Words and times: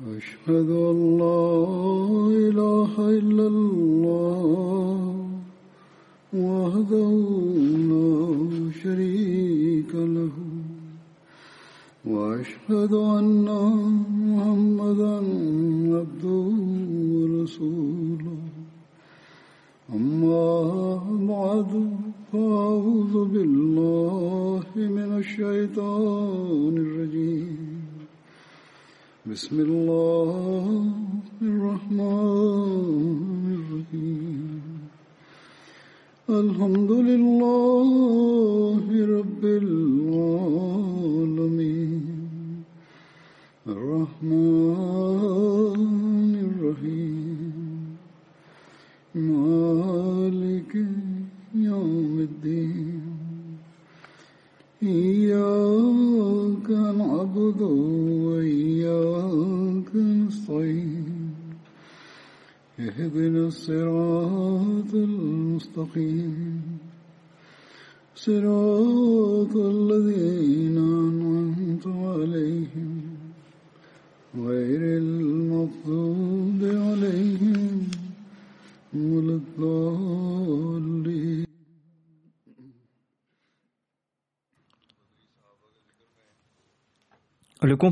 أشهد 0.00 0.70
أن 0.70 1.18
لا 1.18 1.56
إله 2.48 2.92
إلا 2.98 3.46
الله 3.46 5.28
وحده 6.34 7.15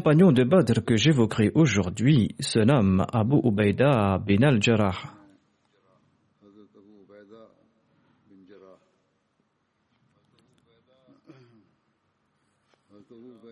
compagnon 0.04 0.32
de 0.32 0.44
Badr 0.44 0.84
que 0.84 0.98
j'évoquerai 0.98 1.50
aujourd'hui 1.54 2.34
se 2.38 2.58
nomme 2.58 3.06
Abu 3.10 3.36
Ubaida 3.42 4.18
bin 4.18 4.42
al-Jarrah. 4.42 4.92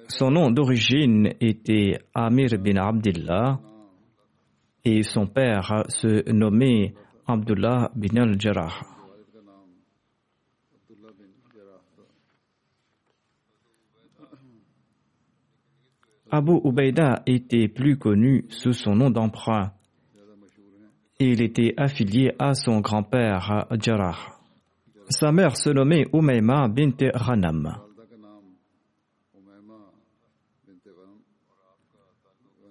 Son 0.08 0.30
nom 0.30 0.50
d'origine 0.50 1.33
était 1.41 1.98
Amir 2.14 2.58
bin 2.58 2.77
Abdullah 2.77 3.58
et 4.84 5.03
son 5.05 5.27
père 5.27 5.84
se 5.89 6.30
nommait 6.30 6.92
Abdullah 7.27 7.91
bin 7.97 8.20
al-Jarrah. 8.20 9.02
Abu 16.34 16.62
Ubaida 16.64 17.22
était 17.27 17.69
plus 17.69 17.98
connu 17.98 18.47
sous 18.48 18.72
son 18.72 18.94
nom 18.94 19.11
d'emprunt. 19.11 19.72
Il 21.20 21.42
était 21.42 21.74
affilié 21.77 22.33
à 22.39 22.55
son 22.55 22.80
grand-père 22.80 23.66
Jarrah. 23.78 24.16
Sa 25.11 25.30
mère 25.30 25.58
se 25.58 25.68
nommait 25.68 26.07
Umayma 26.11 26.68
bint 26.68 26.96
Ghanam. 26.98 27.77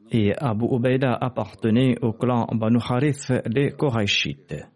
Et 0.09 0.34
Abu 0.36 0.66
Ubaida 0.66 1.13
appartenait 1.13 1.97
au 2.02 2.13
clan 2.13 2.47
Banu 2.52 2.80
Harith 2.81 3.31
des 3.47 3.74
Korachites. 3.74 4.71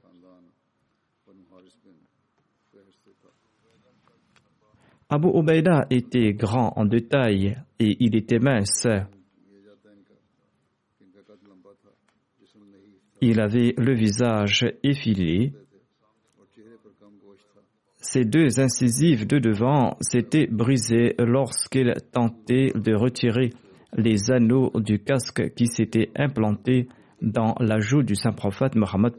Abu 5.08 5.28
Ubaida 5.28 5.86
était 5.92 6.34
grand 6.34 6.74
en 6.76 6.86
détail 6.86 7.58
et 7.80 7.96
il 8.00 8.16
était 8.16 8.40
mince. 8.40 8.88
Il 13.22 13.40
avait 13.40 13.74
le 13.78 13.94
visage 13.94 14.66
effilé. 14.84 15.54
Ses 17.98 18.26
deux 18.26 18.60
incisives 18.60 19.28
de 19.28 19.40
devant 19.40 19.98
s'étaient 20.02 20.48
brisées 20.48 21.16
lorsqu'il 21.20 21.94
tentait 22.12 22.72
de 22.76 22.96
retirer 22.96 23.52
les 23.96 24.32
anneaux 24.32 24.72
du 24.76 25.00
casque 25.00 25.54
qui 25.54 25.68
s'était 25.68 26.10
implanté 26.16 26.88
dans 27.22 27.56
la 27.60 27.80
joue 27.80 28.04
du 28.04 28.16
saint 28.16 28.34
prophète 28.34 28.76
Mohammed 28.76 29.14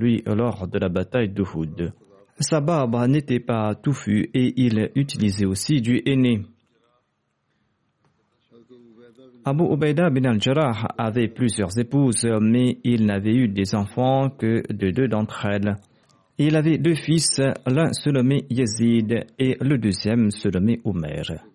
lui 0.00 0.22
lors 0.26 0.66
de 0.66 0.78
la 0.78 0.88
bataille 0.88 1.30
d'Uhud. 1.30 1.92
Sa 2.40 2.60
barbe 2.60 2.96
n'était 3.08 3.40
pas 3.40 3.74
touffue 3.74 4.30
et 4.32 4.52
il 4.56 4.90
utilisait 4.94 5.46
aussi 5.46 5.80
du 5.80 6.00
henné. 6.06 6.42
Abu 9.44 9.64
Ubaida 9.64 10.10
bin 10.10 10.24
al-Jarrah 10.24 10.88
avait 10.98 11.28
plusieurs 11.28 11.76
épouses, 11.78 12.28
mais 12.40 12.78
il 12.84 13.06
n'avait 13.06 13.34
eu 13.34 13.48
des 13.48 13.74
enfants 13.74 14.30
que 14.30 14.62
de 14.72 14.90
deux 14.90 15.08
d'entre 15.08 15.46
elles. 15.46 15.76
Il 16.38 16.54
avait 16.54 16.78
deux 16.78 16.94
fils, 16.94 17.40
l'un 17.66 17.92
se 17.92 18.10
nommait 18.10 18.44
Yazid 18.50 19.26
et 19.38 19.56
le 19.60 19.78
deuxième 19.78 20.30
se 20.30 20.48
nommait 20.48 20.80
Omer. 20.84 21.47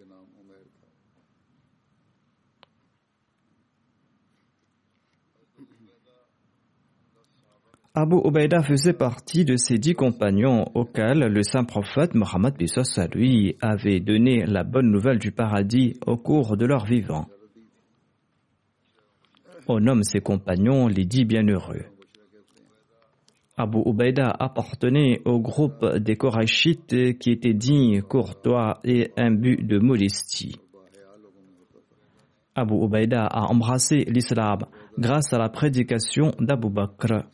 Abu 7.95 8.15
Ubaida 8.25 8.63
faisait 8.63 8.93
partie 8.93 9.45
de 9.45 9.55
ces 9.55 9.77
dix 9.77 9.93
compagnons 9.93 10.65
auxquels 10.73 11.19
le 11.19 11.43
saint 11.43 11.63
prophète 11.63 12.15
Mohammed 12.15 12.55
à 12.59 13.05
lui 13.05 13.55
avait 13.61 13.99
donné 13.99 14.47
la 14.47 14.63
bonne 14.63 14.89
nouvelle 14.89 15.19
du 15.19 15.31
paradis 15.31 15.93
au 16.07 16.17
cours 16.17 16.57
de 16.57 16.65
leur 16.65 16.85
vivant. 16.85 17.27
On 19.67 19.79
nomme 19.79 20.01
ses 20.01 20.21
compagnons 20.21 20.87
les 20.87 21.05
dix 21.05 21.23
bienheureux. 21.23 21.85
Abu 23.57 23.77
Ubaida 23.85 24.35
appartenait 24.39 25.21
au 25.25 25.39
groupe 25.39 25.85
des 25.97 26.15
Korachites 26.15 27.19
qui 27.19 27.29
étaient 27.29 27.53
dignes, 27.53 28.01
courtois 28.01 28.79
et 28.83 29.11
imbus 29.17 29.57
de 29.57 29.77
modestie. 29.77 30.55
Abu 32.55 32.73
Ubaida 32.73 33.27
a 33.27 33.51
embrassé 33.51 34.03
l'islam 34.07 34.65
grâce 34.97 35.31
à 35.31 35.37
la 35.37 35.49
prédication 35.49 36.31
d'Abu 36.39 36.71
Bakr. 36.71 37.25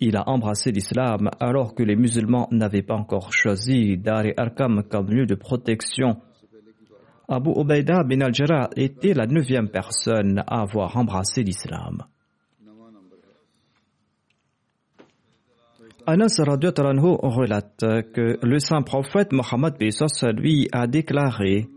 Il 0.00 0.16
a 0.16 0.28
embrassé 0.28 0.72
l'islam 0.72 1.28
alors 1.38 1.74
que 1.74 1.82
les 1.82 1.94
musulmans 1.94 2.48
n'avaient 2.50 2.82
pas 2.82 2.94
encore 2.94 3.32
choisi 3.32 3.98
Dar 3.98 4.24
Arkam 4.38 4.82
comme 4.82 5.10
lieu 5.10 5.26
de 5.26 5.34
protection. 5.34 6.16
Abu 7.28 7.50
Ubaida 7.50 8.02
bin 8.02 8.22
al-Jarrah 8.22 8.70
était 8.76 9.12
la 9.12 9.26
neuvième 9.26 9.68
personne 9.68 10.42
à 10.46 10.62
avoir 10.62 10.96
embrassé 10.96 11.42
l'islam. 11.42 12.02
Anas 16.06 16.40
relate 16.40 17.84
que 18.14 18.38
le 18.42 18.58
saint 18.58 18.82
prophète 18.82 19.32
Mohammed 19.32 19.74
lui 20.38 20.66
a 20.72 20.86
déclaré 20.86 21.68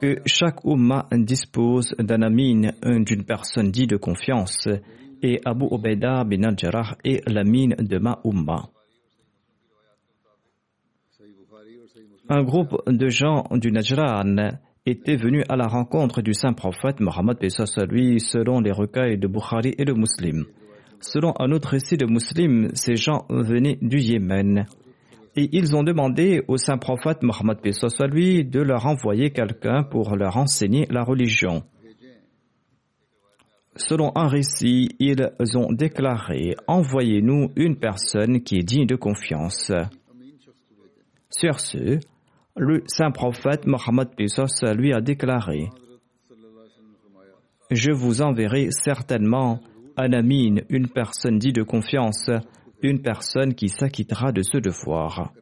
que 0.00 0.22
chaque 0.24 0.64
Ummah 0.64 1.08
dispose 1.12 1.94
d'un 1.98 2.22
amin, 2.22 2.70
d'une 3.02 3.24
personne 3.24 3.70
dite 3.70 3.90
de 3.90 3.96
confiance, 3.96 4.68
et 5.22 5.40
Abu 5.44 5.66
Ubaida 5.70 6.24
bin 6.24 6.42
al-Jarrah 6.42 6.96
est 7.04 7.28
la 7.28 7.44
mine 7.44 7.74
de 7.78 7.98
ma 7.98 8.20
Un 12.28 12.42
groupe 12.44 12.76
de 12.86 13.08
gens 13.08 13.44
du 13.52 13.72
Najran 13.72 14.52
étaient 14.86 15.16
venus 15.16 15.44
à 15.48 15.56
la 15.56 15.66
rencontre 15.66 16.22
du 16.22 16.32
saint 16.32 16.52
prophète 16.52 17.00
Mohammed 17.00 17.38
lui 17.90 18.20
selon 18.20 18.60
les 18.60 18.72
recueils 18.72 19.18
de 19.18 19.26
Bukhari 19.26 19.74
et 19.76 19.84
de 19.84 19.92
Muslim. 19.92 20.44
Selon 21.00 21.32
un 21.38 21.50
autre 21.50 21.70
récit 21.70 21.96
de 21.96 22.06
Muslim, 22.06 22.68
ces 22.74 22.94
gens 22.94 23.24
venaient 23.30 23.78
du 23.82 23.98
Yémen. 23.98 24.66
Et 25.36 25.48
ils 25.52 25.74
ont 25.74 25.82
demandé 25.82 26.42
au 26.48 26.56
saint 26.56 26.78
prophète 26.78 27.22
Mohammed 27.22 27.58
lui 28.12 28.44
de 28.44 28.60
leur 28.60 28.86
envoyer 28.86 29.30
quelqu'un 29.30 29.82
pour 29.82 30.14
leur 30.16 30.36
enseigner 30.36 30.86
la 30.90 31.02
religion. 31.02 31.64
Selon 33.76 34.12
un 34.16 34.26
récit, 34.26 34.88
ils 34.98 35.16
ont 35.56 35.72
déclaré 35.72 36.56
Envoyez-nous 36.66 37.52
une 37.56 37.76
personne 37.76 38.42
qui 38.42 38.56
est 38.56 38.64
digne 38.64 38.86
de 38.86 38.96
confiance. 38.96 39.72
Sur 41.30 41.60
ce, 41.60 42.00
le 42.56 42.82
saint 42.86 43.12
prophète 43.12 43.66
Mohammed 43.66 44.08
lui 44.76 44.92
a 44.92 45.00
déclaré 45.00 45.68
Je 47.70 47.92
vous 47.92 48.22
enverrai 48.22 48.68
certainement 48.70 49.60
un 49.96 50.12
amine, 50.12 50.62
une 50.68 50.88
personne 50.88 51.38
dite 51.38 51.56
de 51.56 51.62
confiance, 51.62 52.28
une 52.82 53.02
personne 53.02 53.54
qui 53.54 53.68
s'acquittera 53.68 54.32
de 54.32 54.42
ce 54.42 54.58
devoir. 54.58 55.32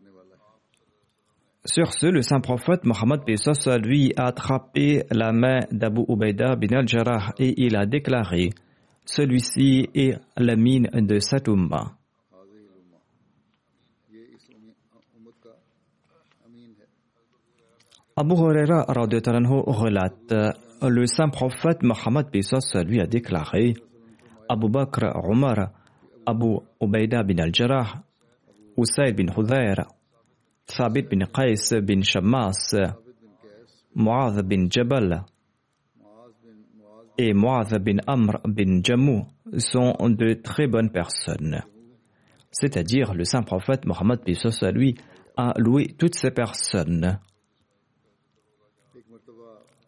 Sur 1.71 1.93
ce, 1.93 2.07
le 2.07 2.23
saint 2.23 2.41
prophète 2.41 2.85
Mohammed 2.85 3.27
Pesos 3.27 3.69
lui 3.77 4.15
a 4.17 4.29
attrapé 4.29 5.05
la 5.11 5.33
main 5.33 5.61
d'Abu 5.71 6.01
Ubaida 6.09 6.57
bin 6.57 6.75
al-Jarrah 6.79 7.35
et 7.39 7.63
il 7.63 7.77
a 7.77 7.85
déclaré 7.85 8.55
Celui-ci 9.05 9.91
est 9.95 10.15
l'amine 10.39 10.89
de 10.95 11.19
cette 11.19 11.47
umma. 11.47 11.93
Abu 18.17 18.35
Huraira 18.35 18.87
relate 18.89 20.35
Le 20.81 21.07
saint 21.07 21.29
prophète 21.29 21.83
Mohammed 21.83 22.31
Pesos 22.31 22.83
lui 22.87 22.99
a 23.03 23.07
déclaré 23.07 23.75
Abu 24.49 24.71
Bakr 24.71 25.05
Omar, 25.23 25.73
Abu 26.25 26.61
Ubaida 26.81 27.23
bin 27.25 27.41
al-Jarrah, 27.41 28.03
Usaid 28.79 29.15
bin 29.15 29.31
Hudayr, 29.37 29.85
Thabit 30.69 31.09
bin 31.09 31.25
Qais 31.27 31.81
bin 31.81 32.03
Shammas, 32.03 32.75
Mu'adh 33.95 34.43
bin 34.43 34.69
Jabal 34.71 35.25
et 37.17 37.33
Mu'adh 37.33 37.83
bin 37.83 37.97
Amr 38.07 38.39
bin 38.45 38.83
Jammu 38.83 39.23
sont 39.57 39.97
de 40.11 40.35
très 40.35 40.67
bonnes 40.67 40.91
personnes. 40.91 41.63
C'est-à-dire, 42.51 43.15
le 43.15 43.25
saint 43.25 43.43
prophète 43.43 43.87
Mohammed 43.87 44.21
à 44.63 44.71
lui 44.71 44.95
a 45.37 45.55
loué 45.57 45.87
toutes 45.99 46.15
ces 46.15 46.31
personnes. 46.31 47.19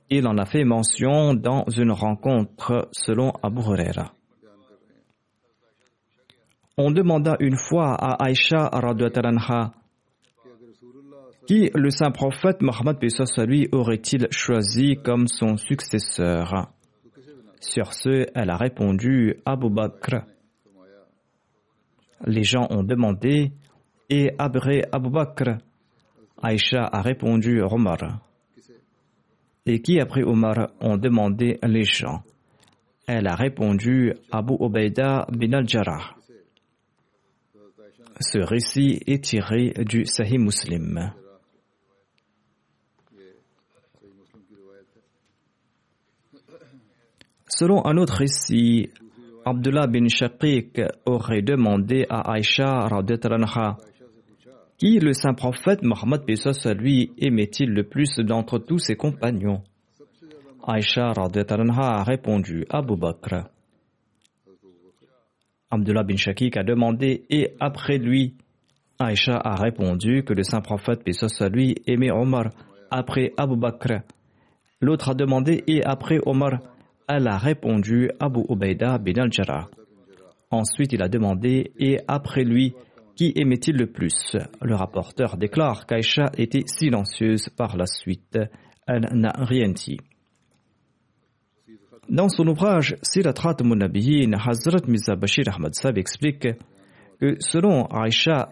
Il 0.09 0.27
en 0.27 0.39
a 0.39 0.47
fait 0.47 0.65
mention 0.65 1.35
dans 1.35 1.65
une 1.69 1.93
rencontre 1.93 2.89
selon 2.93 3.33
Abu 3.43 3.61
Huraira. 3.61 4.13
On 6.79 6.91
demanda 6.91 7.37
une 7.39 7.57
fois 7.57 7.95
à 7.95 8.25
Aïcha 8.25 8.65
anha 8.67 9.73
qui 11.51 11.69
le 11.75 11.91
saint 11.91 12.13
prophète 12.13 12.63
Mohammed 12.63 12.99
lui 13.49 13.69
aurait-il 13.73 14.29
choisi 14.31 14.95
comme 15.03 15.27
son 15.27 15.57
successeur? 15.57 16.71
Sur 17.61 17.93
ce, 17.93 18.27
elle 18.37 18.51
a 18.51 18.57
répondu 18.57 19.35
Abu 19.45 19.69
Bakr. 19.69 20.27
Les 22.25 22.45
gens 22.45 22.69
ont 22.71 22.85
demandé 22.85 23.51
et 24.09 24.31
après 24.39 24.83
Abu 24.93 25.11
Bakr, 25.11 25.59
Aïcha 26.41 26.85
a 26.85 27.03
répondu 27.03 27.61
Omar. 27.63 28.21
Et 29.67 29.83
qui 29.83 29.99
après 29.99 30.23
Omar 30.23 30.71
ont 30.81 30.99
demandé 30.99 31.59
les 31.65 31.83
gens? 31.83 32.23
Elle 33.09 33.27
a 33.27 33.35
répondu 33.35 34.15
Abu 34.31 34.55
Ubaida 34.61 35.27
bin 35.33 35.53
al-Jarrah. 35.55 36.15
Ce 38.21 38.39
récit 38.39 39.01
est 39.09 39.25
tiré 39.25 39.73
du 39.85 40.07
Sahih 40.07 40.39
Muslim. 40.39 41.11
Selon 47.61 47.85
un 47.85 47.99
autre 47.99 48.15
récit, 48.15 48.89
Abdullah 49.45 49.87
bin 49.87 50.09
Shaqiq 50.09 50.81
aurait 51.05 51.43
demandé 51.43 52.07
à 52.09 52.33
Aïcha 52.33 52.89
qui 54.79 54.99
le 54.99 55.13
saint 55.13 55.35
prophète 55.35 55.83
Mohammed 55.83 56.23
à 56.65 56.73
lui 56.73 57.13
aimait-il 57.19 57.69
le 57.69 57.83
plus 57.83 58.17
d'entre 58.21 58.59
tous 58.61 58.79
ses 58.79 58.97
compagnons? 58.97 59.61
Aïcha 60.67 61.13
a 61.13 62.03
répondu 62.03 62.65
Abu 62.71 62.97
Bakr. 62.97 63.51
Abdullah 65.71 66.05
bin 66.05 66.17
Shaqiq 66.17 66.57
a 66.57 66.63
demandé 66.63 67.27
et 67.29 67.57
après 67.61 67.99
lui, 67.99 68.37
Aïcha 68.99 69.37
a 69.37 69.57
répondu 69.57 70.25
que 70.25 70.33
le 70.33 70.45
saint 70.45 70.63
prophète 70.63 71.03
à 71.43 71.49
lui 71.51 71.75
aimait 71.87 72.11
Omar 72.11 72.53
après 72.91 73.35
Abu 73.37 73.57
Bakr. 73.57 74.01
L'autre 74.81 75.11
a 75.11 75.15
demandé 75.15 75.63
et 75.67 75.85
après 75.85 76.21
Omar, 76.25 76.61
elle 77.11 77.27
a 77.27 77.39
répondu 77.39 78.09
Abu 78.21 78.43
Ubaida 78.49 78.99
bin 78.99 79.23
al-Jarrah. 79.23 79.67
Ensuite, 80.51 80.93
il 80.93 81.03
a 81.03 81.09
demandé 81.09 81.73
Et 81.79 81.99
après 82.07 82.45
lui, 82.45 82.75
qui 83.17 83.33
aimait-il 83.35 83.77
le 83.77 83.89
plus? 83.89 84.37
Le 84.63 84.77
rapporteur 84.77 85.37
déclare 85.37 85.87
qu'Aïcha 85.87 86.31
était 86.39 86.63
silencieuse 86.67 87.49
par 87.49 87.77
la 87.77 87.87
suite. 87.87 88.39
Elle 88.87 89.09
n'a 89.13 89.33
rien 89.37 89.71
dit. 89.71 89.99
Dans 92.09 92.29
son 92.29 92.47
ouvrage 92.47 92.97
Sirat 93.03 93.57
Munabiyin, 93.63 94.33
Hazrat 94.33 94.87
Mirza 94.87 95.17
Bashir 95.17 95.45
Ahmad 95.53 95.75
Sab 95.75 95.99
explique 95.99 96.49
que 97.21 97.37
selon 97.41 97.87
Aïcha 97.87 98.49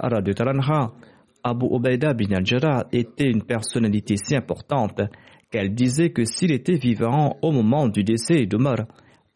Abu 1.45 1.67
Ubaida 1.67 2.13
bin 2.13 2.33
al-Jarrah 2.37 2.87
était 2.93 3.31
une 3.31 3.45
personnalité 3.45 4.17
si 4.17 4.37
importante 4.37 5.01
qu'elle 5.51 5.75
disait 5.75 6.11
que 6.11 6.25
s'il 6.25 6.53
était 6.53 6.77
vivant 6.77 7.37
au 7.43 7.53
moment 7.53 7.89
du 7.89 8.05
décès 8.05 8.47
d'Omar, 8.47 8.87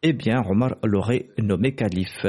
eh 0.03 0.13
bien 0.13 0.43
Omar 0.49 0.77
l'aurait 0.85 1.27
nommé 1.39 1.75
calife. 1.75 2.27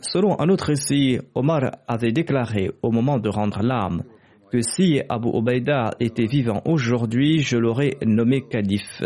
Selon 0.00 0.38
un 0.40 0.48
autre 0.48 0.66
récit, 0.66 1.18
Omar 1.34 1.78
avait 1.88 2.12
déclaré 2.12 2.70
au 2.82 2.90
moment 2.90 3.18
de 3.18 3.28
rendre 3.28 3.62
l'âme 3.62 4.02
que 4.50 4.60
si 4.60 5.00
Abu 5.08 5.28
Ubaida 5.28 5.90
était 6.00 6.26
vivant 6.26 6.62
aujourd'hui, 6.66 7.40
je 7.40 7.56
l'aurais 7.56 7.96
nommé 8.04 8.42
calife. 8.42 9.02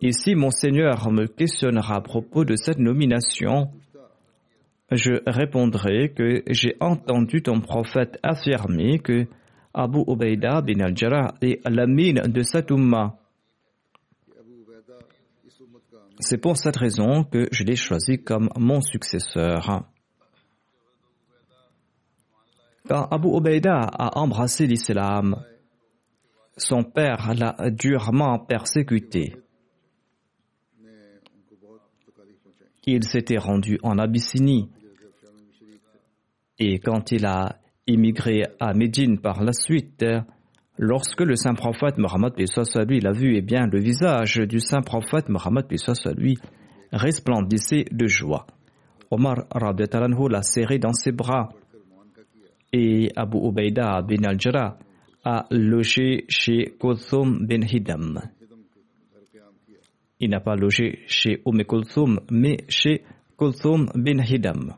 Et 0.00 0.12
si 0.12 0.34
mon 0.34 0.50
Seigneur 0.50 1.10
me 1.10 1.26
questionnera 1.26 1.96
à 1.96 2.00
propos 2.00 2.44
de 2.44 2.56
cette 2.56 2.78
nomination, 2.78 3.70
je 4.90 5.20
répondrai 5.26 6.12
que 6.16 6.42
j'ai 6.48 6.76
entendu 6.80 7.42
ton 7.42 7.60
prophète 7.60 8.18
affirmer 8.22 8.98
que 8.98 9.26
Abu 9.72 10.04
Ubaida 10.06 10.60
bin 10.62 10.80
al-Jarrah 10.80 11.34
est 11.40 11.66
l'amine 11.68 12.22
de 12.26 12.42
cette 12.42 12.70
umma. 12.70 13.16
C'est 16.18 16.38
pour 16.38 16.56
cette 16.56 16.76
raison 16.76 17.24
que 17.24 17.48
je 17.50 17.64
l'ai 17.64 17.76
choisi 17.76 18.22
comme 18.22 18.50
mon 18.58 18.80
successeur. 18.80 19.84
Quand 22.86 23.06
Abu 23.10 23.28
Ubaida 23.28 23.78
a 23.78 24.18
embrassé 24.18 24.66
l'islam, 24.66 25.36
son 26.56 26.82
père 26.82 27.32
l'a 27.34 27.70
durement 27.70 28.38
persécuté. 28.40 29.36
Il 32.86 33.04
s'était 33.04 33.38
rendu 33.38 33.78
en 33.82 33.98
Abyssinie 33.98 34.68
et 36.58 36.78
quand 36.80 37.12
il 37.12 37.24
a 37.24 37.56
immigré 37.86 38.42
à 38.58 38.72
Médine 38.74 39.18
par 39.18 39.42
la 39.42 39.52
suite, 39.52 40.04
lorsque 40.78 41.20
le 41.20 41.36
saint 41.36 41.54
prophète 41.54 41.98
Mohammed 41.98 42.32
lui 42.88 43.00
l'a 43.00 43.12
vu, 43.12 43.36
eh 43.36 43.42
bien, 43.42 43.66
le 43.66 43.80
visage 43.80 44.36
du 44.36 44.60
saint 44.60 44.82
prophète 44.82 45.28
Mohammed 45.28 45.66
lui 46.16 46.38
resplendissait 46.92 47.84
de 47.90 48.06
joie. 48.06 48.46
Omar 49.10 49.46
l'a 49.54 50.42
serré 50.42 50.78
dans 50.78 50.92
ses 50.92 51.12
bras 51.12 51.50
et 52.72 53.10
Abu 53.16 53.38
Ubaida 53.38 54.02
bin 54.02 54.22
al-Jarrah 54.24 54.78
a 55.24 55.46
logé 55.50 56.24
chez 56.28 56.74
Kulthum 56.78 57.46
bin 57.46 57.62
Hidam. 57.62 58.20
Il 60.20 60.30
n'a 60.30 60.40
pas 60.40 60.54
logé 60.54 61.00
chez 61.06 61.42
Umm 61.46 61.64
Kulthum, 61.64 62.20
mais 62.30 62.58
chez 62.68 63.02
Kulthum 63.38 63.90
bin 63.94 64.22
Hidam. 64.22 64.76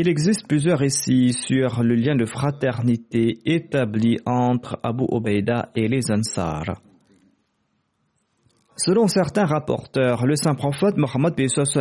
Il 0.00 0.08
existe 0.08 0.46
plusieurs 0.46 0.78
récits 0.78 1.32
sur 1.32 1.82
le 1.82 1.96
lien 1.96 2.14
de 2.14 2.24
fraternité 2.24 3.40
établi 3.44 4.18
entre 4.26 4.78
Abu 4.84 5.02
Ubaida 5.10 5.70
et 5.74 5.88
les 5.88 6.12
Ansar. 6.12 6.80
Selon 8.76 9.08
certains 9.08 9.46
rapporteurs, 9.46 10.24
le 10.24 10.36
saint 10.36 10.54
prophète 10.54 10.96
Mohammed 10.96 11.34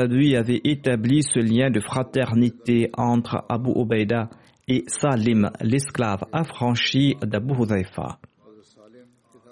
lui 0.10 0.36
avait 0.36 0.62
établi 0.64 1.22
ce 1.22 1.38
lien 1.38 1.70
de 1.70 1.80
fraternité 1.80 2.90
entre 2.98 3.46
Abu 3.50 3.70
Ubaida 3.80 4.32
et 4.68 4.84
Salim, 4.88 5.52
l'esclave 5.62 6.24
affranchi 6.34 7.18
d'Abu 7.22 7.54
Hudhaifa. 7.54 8.18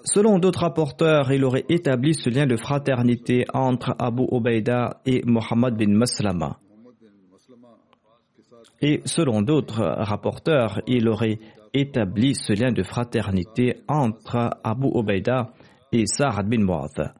Selon 0.05 0.39
d'autres 0.39 0.61
rapporteurs, 0.61 1.31
il 1.31 1.45
aurait 1.45 1.65
établi 1.69 2.15
ce 2.15 2.31
lien 2.31 2.47
de 2.47 2.55
fraternité 2.55 3.45
entre 3.53 3.93
Abu 3.99 4.23
Ubaida 4.31 5.01
et 5.05 5.21
Mohammed 5.23 5.75
bin 5.77 5.95
Maslama. 5.95 6.57
Et 8.81 9.01
selon 9.05 9.41
d'autres 9.41 9.83
rapporteurs, 9.83 10.81
il 10.87 11.07
aurait 11.07 11.39
établi 11.73 12.35
ce 12.35 12.53
lien 12.53 12.71
de 12.71 12.83
fraternité 12.83 13.77
entre 13.87 14.49
Abu 14.63 14.87
Ubaida 14.95 15.53
et 15.91 16.05
Sa'ad 16.05 16.47
bin 16.47 16.63
Mu'adh. 16.63 17.13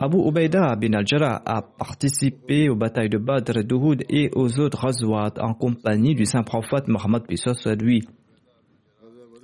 Abu 0.00 0.18
Ubaida 0.18 0.74
bin 0.74 0.94
al-Jarrah 0.94 1.42
a 1.44 1.62
participé 1.62 2.68
aux 2.68 2.74
batailles 2.74 3.08
de 3.08 3.18
Badr, 3.18 3.62
d'Uhud 3.62 4.02
et 4.08 4.30
aux 4.34 4.58
autres 4.58 4.84
Ghazwat 4.84 5.34
en 5.40 5.54
compagnie 5.54 6.14
du 6.14 6.24
saint 6.24 6.42
prophète 6.42 6.88
Mohammed 6.88 7.22
à 7.64 7.74
lui. 7.74 8.02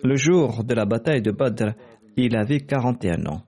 Le 0.03 0.17
jour 0.17 0.65
de 0.65 0.75
la 0.75 0.85
bataille 0.85 1.23
de 1.23 1.31
Badr, 1.31 1.75
il 2.17 2.37
avait 2.37 2.61
41 2.61 3.27
ans. 3.27 3.43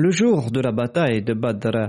Le 0.00 0.12
jour 0.12 0.52
de 0.52 0.60
la 0.60 0.70
bataille 0.70 1.22
de 1.22 1.34
Badr, 1.34 1.88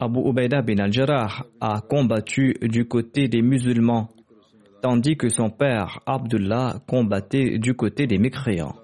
Abu 0.00 0.28
Ubaida 0.28 0.60
bin 0.60 0.78
al-Jarrah 0.80 1.46
a 1.60 1.80
combattu 1.88 2.56
du 2.60 2.88
côté 2.88 3.28
des 3.28 3.42
musulmans, 3.42 4.08
tandis 4.82 5.16
que 5.16 5.28
son 5.28 5.48
père 5.48 6.00
Abdullah 6.04 6.80
combattait 6.88 7.58
du 7.60 7.74
côté 7.74 8.08
des 8.08 8.18
mécréants. 8.18 8.74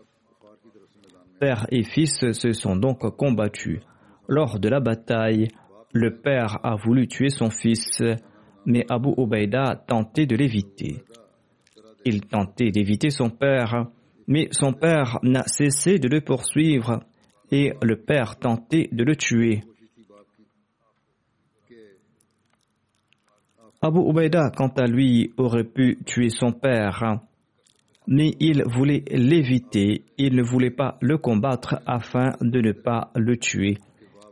Père 1.41 1.67
et 1.73 1.83
fils 1.83 2.31
se 2.31 2.53
sont 2.53 2.77
donc 2.77 3.01
combattus. 3.17 3.81
Lors 4.29 4.61
de 4.61 4.69
la 4.69 4.79
bataille, 4.79 5.49
le 5.93 6.17
père 6.17 6.61
a 6.63 6.77
voulu 6.77 7.09
tuer 7.09 7.31
son 7.31 7.51
fils, 7.51 8.05
mais 8.67 8.87
Abu 8.89 9.09
Ubaida 9.19 9.83
tentait 9.89 10.27
de 10.27 10.37
l'éviter. 10.37 11.03
Il 12.05 12.21
tentait 12.21 12.71
d'éviter 12.71 13.11
son 13.11 13.31
père, 13.31 13.89
mais 14.29 14.47
son 14.53 14.73
père 14.73 15.19
n'a 15.25 15.43
cessé 15.43 15.99
de 15.99 16.07
le 16.07 16.21
poursuivre 16.21 17.01
et 17.55 17.73
le 17.83 17.95
père 17.95 18.37
tentait 18.37 18.89
de 18.91 19.05
le 19.05 19.15
tuer. 19.15 19.63
Abu 23.81 24.01
Ubaida, 24.01 24.51
quant 24.57 24.73
à 24.77 24.87
lui, 24.87 25.33
aurait 25.37 25.63
pu 25.63 25.99
tuer 26.05 26.31
son 26.31 26.51
père, 26.51 27.21
mais 28.09 28.33
il 28.41 28.65
voulait 28.67 29.05
l'éviter, 29.09 30.03
il 30.19 30.35
ne 30.35 30.43
voulait 30.43 30.73
pas 30.73 30.99
le 31.01 31.17
combattre 31.17 31.81
afin 31.87 32.33
de 32.41 32.61
ne 32.61 32.73
pas 32.73 33.13
le 33.15 33.37
tuer, 33.37 33.79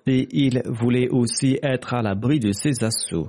et 0.09 0.27
il 0.33 0.61
voulait 0.67 1.09
aussi 1.09 1.61
être 1.63 1.95
à 1.95 2.03
l'abri 2.03 2.41
de 2.41 2.51
ses 2.51 2.83
assauts. 2.83 3.29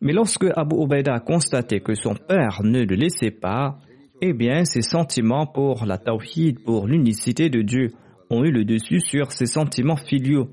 Mais 0.00 0.12
lorsque 0.12 0.46
Abu 0.56 0.82
Ubaida 0.82 1.14
a 1.14 1.20
constaté 1.20 1.78
que 1.78 1.94
son 1.94 2.14
père 2.14 2.62
ne 2.64 2.82
le 2.82 2.96
laissait 2.96 3.30
pas, 3.30 3.78
eh 4.20 4.32
bien, 4.32 4.64
ses 4.64 4.82
sentiments 4.82 5.46
pour 5.46 5.84
la 5.86 5.98
tawhid, 5.98 6.64
pour 6.64 6.88
l'unicité 6.88 7.50
de 7.50 7.62
Dieu, 7.62 7.92
ont 8.30 8.44
eu 8.44 8.50
le 8.50 8.64
dessus 8.64 9.00
sur 9.00 9.32
ses 9.32 9.46
sentiments 9.46 9.96
filiaux. 9.96 10.50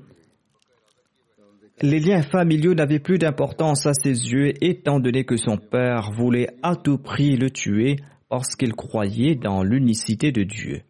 Les 1.82 2.00
liens 2.00 2.22
familiaux 2.22 2.74
n'avaient 2.74 3.00
plus 3.00 3.18
d'importance 3.18 3.86
à 3.86 3.92
ses 3.92 4.32
yeux 4.32 4.52
étant 4.64 4.98
donné 4.98 5.24
que 5.24 5.36
son 5.36 5.58
père 5.58 6.10
voulait 6.10 6.48
à 6.62 6.74
tout 6.74 6.96
prix 6.96 7.36
le 7.36 7.50
tuer 7.50 7.96
parce 8.28 8.56
qu'il 8.56 8.72
croyait 8.74 9.34
dans 9.34 9.62
l'unicité 9.62 10.32
de 10.32 10.42
Dieu. 10.42 10.82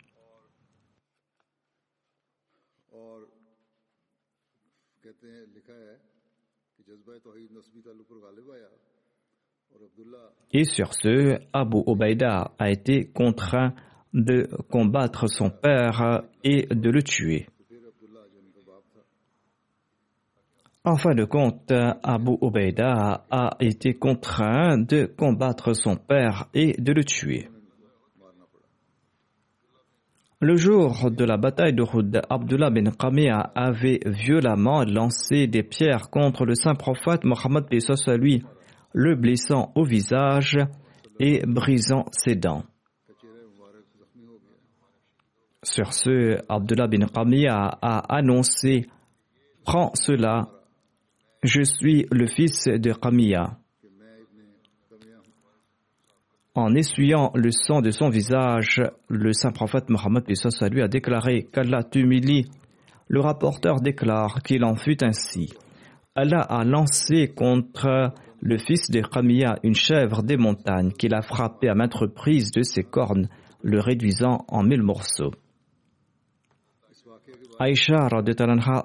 Et 10.53 10.65
sur 10.65 10.95
ce, 10.95 11.39
Abu 11.53 11.79
Obaïda 11.87 12.53
a 12.59 12.71
été 12.71 13.07
contraint 13.07 13.75
de 14.17 14.49
combattre 14.71 15.29
son 15.29 15.51
père 15.51 16.23
et 16.43 16.67
de 16.75 16.91
le 16.91 17.03
tuer. 17.03 17.47
En 20.85 20.97
fin 20.97 21.15
de 21.15 21.25
compte, 21.25 21.73
Abu 22.03 22.33
Ubaida 22.41 23.27
a 23.31 23.57
été 23.61 23.95
contraint 23.95 24.79
de 24.79 25.05
combattre 25.05 25.75
son 25.75 25.97
père 25.97 26.47
et 26.55 26.81
de 26.81 26.93
le 26.93 27.05
tuer. 27.05 27.49
Le 30.41 30.57
jour 30.57 31.11
de 31.11 31.25
la 31.25 31.37
bataille 31.39 31.75
de 31.75 31.83
Hud, 31.83 32.23
Abdullah 32.31 32.71
bin 32.71 32.91
Qamiya 32.91 33.53
avait 33.55 34.01
violemment 34.07 34.85
lancé 34.85 35.47
des 35.47 35.63
pierres 35.63 36.09
contre 36.11 36.45
le 36.45 36.55
saint 36.55 36.75
prophète 36.75 37.25
Mohammed 37.25 37.65
lui, 38.19 38.45
le 38.93 39.17
blessant 39.17 39.73
au 39.75 39.85
visage 39.85 40.59
et 41.19 41.45
brisant 41.47 42.05
ses 42.13 42.37
dents. 42.37 42.65
Sur 45.69 45.93
ce, 45.93 46.39
Abdullah 46.49 46.87
bin 46.87 47.07
Qamiya 47.13 47.79
a 47.83 48.17
annoncé 48.17 48.87
Prends 49.65 49.91
cela, 49.95 50.47
je 51.43 51.63
suis 51.63 52.07
le 52.13 52.29
fils 52.29 52.69
de 52.69 52.93
Qamiya. 52.93 53.59
En 56.55 56.73
essuyant 56.77 57.33
le 57.35 57.51
sang 57.51 57.81
de 57.81 57.91
son 57.91 58.11
visage, 58.11 58.81
le 59.09 59.33
saint 59.33 59.51
prophète 59.51 59.91
Mohammed 59.91 60.23
lui 60.71 60.83
a 60.83 60.89
déclaré 60.89 61.49
qu'Allah 61.53 61.83
t'humilie. 61.83 62.47
Le 63.09 63.21
rapporteur 63.21 63.81
déclare 63.81 64.45
qu'il 64.45 64.65
en 64.65 64.77
fut 64.77 65.03
ainsi. 65.03 65.53
Allah 66.15 66.43
a 66.43 66.63
lancé 66.65 67.35
contre 67.35 68.15
le 68.41 68.59
fils 68.59 68.89
de 68.89 69.01
Qamiya 69.01 69.57
une 69.65 69.75
chèvre 69.75 70.23
des 70.23 70.37
montagnes 70.37 70.93
qu'il 70.93 71.13
a 71.13 71.23
frappé 71.23 71.69
à 71.69 71.75
maintes 71.75 71.95
reprises 71.95 72.53
de 72.53 72.63
ses 72.63 72.85
cornes, 72.85 73.29
le 73.63 73.81
réduisant 73.81 74.45
en 74.47 74.63
mille 74.63 74.85
morceaux. 74.85 75.33
Aïcha 77.59 78.09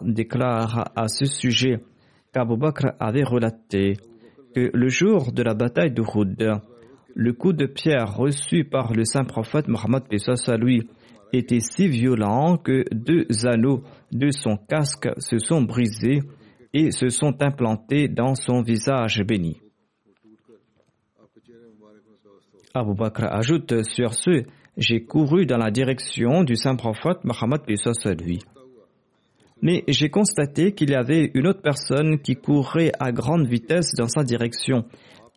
déclare 0.02 0.92
à 0.96 1.08
ce 1.10 1.26
sujet 1.26 1.84
qu'Abu 2.34 2.56
Bakr 2.56 2.94
avait 3.02 3.24
relaté 3.24 3.98
que 4.56 4.72
le 4.74 4.88
jour 4.88 5.34
de 5.34 5.44
la 5.44 5.54
bataille 5.54 5.92
de 5.92 6.02
Houd, 6.02 6.62
le 7.14 7.34
coup 7.34 7.52
de 7.52 7.66
pierre 7.66 8.16
reçu 8.16 8.64
par 8.64 8.94
le 8.94 9.04
saint 9.04 9.26
prophète 9.26 9.68
Mohammed 9.68 10.04
lui 10.60 10.88
était 11.34 11.60
si 11.60 11.90
violent 11.90 12.58
que 12.58 12.86
deux 12.94 13.26
anneaux 13.46 13.84
de 14.14 14.32
son 14.32 14.56
casque 14.56 15.10
se 15.18 15.38
sont 15.38 15.62
brisés 15.62 16.22
et 16.74 16.92
se 16.92 17.10
sont 17.10 17.42
implantés 17.42 18.08
dans 18.08 18.36
son 18.36 18.62
visage 18.62 19.22
béni. 19.28 19.60
Abu 22.74 22.94
Bakr 22.94 23.26
ajoute 23.26 23.84
sur 23.84 24.14
ce, 24.14 24.46
j'ai 24.78 25.04
couru 25.04 25.46
dans 25.46 25.58
la 25.58 25.72
direction 25.72 26.46
du 26.46 26.56
saint 26.56 26.78
prophète 26.78 27.26
Mohammed 27.26 27.62
lui 27.68 28.40
mais 29.62 29.84
j'ai 29.88 30.10
constaté 30.10 30.74
qu'il 30.74 30.90
y 30.90 30.96
avait 30.96 31.32
une 31.34 31.48
autre 31.48 31.62
personne 31.62 32.20
qui 32.20 32.36
courait 32.36 32.92
à 33.00 33.12
grande 33.12 33.48
vitesse 33.48 33.94
dans 33.96 34.08
sa 34.08 34.24
direction. 34.24 34.86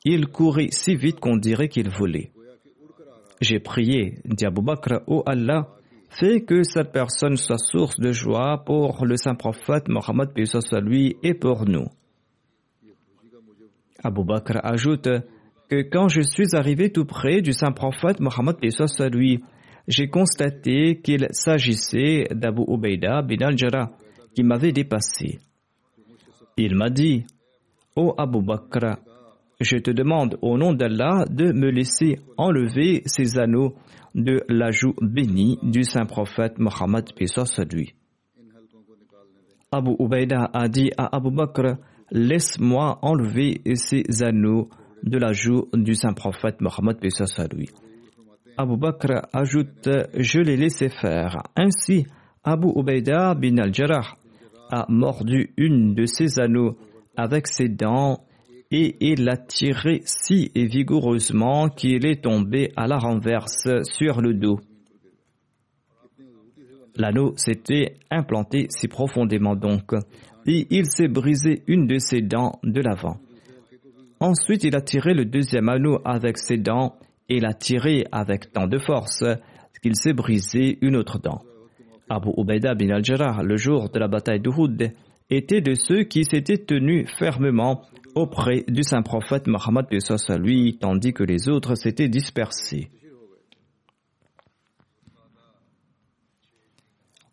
Il 0.05 0.29
courait 0.29 0.69
si 0.71 0.97
vite 0.97 1.21
qu'on 1.21 1.37
dirait 1.37 1.69
qu'il 1.69 1.91
volait. 1.91 2.31
J'ai 3.41 3.59
prié, 3.59 4.19
dit 4.25 4.47
Abu 4.47 4.63
Bakr, 4.63 5.03
ô 5.07 5.23
Allah, 5.27 5.69
fais 6.09 6.41
que 6.41 6.63
cette 6.63 6.93
personne 6.93 7.37
soit 7.37 7.59
source 7.59 7.99
de 7.99 8.13
joie 8.13 8.63
pour 8.65 9.05
le 9.05 9.17
saint 9.17 9.35
prophète 9.35 9.89
Mohammed 9.89 10.31
lui 10.83 11.17
et 11.23 11.35
pour 11.35 11.67
nous. 11.67 11.87
Abu 14.03 14.25
Bakr 14.25 14.61
ajoute 14.63 15.09
que 15.69 15.83
quand 15.83 16.09
je 16.09 16.21
suis 16.21 16.55
arrivé 16.55 16.91
tout 16.91 17.05
près 17.05 17.43
du 17.43 17.53
saint 17.53 17.73
prophète 17.73 18.21
Mohammed 18.21 18.57
lui, 19.13 19.43
j'ai 19.89 20.09
constaté 20.09 21.01
qu'il 21.03 21.27
s'agissait 21.33 22.25
d'Abu 22.31 22.63
Ubaida 22.69 23.21
bin 23.21 23.47
al-Jarrah 23.47 23.91
qui 24.35 24.43
m'avait 24.43 24.73
dépassé. 24.73 25.39
Il 26.57 26.75
m'a 26.77 26.91
dit, 26.91 27.25
Ô 27.97 28.15
Abu 28.19 28.43
Bakr, 28.43 28.99
je 29.61 29.77
te 29.77 29.91
demande 29.91 30.37
au 30.43 30.59
nom 30.59 30.73
d'Allah 30.73 31.25
de 31.31 31.53
me 31.53 31.71
laisser 31.71 32.19
enlever 32.37 33.03
ces 33.07 33.39
anneaux 33.39 33.75
de 34.15 34.43
la 34.49 34.71
joue 34.71 34.95
bénie 35.01 35.59
du 35.63 35.85
saint 35.85 36.07
prophète 36.07 36.59
Mohammed 36.59 37.05
lui. 37.73 37.95
Abu 39.73 39.91
Ubaida 39.99 40.51
a 40.53 40.69
dit 40.69 40.91
à 40.97 41.17
Abu 41.17 41.31
Bakr, 41.31 41.77
laisse-moi 42.11 42.99
enlever 43.03 43.61
ces 43.75 44.05
anneaux 44.23 44.69
de 45.03 45.19
la 45.19 45.33
joue 45.33 45.67
du 45.73 45.95
saint 45.95 46.13
prophète 46.13 46.61
Mohammed 46.61 46.99
lui. 47.53 47.69
Abu 48.57 48.77
Bakr 48.77 49.27
ajoute, 49.33 49.89
je 50.17 50.41
l'ai 50.41 50.57
laissé 50.57 50.89
faire. 50.89 51.43
Ainsi, 51.57 52.07
Abu 52.45 52.69
Ubaida 52.77 53.35
bin 53.35 53.59
al-Jarrah 53.59 54.17
a 54.71 54.87
mordu 54.89 55.53
une 55.57 55.95
de 55.95 56.07
ses 56.07 56.39
anneaux 56.41 56.77
avec 57.17 57.47
ses 57.47 57.69
dents 57.69 58.25
et 58.71 58.97
il 59.01 59.25
l'a 59.25 59.37
tiré 59.37 60.03
si 60.05 60.51
vigoureusement 60.55 61.69
qu'il 61.69 62.07
est 62.07 62.23
tombé 62.25 62.73
à 62.77 62.87
la 62.87 62.99
renverse 62.99 63.69
sur 63.85 64.21
le 64.21 64.35
dos. 64.35 64.59
L'anneau 66.97 67.35
s'était 67.37 67.97
implanté 68.11 68.67
si 68.71 68.89
profondément 68.89 69.57
donc, 69.57 69.93
et 70.47 70.67
il 70.71 70.87
s'est 70.87 71.09
brisé 71.09 71.63
une 71.67 71.87
de 71.87 71.99
ses 71.99 72.21
dents 72.21 72.59
de 72.63 72.81
l'avant. 72.81 73.17
Ensuite, 74.21 74.65
il 74.65 74.77
a 74.77 74.81
tiré 74.81 75.13
le 75.13 75.25
deuxième 75.25 75.69
anneau 75.69 76.01
avec 76.05 76.39
ses 76.39 76.57
dents 76.57 76.97
et 77.29 77.41
l'a 77.41 77.55
tiré 77.55 78.05
avec 78.13 78.53
tant 78.53 78.67
de 78.67 78.79
force 78.79 79.25
qu'il 79.83 79.97
s'est 79.97 80.13
brisé 80.13 80.79
une 80.83 80.97
autre 80.97 81.19
dent. 81.19 81.43
Abu 82.09 82.31
Ubaida 82.37 82.75
bin 82.75 82.91
al-Jarrah, 82.91 83.43
le 83.43 83.57
jour 83.57 83.91
de 83.91 83.99
la 83.99 84.09
bataille 84.09 84.41
d'Uhud, 84.41 84.93
était 85.31 85.61
de 85.61 85.75
ceux 85.75 86.05
qui 86.05 86.25
s'étaient 86.25 86.59
tenus 86.59 87.09
fermement 87.19 87.83
auprès 88.15 88.65
du 88.69 88.83
saint 88.83 89.03
prophète 89.03 89.47
Mohammed 89.47 89.87
à 90.29 90.39
lui, 90.39 90.77
tandis 90.79 91.13
que 91.13 91.25
les 91.25 91.49
autres 91.49 91.75
s'étaient 91.75 92.09
dispersés. 92.09 92.89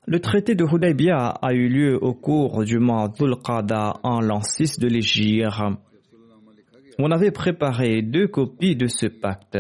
Le 0.08 0.20
traité 0.20 0.56
de 0.56 0.66
Hudaybiyah 0.66 1.28
a 1.42 1.54
eu 1.54 1.70
lieu 1.70 1.98
au 2.02 2.14
cours 2.14 2.64
du 2.64 2.80
mois 2.80 3.08
dhul 3.08 3.36
en 4.04 4.20
l'an 4.20 4.42
6 4.42 4.80
de 4.80 4.88
l'Égypte. 4.88 5.48
On 6.98 7.12
avait 7.12 7.32
préparé 7.32 8.02
deux 8.02 8.28
copies 8.28 8.76
de 8.76 8.88
ce 8.88 9.06
pacte 9.06 9.58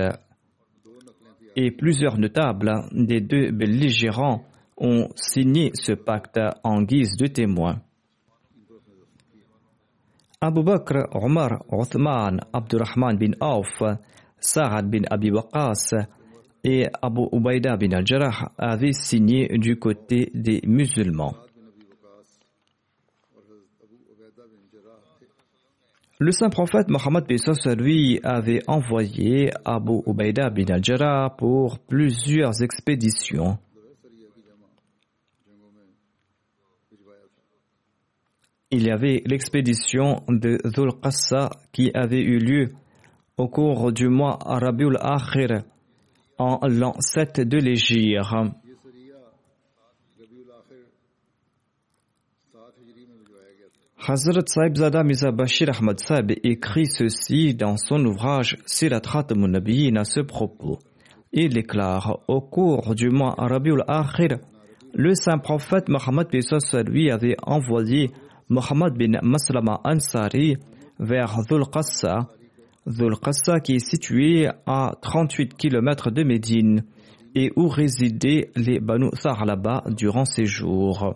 et 1.55 1.71
plusieurs 1.71 2.17
notables 2.17 2.71
des 2.91 3.21
deux 3.21 3.51
belligérants 3.51 4.43
ont 4.81 5.09
signé 5.15 5.71
ce 5.75 5.93
pacte 5.93 6.39
en 6.63 6.81
guise 6.81 7.15
de 7.15 7.27
témoins. 7.27 7.79
Abu 10.41 10.63
Bakr, 10.63 11.07
Omar, 11.13 11.63
Othman, 11.69 12.41
Abdurrahman 12.51 13.15
bin 13.15 13.33
Auf, 13.39 13.83
Sa'ad 14.39 14.89
bin 14.89 15.03
Abi 15.09 15.29
Waqas 15.29 15.93
et 16.63 16.87
Abu 16.99 17.27
Ubaida 17.31 17.77
bin 17.77 17.91
al-Jarrah 17.91 18.51
avaient 18.57 18.91
signé 18.91 19.47
du 19.59 19.77
côté 19.77 20.31
des 20.33 20.61
musulmans. 20.65 21.35
Le 26.17 26.31
saint 26.31 26.49
prophète 26.49 26.87
Mohammed 26.89 27.25
lui 27.77 28.19
avait 28.23 28.61
envoyé 28.67 29.51
Abu 29.63 30.01
Ubaida 30.07 30.49
bin 30.49 30.73
al-Jarrah 30.73 31.35
pour 31.37 31.77
plusieurs 31.79 32.63
expéditions. 32.63 33.59
Il 38.71 38.87
y 38.87 38.91
avait 38.91 39.21
l'expédition 39.25 40.23
de 40.29 40.57
Dhul 40.63 40.91
qui 41.73 41.91
avait 41.93 42.21
eu 42.21 42.39
lieu 42.39 42.71
au 43.37 43.47
cours 43.49 43.91
du 43.91 44.07
mois 44.07 44.39
Rabiul 44.45 44.97
Akhir 45.01 45.63
en 46.37 46.59
l'an 46.67 46.93
7 46.99 47.41
de 47.41 47.57
l'Égypte. 47.57 48.25
Hazrat 54.07 54.47
Saib 54.47 54.77
Zada 54.77 55.03
Miza 55.03 55.31
Bashir 55.31 55.69
Ahmad 55.69 55.99
Saib 55.99 56.31
écrit 56.43 56.87
ceci 56.87 57.53
dans 57.53 57.77
son 57.77 58.03
ouvrage 58.05 58.57
Siratrat 58.65 59.27
Munabiyin 59.35 59.97
à 59.97 60.05
ce 60.05 60.21
propos. 60.21 60.79
Il 61.33 61.53
déclare 61.53 62.19
Au 62.27 62.41
cours 62.41 62.95
du 62.95 63.09
mois 63.09 63.35
Rabiul 63.37 63.83
Akhir, 63.87 64.39
le 64.93 65.13
saint 65.13 65.37
prophète 65.37 65.87
Mohammed 65.87 66.27
lui 66.87 67.11
avait 67.11 67.35
envoyé 67.43 68.11
Mohammed 68.51 68.97
bin 68.97 69.17
Maslama 69.23 69.79
Ansari 69.85 70.57
vers 70.99 71.37
Dhul 71.47 71.63
Qassa, 71.71 72.27
Dhul 72.85 73.17
Qassa 73.17 73.61
qui 73.61 73.75
est 73.75 73.79
situé 73.79 74.49
à 74.65 74.93
38 75.01 75.55
km 75.55 76.11
de 76.11 76.23
Médine 76.23 76.83
et 77.33 77.53
où 77.55 77.69
résidaient 77.69 78.51
les 78.57 78.81
Banu 78.81 79.09
Tharlaba 79.11 79.85
durant 79.87 80.25
ces 80.25 80.43
jours. 80.43 81.15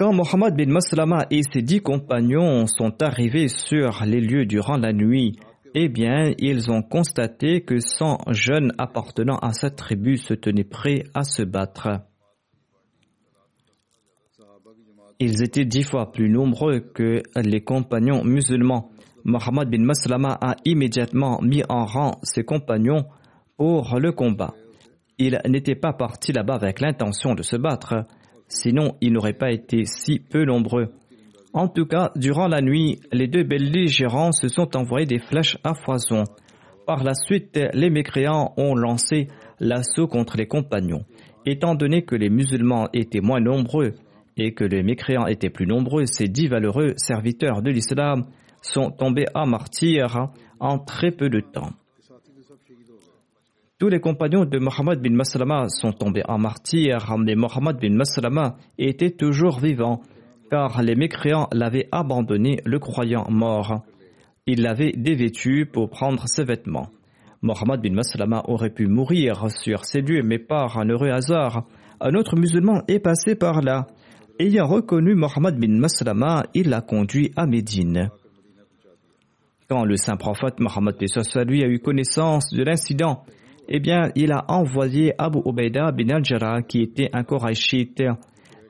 Quand 0.00 0.14
Mohammed 0.14 0.56
bin 0.56 0.72
Maslama 0.72 1.26
et 1.30 1.42
ses 1.42 1.60
dix 1.60 1.82
compagnons 1.82 2.66
sont 2.66 3.02
arrivés 3.02 3.48
sur 3.48 4.02
les 4.06 4.22
lieux 4.22 4.46
durant 4.46 4.78
la 4.78 4.94
nuit, 4.94 5.38
eh 5.74 5.90
bien, 5.90 6.32
ils 6.38 6.70
ont 6.70 6.80
constaté 6.80 7.60
que 7.60 7.80
cent 7.80 8.16
jeunes 8.28 8.72
appartenant 8.78 9.36
à 9.36 9.52
cette 9.52 9.76
tribu 9.76 10.16
se 10.16 10.32
tenaient 10.32 10.64
prêts 10.64 11.04
à 11.12 11.22
se 11.22 11.42
battre. 11.42 12.00
Ils 15.18 15.42
étaient 15.42 15.66
dix 15.66 15.82
fois 15.82 16.10
plus 16.12 16.30
nombreux 16.30 16.80
que 16.80 17.22
les 17.36 17.60
compagnons 17.62 18.24
musulmans. 18.24 18.92
Mohammed 19.24 19.68
bin 19.68 19.84
Maslama 19.84 20.38
a 20.40 20.56
immédiatement 20.64 21.42
mis 21.42 21.62
en 21.68 21.84
rang 21.84 22.12
ses 22.22 22.44
compagnons 22.44 23.04
pour 23.58 23.98
le 24.00 24.12
combat. 24.12 24.54
Il 25.18 25.38
n'était 25.46 25.74
pas 25.74 25.92
parti 25.92 26.32
là-bas 26.32 26.54
avec 26.54 26.80
l'intention 26.80 27.34
de 27.34 27.42
se 27.42 27.56
battre. 27.56 28.06
Sinon, 28.50 28.96
ils 29.00 29.12
n'auraient 29.12 29.32
pas 29.32 29.52
été 29.52 29.84
si 29.84 30.18
peu 30.18 30.44
nombreux. 30.44 30.92
En 31.52 31.68
tout 31.68 31.86
cas, 31.86 32.10
durant 32.16 32.48
la 32.48 32.60
nuit, 32.60 33.00
les 33.12 33.28
deux 33.28 33.44
belligérants 33.44 34.32
se 34.32 34.48
sont 34.48 34.76
envoyés 34.76 35.06
des 35.06 35.20
flèches 35.20 35.56
à 35.64 35.74
foison. 35.74 36.24
Par 36.86 37.04
la 37.04 37.14
suite, 37.14 37.58
les 37.72 37.90
mécréants 37.90 38.52
ont 38.56 38.74
lancé 38.74 39.28
l'assaut 39.60 40.08
contre 40.08 40.36
les 40.36 40.46
compagnons. 40.46 41.04
Étant 41.46 41.76
donné 41.76 42.02
que 42.02 42.16
les 42.16 42.28
musulmans 42.28 42.88
étaient 42.92 43.20
moins 43.20 43.40
nombreux 43.40 43.94
et 44.36 44.52
que 44.52 44.64
les 44.64 44.82
mécréants 44.82 45.26
étaient 45.26 45.50
plus 45.50 45.66
nombreux, 45.66 46.06
ces 46.06 46.26
dix 46.26 46.48
valeureux 46.48 46.94
serviteurs 46.96 47.62
de 47.62 47.70
l'islam 47.70 48.26
sont 48.62 48.90
tombés 48.90 49.26
à 49.34 49.46
martyrs 49.46 50.30
en 50.58 50.78
très 50.78 51.12
peu 51.12 51.28
de 51.28 51.40
temps. 51.40 51.70
Tous 53.80 53.88
les 53.88 53.98
compagnons 53.98 54.44
de 54.44 54.58
Mohammed 54.58 55.00
bin 55.00 55.14
Maslama 55.14 55.70
sont 55.70 55.92
tombés 55.92 56.22
en 56.28 56.36
martyr, 56.36 57.16
mais 57.16 57.34
Mohammed 57.34 57.78
bin 57.80 57.94
Maslama 57.94 58.58
était 58.76 59.12
toujours 59.12 59.58
vivant, 59.58 60.02
car 60.50 60.82
les 60.82 60.94
mécréants 60.94 61.48
l'avaient 61.50 61.88
abandonné, 61.90 62.60
le 62.66 62.78
croyant 62.78 63.24
mort. 63.30 63.82
Il 64.44 64.60
l'avait 64.60 64.92
dévêtu 64.92 65.64
pour 65.64 65.88
prendre 65.88 66.28
ses 66.28 66.44
vêtements. 66.44 66.90
Mohammed 67.40 67.80
bin 67.80 67.94
Maslama 67.94 68.42
aurait 68.48 68.68
pu 68.68 68.86
mourir 68.86 69.50
sur 69.50 69.86
ces 69.86 70.02
lieux, 70.02 70.22
mais 70.22 70.38
par 70.38 70.76
un 70.76 70.86
heureux 70.90 71.08
hasard, 71.08 71.64
un 72.02 72.12
autre 72.12 72.36
musulman 72.36 72.82
est 72.86 72.98
passé 72.98 73.34
par 73.34 73.62
là. 73.62 73.86
Ayant 74.38 74.66
reconnu 74.66 75.14
Mohammed 75.14 75.58
bin 75.58 75.78
Maslama, 75.78 76.44
il 76.52 76.68
l'a 76.68 76.82
conduit 76.82 77.32
à 77.34 77.46
Médine. 77.46 78.10
Quand 79.70 79.86
le 79.86 79.96
saint 79.96 80.18
prophète 80.18 80.60
Mohammed 80.60 80.96
lui 81.46 81.64
a 81.64 81.66
eu 81.66 81.78
connaissance 81.78 82.52
de 82.52 82.62
l'incident, 82.62 83.24
eh 83.70 83.78
bien, 83.78 84.10
il 84.16 84.32
a 84.32 84.44
envoyé 84.48 85.14
Abu 85.16 85.38
Ubaida 85.46 85.92
bin 85.92 86.08
al-Jarrah, 86.08 86.62
qui 86.62 86.82
était 86.82 87.08
un 87.12 87.22
Qurayshite 87.22 88.02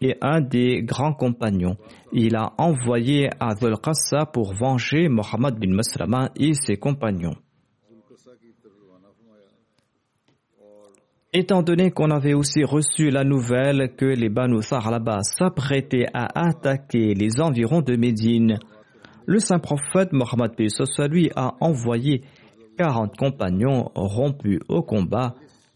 et 0.02 0.16
un 0.20 0.42
des 0.42 0.82
grands 0.82 1.14
compagnons. 1.14 1.76
Il 2.12 2.36
a 2.36 2.52
envoyé 2.58 3.30
à 3.40 3.54
Qassa 3.54 4.26
pour 4.26 4.54
venger 4.54 5.08
Mohammed 5.08 5.58
bin 5.58 5.74
Maslama 5.74 6.30
et 6.36 6.52
ses 6.52 6.76
compagnons. 6.76 7.36
Étant 11.32 11.62
donné 11.62 11.92
qu'on 11.92 12.10
avait 12.10 12.34
aussi 12.34 12.64
reçu 12.64 13.08
la 13.08 13.24
nouvelle 13.24 13.94
que 13.96 14.04
les 14.04 14.28
Banu 14.28 14.60
Tharlaba 14.60 15.22
s'apprêtaient 15.22 16.08
à 16.12 16.26
attaquer 16.48 17.14
les 17.14 17.40
environs 17.40 17.82
de 17.82 17.96
Médine, 17.96 18.58
le 19.26 19.38
saint 19.38 19.60
prophète 19.60 20.12
Mohammed 20.12 20.50
lui 21.08 21.30
a 21.36 21.54
envoyé 21.60 22.22
40 22.80 23.14
compagnons 23.14 23.90
rompus 23.94 24.60
au 24.70 24.80
combat 24.80 25.34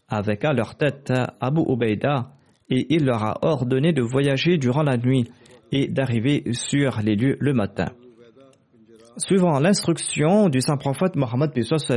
avec 0.09 0.43
à 0.43 0.53
leur 0.53 0.73
tête 0.75 1.13
Abu 1.39 1.61
Ubaida 1.61 2.31
et 2.67 2.87
il 2.95 3.05
leur 3.05 3.23
a 3.23 3.37
ordonné 3.43 3.93
de 3.93 4.01
voyager 4.01 4.57
durant 4.57 4.81
la 4.81 4.97
nuit 4.97 5.29
et 5.71 5.87
d'arriver 5.87 6.43
sur 6.53 6.99
les 7.03 7.15
lieux 7.15 7.37
le 7.39 7.53
matin. 7.53 7.89
Suivant 9.17 9.59
l'instruction 9.59 10.49
du 10.49 10.61
saint 10.61 10.77
prophète 10.77 11.15
Mohammed 11.15 11.51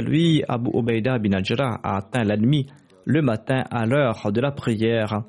lui, 0.06 0.44
Abu 0.46 0.68
Ubaida 0.74 1.18
bin 1.18 1.32
Ajra 1.32 1.80
a 1.82 1.96
atteint 1.96 2.24
l'ennemi 2.24 2.66
le 3.06 3.22
matin 3.22 3.64
à 3.70 3.86
l'heure 3.86 4.30
de 4.30 4.42
la 4.42 4.50
prière. 4.50 5.22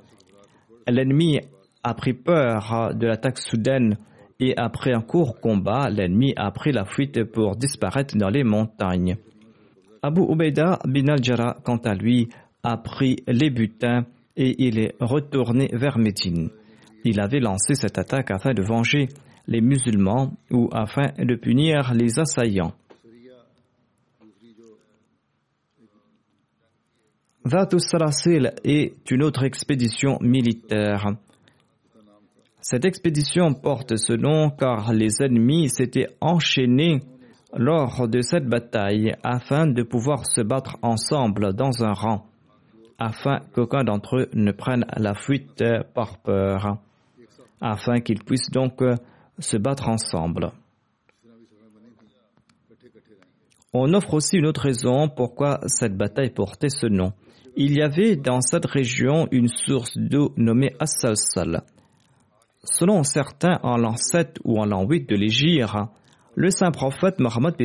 L'ennemi 0.89 1.39
a 1.85 1.93
pris 1.93 2.11
peur 2.11 2.93
de 2.95 3.07
l'attaque 3.07 3.37
soudaine 3.37 3.95
et 4.41 4.57
après 4.57 4.91
un 4.91 5.01
court 5.01 5.39
combat, 5.39 5.89
l'ennemi 5.89 6.33
a 6.35 6.51
pris 6.51 6.73
la 6.73 6.83
fuite 6.83 7.23
pour 7.23 7.55
disparaître 7.55 8.17
dans 8.17 8.29
les 8.29 8.43
montagnes. 8.43 9.15
Abu 10.01 10.21
Ubaida 10.21 10.79
bin 10.85 11.07
al-Jara, 11.09 11.57
quant 11.63 11.77
à 11.77 11.93
lui, 11.93 12.29
a 12.63 12.77
pris 12.77 13.17
les 13.27 13.49
butins 13.49 14.05
et 14.37 14.55
il 14.65 14.79
est 14.79 14.95
retourné 14.99 15.69
vers 15.73 15.97
Médine. 15.97 16.49
Il 17.03 17.19
avait 17.19 17.39
lancé 17.39 17.75
cette 17.75 17.97
attaque 17.97 18.31
afin 18.31 18.53
de 18.53 18.61
venger 18.61 19.09
les 19.47 19.61
musulmans 19.61 20.33
ou 20.51 20.69
afin 20.71 21.11
de 21.17 21.35
punir 21.35 21.93
les 21.93 22.19
assaillants. 22.19 22.73
Vatus 27.43 27.83
Sarasil 27.83 28.53
est 28.63 28.93
une 29.09 29.23
autre 29.23 29.43
expédition 29.43 30.17
militaire. 30.21 31.15
Cette 32.61 32.85
expédition 32.85 33.53
porte 33.53 33.95
ce 33.95 34.13
nom 34.13 34.49
car 34.51 34.93
les 34.93 35.21
ennemis 35.21 35.69
s'étaient 35.69 36.09
enchaînés 36.21 36.99
lors 37.55 38.07
de 38.07 38.21
cette 38.21 38.47
bataille 38.47 39.15
afin 39.23 39.67
de 39.67 39.83
pouvoir 39.83 40.25
se 40.25 40.41
battre 40.41 40.77
ensemble 40.81 41.53
dans 41.53 41.83
un 41.83 41.93
rang. 41.93 42.25
afin 43.01 43.39
qu'aucun 43.53 43.85
d'entre 43.85 44.17
eux 44.17 44.29
ne 44.33 44.51
prenne 44.51 44.85
la 44.97 45.13
fuite 45.13 45.63
par 45.95 46.17
peur, 46.17 46.79
afin 47.61 48.01
qu'ils 48.01 48.23
puissent 48.23 48.51
donc 48.51 48.83
se 49.39 49.55
battre 49.55 49.87
ensemble. 49.87 50.51
On 53.71 53.93
offre 53.93 54.15
aussi 54.15 54.37
une 54.37 54.47
autre 54.47 54.63
raison 54.63 55.07
pourquoi 55.09 55.59
cette 55.67 55.95
bataille 55.95 56.31
portait 56.31 56.69
ce 56.69 56.87
nom. 56.87 57.13
Il 57.55 57.77
y 57.77 57.81
avait 57.81 58.15
dans 58.15 58.41
cette 58.41 58.65
région 58.65 59.27
une 59.31 59.47
source 59.47 59.97
d'eau 59.97 60.33
nommée 60.37 60.73
As-Salsal. 60.79 61.63
Selon 62.63 63.03
certains, 63.03 63.59
en 63.63 63.77
l'an 63.77 63.95
7 63.95 64.39
ou 64.43 64.59
en 64.59 64.65
l'an 64.65 64.85
8 64.85 65.07
de 65.07 65.15
l'Égypte, 65.15 65.69
le 66.39 66.51
saint 66.51 66.71
prophète 66.71 67.19
Mohammed 67.19 67.55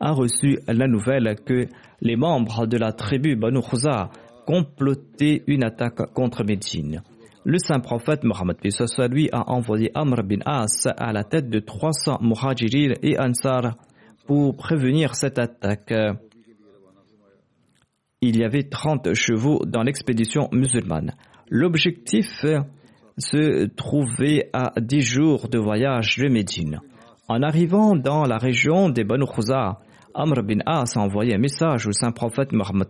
a 0.00 0.12
reçu 0.12 0.58
la 0.66 0.86
nouvelle 0.86 1.36
que 1.44 1.66
les 2.00 2.16
membres 2.16 2.66
de 2.66 2.78
la 2.78 2.92
tribu 2.92 3.36
Banu 3.36 3.60
Khouza 3.60 4.08
complotaient 4.46 5.42
une 5.46 5.62
attaque 5.62 6.14
contre 6.14 6.44
Médine. 6.44 7.02
Le 7.44 7.58
saint 7.58 7.80
prophète 7.80 8.24
Mohammed 8.24 8.56
a 9.32 9.50
envoyé 9.50 9.90
Amr 9.94 10.22
bin 10.22 10.38
As 10.46 10.86
à 10.96 11.12
la 11.12 11.24
tête 11.24 11.50
de 11.50 11.58
300 11.58 12.20
muhajirin 12.22 12.94
et 13.02 13.20
ansar 13.20 13.76
pour 14.26 14.56
prévenir 14.56 15.14
cette 15.14 15.38
attaque. 15.38 15.92
Il 18.22 18.38
y 18.38 18.44
avait 18.44 18.62
30 18.62 19.12
chevaux 19.12 19.60
dans 19.66 19.82
l'expédition 19.82 20.48
musulmane. 20.52 21.12
L'objectif 21.50 22.46
se 23.18 23.66
trouvait 23.66 24.48
à 24.54 24.72
10 24.80 25.00
jours 25.02 25.48
de 25.50 25.58
voyage 25.58 26.16
de 26.16 26.28
Médine. 26.28 26.80
En 27.30 27.42
arrivant 27.42 27.94
dans 27.94 28.24
la 28.24 28.38
région 28.38 28.88
des 28.88 29.04
Banu 29.04 29.26
Khouza, 29.26 29.80
Amr 30.14 30.42
bin 30.42 30.60
As 30.64 30.96
a 30.96 31.00
envoyé 31.00 31.34
un 31.34 31.38
message 31.38 31.86
au 31.86 31.92
saint 31.92 32.10
prophète 32.10 32.52
Mohammed 32.52 32.88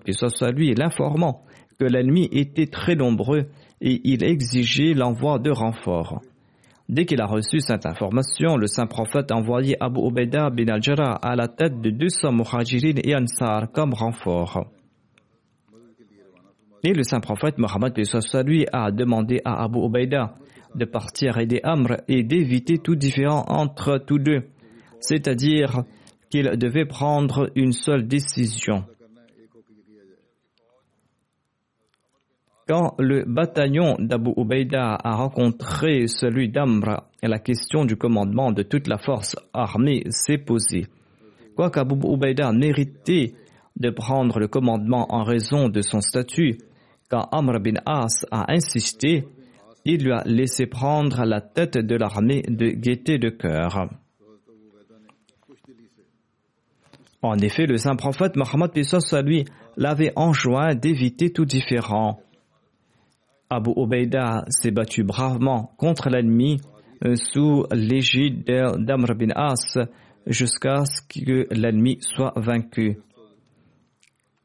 lui 0.55 0.74
l'informant 0.74 1.42
que 1.77 1.85
l'ennemi 1.85 2.29
était 2.31 2.68
très 2.68 2.94
nombreux 2.94 3.48
et 3.81 4.01
il 4.05 4.22
exigeait 4.22 4.94
l'envoi 4.94 5.40
de 5.40 5.51
renforts. 5.51 6.22
Dès 6.88 7.05
qu'il 7.05 7.20
a 7.20 7.27
reçu 7.27 7.59
cette 7.59 7.85
information, 7.85 8.57
le 8.57 8.68
saint 8.68 8.87
prophète 8.87 9.33
a 9.33 9.35
envoyé 9.35 9.77
Abu 9.81 10.07
Ubaidah 10.07 10.51
bin 10.51 10.68
al-Jarrah 10.68 11.16
à 11.20 11.35
la 11.35 11.48
tête 11.48 11.81
de 11.81 11.90
200 11.90 12.31
muhajirin 12.31 13.01
et 13.03 13.16
ansar 13.16 13.72
comme 13.72 13.92
renfort. 13.92 14.66
Et 16.85 16.92
le 16.92 17.03
saint 17.03 17.20
prophète 17.20 17.59
Mohammed 17.59 17.92
lui 18.46 18.66
a 18.72 18.92
demandé 18.92 19.40
à 19.44 19.64
Abu 19.64 19.81
Ubaidah 19.81 20.33
de 20.75 20.85
partir 20.85 21.39
aider 21.39 21.61
Amr 21.63 21.97
et 22.09 22.23
d'éviter 22.23 22.79
tout 22.79 22.97
différent 22.97 23.45
entre 23.49 23.99
tous 23.99 24.19
deux, 24.19 24.43
c'est-à-dire 25.01 25.85
qu'il 26.31 26.51
devait 26.57 26.87
prendre 26.87 27.51
une 27.55 27.73
seule 27.73 28.07
décision. 28.07 28.85
Quand 32.69 32.95
le 32.99 33.25
bataillon 33.25 33.97
d'Abu 33.99 34.33
Ubaida 34.37 34.99
a 35.03 35.15
rencontré 35.15 36.07
celui 36.07 36.51
d'Amr, 36.51 37.03
la 37.23 37.39
question 37.39 37.87
du 37.87 37.97
commandement 37.97 38.53
de 38.53 38.63
toute 38.63 38.89
la 38.89 38.99
force 38.99 39.37
armée 39.55 40.03
s'est 40.11 40.37
posée. 40.37 40.87
Quoique 41.57 41.81
Abu 41.81 41.95
Ubaida 42.07 42.53
méritait 42.53 43.33
de 43.77 43.89
prendre 43.91 44.39
le 44.39 44.49
commandement 44.49 45.07
en 45.09 45.25
raison 45.25 45.71
de 45.71 45.81
son 45.81 46.03
statut, 46.03 46.59
quand 47.09 47.29
Amr 47.33 47.59
bin 47.61 47.81
As 47.87 48.27
a 48.31 48.53
insisté, 48.53 49.25
il 49.88 50.05
lui 50.05 50.12
a 50.12 50.22
laissé 50.27 50.66
prendre 50.66 51.24
la 51.24 51.40
tête 51.40 51.79
de 51.79 51.96
l'armée 51.96 52.42
de 52.42 52.68
gaieté 52.68 53.16
de 53.16 53.31
cœur. 53.31 53.88
En 57.22 57.38
effet, 57.38 57.64
le 57.64 57.79
saint 57.79 57.96
prophète 57.96 58.37
Mohammed 58.37 58.70
lui 59.24 59.44
l'avait 59.79 60.12
enjoint 60.14 60.74
d'éviter 60.74 61.31
tout 61.31 61.46
différent. 61.46 62.20
Abu 63.48 63.70
Ubaida 63.77 64.44
s'est 64.51 64.70
battu 64.70 65.05
bravement 65.05 65.72
contre 65.79 66.11
l'ennemi 66.11 66.61
euh, 67.07 67.14
sous 67.14 67.64
l'égide 67.72 68.44
d'Amr 68.44 69.14
bin 69.14 69.31
As 69.35 69.79
jusqu'à 70.27 70.85
ce 70.85 71.01
que 71.09 71.46
l'ennemi 71.51 71.96
soit 72.03 72.35
vaincu. 72.37 72.98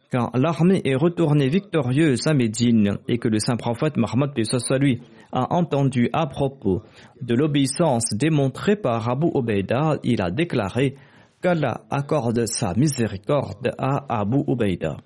Quand 0.10 0.32
l'armée 0.36 0.82
est 0.86 0.96
retournée 0.96 1.50
victorieuse 1.50 2.28
à 2.28 2.34
Médine 2.34 2.98
et 3.10 3.18
que 3.18 3.28
le 3.28 3.40
saint 3.40 3.58
prophète 3.58 3.98
Mohammed 3.98 4.32
lui 4.80 5.02
a 5.34 5.54
entendu 5.54 6.10
à 6.14 6.28
propos 6.28 6.84
de 7.22 7.36
l'obéissance 7.36 8.14
démontrée 8.14 8.76
par 8.76 9.10
Abu 9.10 9.28
Ubaida, 9.34 9.98
il 10.04 10.22
a 10.22 10.32
déclaré 10.32 10.96
qu'Allah 11.42 11.82
accorde 11.90 12.46
sa 12.46 12.74
miséricorde 12.76 13.74
à 13.78 14.20
Abu 14.20 14.44
Ubaida. 14.48 14.98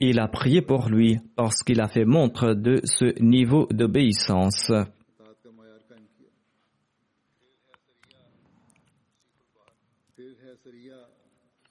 Il 0.00 0.18
a 0.18 0.28
prié 0.28 0.62
pour 0.62 0.88
lui 0.88 1.18
parce 1.36 1.62
qu'il 1.62 1.80
a 1.80 1.88
fait 1.88 2.04
montre 2.04 2.54
de 2.54 2.80
ce 2.84 3.20
niveau 3.22 3.66
d'obéissance. 3.70 4.72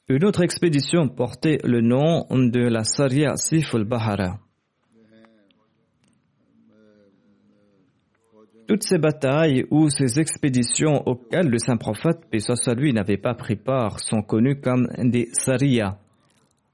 Une 0.07 0.25
autre 0.25 0.41
expédition 0.43 1.07
portait 1.07 1.59
le 1.63 1.79
nom 1.79 2.25
de 2.29 2.59
la 2.59 2.83
Saria 2.83 3.37
Sif 3.37 3.73
al-Bahara. 3.73 4.39
Toutes 8.71 8.83
ces 8.83 8.99
batailles 8.99 9.65
ou 9.69 9.89
ces 9.89 10.17
expéditions 10.21 11.05
auxquelles 11.05 11.49
le 11.49 11.57
saint 11.57 11.75
prophète, 11.75 12.21
paix 12.31 12.39
soit 12.39 12.73
n'avait 12.73 13.17
pas 13.17 13.33
pris 13.33 13.57
part, 13.57 13.99
sont 13.99 14.21
connues 14.21 14.61
comme 14.61 14.87
des 14.97 15.27
Saria. 15.33 15.97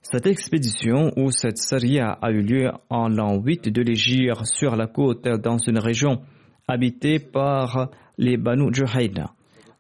Cette 0.04 0.28
expédition 0.28 1.12
ou 1.18 1.32
cette 1.32 1.58
saria 1.58 2.12
a 2.22 2.30
eu 2.30 2.44
lieu 2.44 2.70
en 2.92 3.10
l'an 3.10 3.42
8 3.42 3.70
de 3.70 3.82
l'Égypte 3.82 4.46
sur 4.46 4.76
la 4.76 4.86
côte 4.86 5.28
dans 5.28 5.58
une 5.58 5.80
région 5.80 6.22
habitée 6.68 7.18
par 7.18 7.90
les 8.20 8.38
Banu 8.38 8.72
Juhayna. 8.72 9.32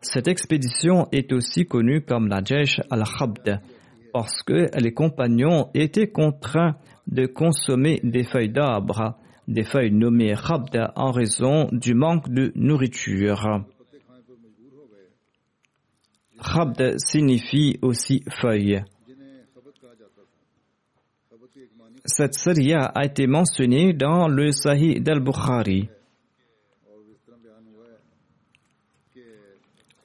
Cette 0.02 0.28
expédition 0.28 1.08
est 1.12 1.32
aussi 1.32 1.68
connue 1.68 2.02
comme 2.02 2.30
la 2.30 2.44
Jaish 2.44 2.82
al-Khabd 2.90 3.62
parce 4.12 4.42
que 4.42 4.76
les 4.76 4.92
compagnons 4.92 5.70
étaient 5.76 6.08
contraints 6.08 6.78
de 7.06 7.28
consommer 7.28 8.00
des 8.02 8.24
feuilles 8.24 8.50
d'arbre, 8.50 9.20
des 9.48 9.64
feuilles 9.64 9.92
nommées 9.92 10.36
Khabd 10.36 10.92
en 10.96 11.12
raison 11.12 11.70
du 11.72 11.94
manque 11.94 12.30
de 12.30 12.52
nourriture. 12.56 13.64
Khabd 16.42 16.98
signifie 16.98 17.80
aussi 17.82 18.24
feuille. 18.30 18.84
Cette 22.06 22.36
saria 22.36 22.86
a 22.86 23.06
été 23.06 23.28
mentionnée 23.28 23.94
dans 23.94 24.28
le 24.28 24.52
Sahih 24.52 25.02
d'Al-Bukhari. 25.02 25.90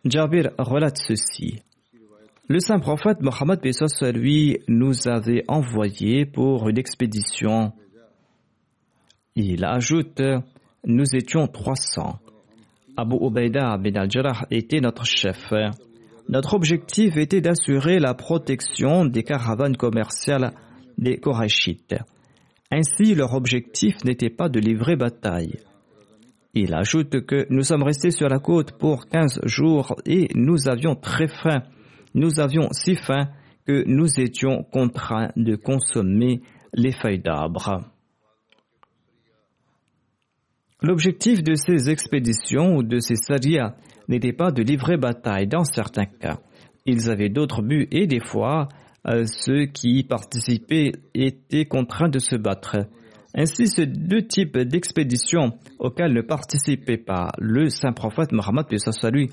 Jabir 0.04 0.50
relate 0.58 0.98
ceci. 0.98 1.62
Le 2.48 2.58
saint 2.58 2.80
prophète 2.80 3.20
Mohammed 3.20 3.60
lui 4.14 4.58
nous 4.66 5.06
avait 5.06 5.44
envoyé 5.46 6.26
pour 6.26 6.68
une 6.68 6.78
expédition. 6.78 7.72
Il 9.34 9.64
ajoute 9.64 10.20
Nous 10.84 11.16
étions 11.16 11.46
300. 11.46 12.18
Abu 12.98 13.16
Ubaidah 13.16 13.78
bin 13.78 13.94
al-Jarrah 13.94 14.46
était 14.50 14.80
notre 14.80 15.06
chef. 15.06 15.54
Notre 16.28 16.52
objectif 16.52 17.16
était 17.16 17.40
d'assurer 17.40 17.98
la 17.98 18.12
protection 18.12 19.06
des 19.06 19.22
caravanes 19.22 19.78
commerciales 19.78 20.52
des 20.98 21.16
Korachites. 21.16 21.94
Ainsi, 22.70 23.14
leur 23.14 23.32
objectif 23.32 24.04
n'était 24.04 24.28
pas 24.28 24.50
de 24.50 24.60
livrer 24.60 24.96
bataille. 24.96 25.60
Il 26.52 26.74
ajoute 26.74 27.24
que 27.24 27.46
nous 27.48 27.62
sommes 27.62 27.84
restés 27.84 28.10
sur 28.10 28.28
la 28.28 28.38
côte 28.38 28.72
pour 28.72 29.06
15 29.06 29.40
jours 29.46 29.96
et 30.04 30.28
nous 30.34 30.68
avions 30.68 30.94
très 30.94 31.28
faim. 31.28 31.62
Nous 32.14 32.38
avions 32.38 32.68
si 32.72 32.96
faim 32.96 33.28
que 33.66 33.84
nous 33.86 34.20
étions 34.20 34.62
contraints 34.62 35.30
de 35.36 35.56
consommer 35.56 36.42
les 36.74 36.92
feuilles 36.92 37.22
d'arbre. 37.22 37.80
L'objectif 40.82 41.44
de 41.44 41.54
ces 41.54 41.90
expéditions 41.90 42.76
ou 42.76 42.82
de 42.82 42.98
ces 42.98 43.14
sarias 43.14 43.74
n'était 44.08 44.32
pas 44.32 44.50
de 44.50 44.62
livrer 44.62 44.96
bataille 44.96 45.46
dans 45.46 45.62
certains 45.62 46.06
cas. 46.06 46.38
Ils 46.86 47.08
avaient 47.08 47.28
d'autres 47.28 47.62
buts 47.62 47.86
et 47.92 48.08
des 48.08 48.18
fois, 48.18 48.68
euh, 49.06 49.24
ceux 49.26 49.66
qui 49.66 49.98
y 49.98 50.02
participaient 50.02 50.90
étaient 51.14 51.66
contraints 51.66 52.08
de 52.08 52.18
se 52.18 52.34
battre. 52.34 52.78
Ainsi, 53.34 53.68
ces 53.68 53.86
deux 53.86 54.22
types 54.26 54.58
d'expéditions 54.58 55.52
auxquelles 55.78 56.12
ne 56.12 56.20
participait 56.20 56.98
pas 56.98 57.28
le 57.38 57.68
saint 57.68 57.92
prophète 57.92 58.32
Mohammed 58.32 58.66
lui 59.12 59.30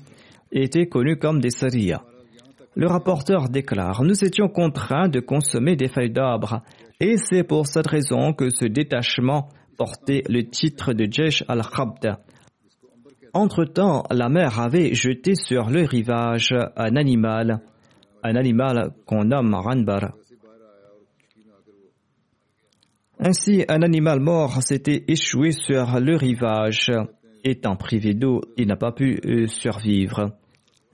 étaient 0.52 0.86
connus 0.86 1.18
comme 1.18 1.40
des 1.40 1.50
sariyas. 1.50 2.02
Le 2.76 2.86
rapporteur 2.86 3.48
déclare 3.48 4.04
Nous 4.04 4.24
étions 4.24 4.48
contraints 4.48 5.08
de 5.08 5.18
consommer 5.18 5.74
des 5.74 5.88
feuilles 5.88 6.12
d'arbre, 6.12 6.62
et 7.00 7.16
c'est 7.16 7.42
pour 7.42 7.66
cette 7.66 7.88
raison 7.88 8.32
que 8.32 8.50
ce 8.50 8.66
détachement 8.66 9.48
le 10.28 10.42
titre 10.42 10.92
de 10.92 11.06
Jesh 11.10 11.44
al-Khabda. 11.48 12.20
Entre-temps, 13.32 14.04
la 14.10 14.28
mer 14.28 14.58
avait 14.58 14.94
jeté 14.94 15.34
sur 15.34 15.70
le 15.70 15.84
rivage 15.84 16.54
un 16.76 16.96
animal 16.96 17.62
un 18.22 18.36
animal 18.36 18.92
qu'on 19.06 19.24
nomme 19.24 19.54
Ranbar. 19.54 20.12
Ainsi, 23.18 23.64
un 23.68 23.82
animal 23.82 24.20
mort 24.20 24.62
s'était 24.62 25.04
échoué 25.08 25.52
sur 25.52 26.00
le 26.00 26.16
rivage. 26.16 26.90
Étant 27.44 27.76
privé 27.76 28.14
d'eau, 28.14 28.40
il 28.56 28.66
n'a 28.66 28.76
pas 28.76 28.92
pu 28.92 29.20
euh, 29.24 29.46
survivre. 29.46 30.36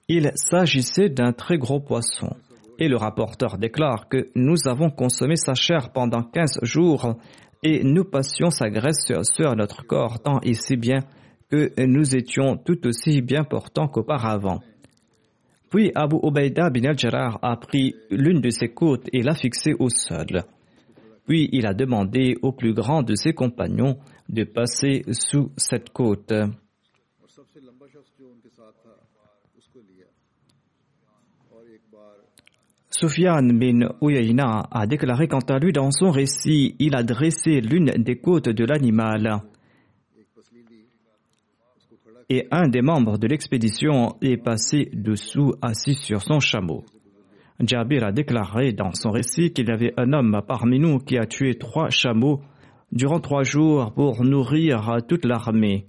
Il 0.09 0.31
s'agissait 0.35 1.09
d'un 1.09 1.33
très 1.33 1.59
gros 1.59 1.81
poisson. 1.81 2.31
Et 2.79 2.89
le 2.89 2.97
rapporteur 2.97 3.59
déclare 3.59 4.09
que 4.09 4.31
nous 4.35 4.57
avons 4.67 4.91
consommé 4.91 5.37
sa 5.37 5.55
chair 5.55 5.91
pendant 5.93 6.23
quinze 6.23 6.59
jours 6.63 7.17
et 7.67 7.83
nous 7.83 8.05
passions 8.05 8.51
sa 8.51 8.71
graisse 8.71 9.05
sur 9.35 9.57
notre 9.57 9.85
corps 9.85 10.21
tant 10.23 10.39
et 10.43 10.55
si 10.55 10.77
bien 10.77 11.01
que 11.51 11.73
nous 11.85 12.15
étions 12.15 12.57
tout 12.57 12.87
aussi 12.87 13.23
bien 13.23 13.43
portants 13.43 13.89
qu'auparavant. 13.89 14.61
Puis 15.69 15.91
Abu 15.97 16.17
Ubaida 16.23 16.71
bin 16.71 16.85
al-Jarrah 16.85 17.41
a 17.43 17.57
pris 17.57 17.97
l'une 18.11 18.41
de 18.41 18.51
ses 18.51 18.69
côtes 18.69 19.09
et 19.13 19.23
l'a 19.23 19.35
fixée 19.35 19.75
au 19.81 19.89
sol. 19.89 20.45
Puis 21.27 21.49
il 21.51 21.67
a 21.67 21.75
demandé 21.75 22.37
au 22.43 22.53
plus 22.53 22.73
grand 22.73 23.03
de 23.03 23.17
ses 23.17 23.33
compagnons 23.33 23.97
de 24.29 24.45
passer 24.45 25.03
sous 25.11 25.51
cette 25.57 25.91
côte. 25.91 26.33
Sufyan 32.99 33.43
bin 33.43 33.91
Uyayna 34.01 34.69
a 34.71 34.87
déclaré 34.87 35.29
quant 35.29 35.45
à 35.51 35.59
lui 35.59 35.71
dans 35.71 35.91
son 35.91 36.11
récit, 36.11 36.77
il 36.79 36.97
a 36.97 37.03
dressé 37.03 37.61
l'une 37.61 37.91
des 37.91 38.17
côtes 38.17 38.49
de 38.49 38.65
l'animal 38.65 39.43
et 42.31 42.49
un 42.51 42.69
des 42.69 42.81
membres 42.81 43.19
de 43.19 43.27
l'expédition 43.27 44.17
est 44.23 44.39
passé 44.39 44.89
dessous 44.95 45.53
assis 45.61 45.95
sur 45.95 46.23
son 46.23 46.41
chameau. 46.41 46.85
Jabir 47.61 48.05
a 48.05 48.13
déclaré 48.13 48.73
dans 48.73 48.93
son 48.93 49.11
récit 49.11 49.53
qu'il 49.53 49.69
y 49.69 49.73
avait 49.73 49.93
un 49.99 50.15
homme 50.15 50.41
parmi 50.49 50.79
nous 50.79 50.99
qui 50.99 51.19
a 51.19 51.27
tué 51.27 51.57
trois 51.57 51.91
chameaux 51.91 52.41
durant 52.93 53.21
trois 53.21 53.43
jours 53.43 53.93
pour 53.93 54.25
nourrir 54.25 54.97
toute 55.07 55.27
l'armée. 55.27 55.85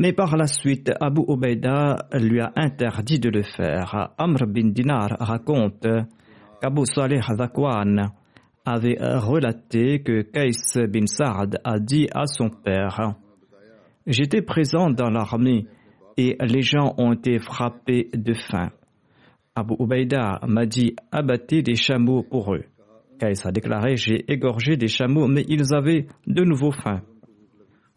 Mais 0.00 0.12
par 0.12 0.36
la 0.36 0.46
suite, 0.46 0.92
Abu 1.00 1.22
Ubaida 1.26 2.06
lui 2.14 2.40
a 2.40 2.52
interdit 2.54 3.18
de 3.18 3.30
le 3.30 3.42
faire. 3.42 4.14
Amr 4.16 4.46
bin 4.46 4.68
Dinar 4.68 5.16
raconte 5.18 5.88
qu'Abu 6.62 6.86
Saleh 6.86 7.20
Zakwan 7.20 8.12
avait 8.64 8.96
relaté 9.00 10.00
que 10.04 10.22
Qais 10.22 10.86
bin 10.86 11.06
Saad 11.06 11.60
a 11.64 11.80
dit 11.80 12.06
à 12.14 12.26
son 12.26 12.48
père 12.48 13.16
J'étais 14.06 14.40
présent 14.40 14.88
dans 14.88 15.10
l'armée 15.10 15.66
et 16.16 16.36
les 16.42 16.62
gens 16.62 16.94
ont 16.96 17.14
été 17.14 17.40
frappés 17.40 18.08
de 18.14 18.34
faim. 18.34 18.70
Abu 19.56 19.74
Ubaida 19.80 20.38
m'a 20.46 20.66
dit 20.66 20.94
abattez 21.10 21.62
des 21.62 21.74
chameaux 21.74 22.22
pour 22.22 22.54
eux. 22.54 22.66
Qais 23.18 23.44
a 23.44 23.50
déclaré 23.50 23.96
J'ai 23.96 24.24
égorgé 24.32 24.76
des 24.76 24.86
chameaux, 24.86 25.26
mais 25.26 25.44
ils 25.48 25.74
avaient 25.74 26.06
de 26.28 26.44
nouveau 26.44 26.70
faim. 26.70 27.02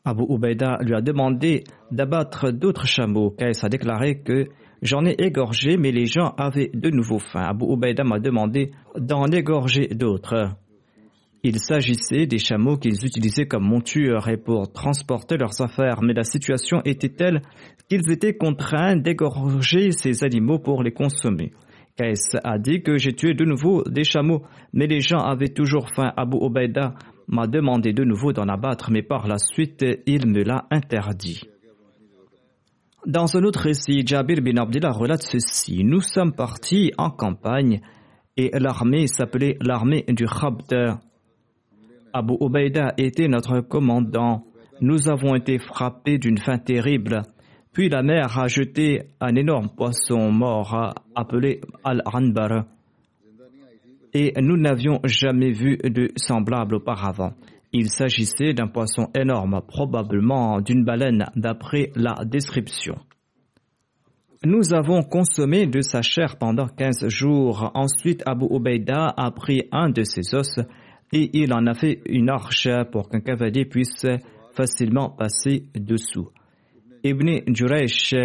Abu 0.04 0.24
Ubaida 0.30 0.78
lui 0.82 0.96
a 0.96 1.02
demandé 1.02 1.64
d'abattre 1.92 2.52
d'autres 2.52 2.88
chameaux. 2.88 3.32
Qais 3.32 3.64
a 3.64 3.70
déclaré 3.70 4.20
que 4.20 4.50
J'en 4.82 5.06
ai 5.06 5.16
égorgé, 5.20 5.78
mais 5.78 5.92
les 5.92 6.08
gens 6.08 6.34
avaient 6.38 6.72
de 6.74 6.90
nouveau 6.90 7.20
faim. 7.20 7.44
Abu 7.44 7.66
Ubaida 7.72 8.04
m'a 8.04 8.20
demandé 8.20 8.72
d'en 8.98 9.28
égorger 9.28 9.88
d'autres. 9.90 10.56
Il 11.44 11.60
s'agissait 11.60 12.26
des 12.26 12.40
chameaux 12.40 12.78
qu'ils 12.78 13.06
utilisaient 13.06 13.48
comme 13.48 13.64
monture 13.64 14.28
et 14.28 14.38
pour 14.38 14.72
transporter 14.72 15.38
leurs 15.38 15.62
affaires, 15.62 16.02
mais 16.02 16.14
la 16.14 16.24
situation 16.24 16.82
était 16.84 17.10
telle 17.10 17.42
qu'ils 17.90 18.12
étaient 18.12 18.36
contraints 18.36 18.96
d'égorger 18.96 19.92
ces 19.92 20.24
animaux 20.24 20.58
pour 20.58 20.82
les 20.82 20.92
consommer. 20.94 21.52
Kais 21.96 22.14
a 22.44 22.58
dit 22.58 22.82
que 22.82 22.98
j'ai 22.98 23.14
tué 23.14 23.36
de 23.36 23.46
nouveau 23.46 23.84
des 23.84 24.04
chameaux, 24.04 24.42
mais 24.74 24.88
les 24.88 25.02
gens 25.02 25.20
avaient 25.20 25.50
toujours 25.50 25.90
faim. 25.96 26.12
Abu 26.18 26.38
Obaida 26.38 26.96
m'a 27.28 27.48
demandé 27.48 27.94
de 27.94 28.04
nouveau 28.04 28.34
d'en 28.34 28.48
abattre, 28.48 28.92
mais 28.92 29.02
par 29.02 29.28
la 29.28 29.38
suite, 29.38 29.86
il 30.06 30.28
me 30.28 30.44
l'a 30.44 30.66
interdit. 30.72 31.42
Dans 33.06 33.36
un 33.36 33.44
autre 33.44 33.62
récit, 33.62 34.06
Jabir 34.06 34.42
bin 34.42 34.62
Abdullah 34.62 34.92
relate 34.92 35.24
ceci. 35.24 35.84
Nous 35.84 36.02
sommes 36.02 36.34
partis 36.34 36.92
en 37.00 37.10
campagne 37.10 37.82
et 38.38 38.52
l'armée 38.54 39.08
s'appelait 39.08 39.58
l'armée 39.60 40.06
du 40.08 40.26
Khabda. 40.26 41.00
Abu 42.14 42.34
Ubaida 42.40 42.94
était 42.98 43.28
notre 43.28 43.62
commandant. 43.62 44.44
Nous 44.82 45.10
avons 45.10 45.34
été 45.36 45.58
frappés 45.58 46.20
d'une 46.20 46.38
faim 46.38 46.60
terrible. 46.60 47.24
Puis 47.74 47.90
la 47.90 48.04
mer 48.04 48.38
a 48.38 48.48
jeté 48.48 49.04
un 49.20 49.36
énorme 49.36 49.70
poisson 49.76 50.32
mort 50.32 50.94
appelé 51.16 51.62
Al-Anbar. 51.84 52.66
Et 54.14 54.34
nous 54.42 54.58
n'avions 54.58 55.00
jamais 55.04 55.52
vu 55.52 55.78
de 55.78 56.12
semblable 56.16 56.76
auparavant. 56.76 57.34
Il 57.74 57.90
s'agissait 57.90 58.54
d'un 58.54 58.68
poisson 58.68 59.10
énorme, 59.16 59.62
probablement 59.66 60.60
d'une 60.60 60.84
baleine 60.84 61.28
d'après 61.36 61.92
la 61.96 62.16
description. 62.26 62.96
Nous 64.44 64.74
avons 64.74 65.04
consommé 65.04 65.68
de 65.68 65.82
sa 65.82 66.02
chair 66.02 66.38
pendant 66.38 66.68
quinze 66.68 67.08
jours. 67.08 67.72
Ensuite, 67.76 68.24
Abu 68.26 68.48
Ubaida 68.50 69.14
a 69.16 69.32
pris 69.32 69.64
un 69.72 69.90
de 69.90 70.04
ses 70.04 70.34
os 70.34 70.60
et 71.14 71.30
il 71.34 71.54
en 71.54 71.68
a 71.68 71.74
fait 71.74 72.02
une 72.08 72.30
arche 72.30 72.68
pour 72.92 73.08
qu'un 73.08 73.20
cavalier 73.20 73.66
puisse 73.66 74.06
facilement 74.54 75.10
passer 75.10 75.66
dessous. 75.76 76.30
Ibn 77.04 77.54
Juraysh 77.54 78.16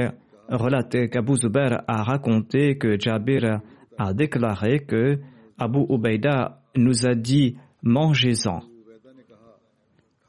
relate 0.48 1.10
qu'Abu 1.10 1.36
Zubair 1.36 1.82
a 1.86 2.02
raconté 2.02 2.78
que 2.78 2.98
Jabir 2.98 3.60
a 3.98 4.12
déclaré 4.14 4.80
que 4.80 5.18
Abu 5.58 5.86
Ubaida 5.88 6.60
nous 6.76 7.06
a 7.06 7.14
dit 7.14 7.56
mangez-en. 7.82 8.60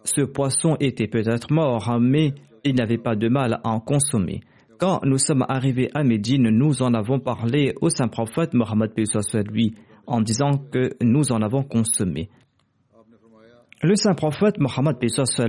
Ce 0.03 0.21
poisson 0.21 0.77
était 0.79 1.07
peut-être 1.07 1.51
mort, 1.51 1.97
mais 1.99 2.33
il 2.63 2.75
n'avait 2.75 2.97
pas 2.97 3.15
de 3.15 3.27
mal 3.27 3.59
à 3.63 3.69
en 3.69 3.79
consommer. 3.79 4.41
Quand 4.79 5.01
nous 5.03 5.17
sommes 5.17 5.45
arrivés 5.49 5.89
à 5.93 6.03
Médine, 6.03 6.49
nous 6.49 6.81
en 6.81 6.93
avons 6.93 7.19
parlé 7.19 7.73
au 7.81 7.89
saint 7.89 8.07
prophète 8.07 8.53
Mohammed 8.53 8.91
lui 9.51 9.73
en 10.05 10.21
disant 10.21 10.57
que 10.71 10.91
nous 11.01 11.31
en 11.31 11.41
avons 11.41 11.63
consommé. 11.63 12.29
Le 13.83 13.95
saint 13.95 14.13
prophète 14.13 14.59
Mohammed 14.59 14.97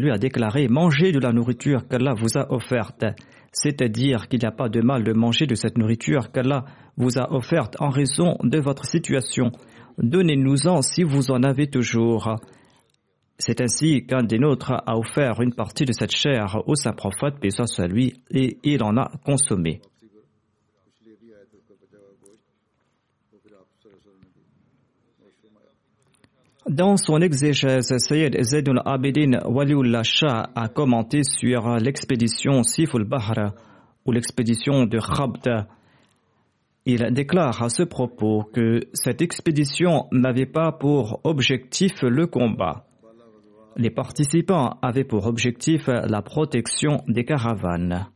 lui 0.00 0.10
a 0.10 0.18
déclaré 0.18 0.68
Mangez 0.68 1.12
de 1.12 1.20
la 1.20 1.32
nourriture 1.32 1.86
qu'Allah 1.88 2.14
vous 2.14 2.36
a 2.36 2.52
offerte. 2.52 3.04
C'est-à-dire 3.52 4.28
qu'il 4.28 4.40
n'y 4.40 4.46
a 4.46 4.52
pas 4.52 4.68
de 4.68 4.80
mal 4.80 5.04
de 5.04 5.12
manger 5.12 5.46
de 5.46 5.54
cette 5.54 5.78
nourriture 5.78 6.30
qu'Allah 6.30 6.64
vous 6.96 7.18
a 7.18 7.32
offerte 7.32 7.76
en 7.80 7.88
raison 7.88 8.36
de 8.42 8.58
votre 8.58 8.84
situation. 8.84 9.50
Donnez-nous-en 9.98 10.82
si 10.82 11.02
vous 11.02 11.30
en 11.30 11.42
avez 11.42 11.68
toujours. 11.68 12.36
C'est 13.38 13.60
ainsi 13.60 14.04
qu'un 14.06 14.24
des 14.24 14.38
nôtres 14.38 14.72
a 14.72 14.96
offert 14.96 15.40
une 15.40 15.54
partie 15.54 15.84
de 15.84 15.92
cette 15.92 16.14
chair 16.14 16.62
au 16.66 16.74
saint 16.74 16.92
prophète, 16.92 17.38
paix 17.40 17.48
lui, 17.88 18.14
et 18.30 18.58
il 18.64 18.82
en 18.82 18.96
a 18.96 19.10
consommé. 19.24 19.80
Dans 26.68 26.98
son 26.98 27.22
exégèse, 27.22 27.94
Sayyid 27.96 28.36
Zaidul 28.42 28.82
Abidin 28.84 29.40
Waliullah 29.46 30.02
Shah 30.02 30.50
a 30.54 30.68
commenté 30.68 31.22
sur 31.22 31.76
l'expédition 31.76 32.62
Siful 32.62 33.04
Bahra 33.04 33.54
ou 34.04 34.12
l'expédition 34.12 34.84
de 34.84 34.98
Khabda. 34.98 35.66
Il 36.84 37.10
déclare 37.14 37.62
à 37.62 37.70
ce 37.70 37.84
propos 37.84 38.44
que 38.52 38.80
cette 38.92 39.22
expédition 39.22 40.08
n'avait 40.12 40.44
pas 40.44 40.70
pour 40.72 41.20
objectif 41.24 42.02
le 42.02 42.26
combat. 42.26 42.84
Les 43.76 43.90
participants 43.90 44.76
avaient 44.82 45.04
pour 45.04 45.26
objectif 45.26 45.86
la 45.86 46.20
protection 46.20 47.02
des 47.08 47.24
caravanes. 47.24 48.08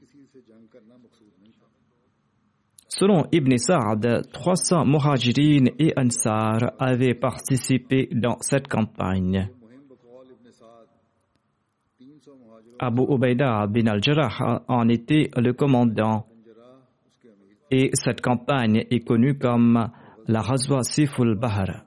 Selon 3.03 3.25
Ibn 3.33 3.57
Sa'd, 3.57 4.31
300 4.33 4.85
muhajirin 4.85 5.65
et 5.77 5.93
ansar 5.97 6.71
avaient 6.79 7.15
participé 7.15 8.09
dans 8.13 8.37
cette 8.39 8.69
campagne. 8.69 9.51
Abu 12.79 13.03
Ubaida 13.03 13.67
bin 13.67 13.89
al-Jarrah 13.89 14.63
en 14.69 14.89
était 14.89 15.31
le 15.37 15.53
commandant. 15.53 16.27
Et 17.73 17.91
cette 17.95 18.21
campagne 18.21 18.87
est 18.89 19.05
connue 19.05 19.37
comme 19.37 19.91
la 20.29 20.41
Razwa 20.41 20.85
Siful 20.85 21.35
Bahar. 21.35 21.83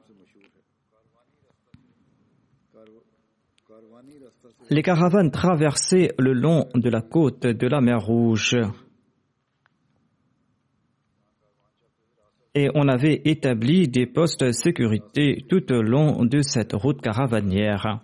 Les 4.70 4.82
caravanes 4.82 5.32
traversaient 5.32 6.14
le 6.20 6.34
long 6.34 6.66
de 6.74 6.90
la 6.90 7.02
côte 7.02 7.44
de 7.48 7.68
la 7.68 7.80
mer 7.80 8.06
Rouge. 8.06 8.58
Et 12.56 12.70
on 12.74 12.88
avait 12.88 13.22
établi 13.26 13.90
des 13.90 14.06
postes 14.06 14.44
de 14.44 14.52
sécurité 14.52 15.46
tout 15.50 15.72
au 15.74 15.82
long 15.82 16.24
de 16.24 16.42
cette 16.42 16.72
route 16.74 17.02
caravanière. 17.02 18.00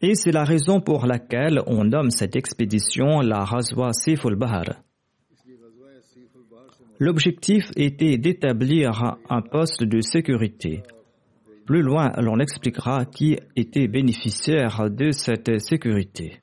Et 0.00 0.14
c'est 0.14 0.30
la 0.30 0.44
raison 0.44 0.80
pour 0.80 1.06
laquelle 1.06 1.60
on 1.66 1.84
nomme 1.84 2.10
cette 2.10 2.36
expédition 2.36 3.20
la 3.20 3.44
Razwa 3.44 3.92
Siful 3.92 4.36
Bahar. 4.36 4.82
L'objectif 6.98 7.70
était 7.76 8.16
d'établir 8.16 9.16
un 9.28 9.42
poste 9.42 9.82
de 9.82 10.00
sécurité. 10.00 10.82
Plus 11.66 11.82
loin, 11.82 12.12
l'on 12.18 12.38
expliquera 12.38 13.04
qui 13.04 13.36
était 13.56 13.88
bénéficiaire 13.88 14.88
de 14.88 15.10
cette 15.10 15.58
sécurité. 15.60 16.40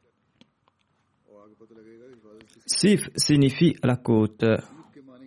Sif 2.66 3.10
signifie 3.16 3.76
la 3.84 3.96
côte. 3.98 4.46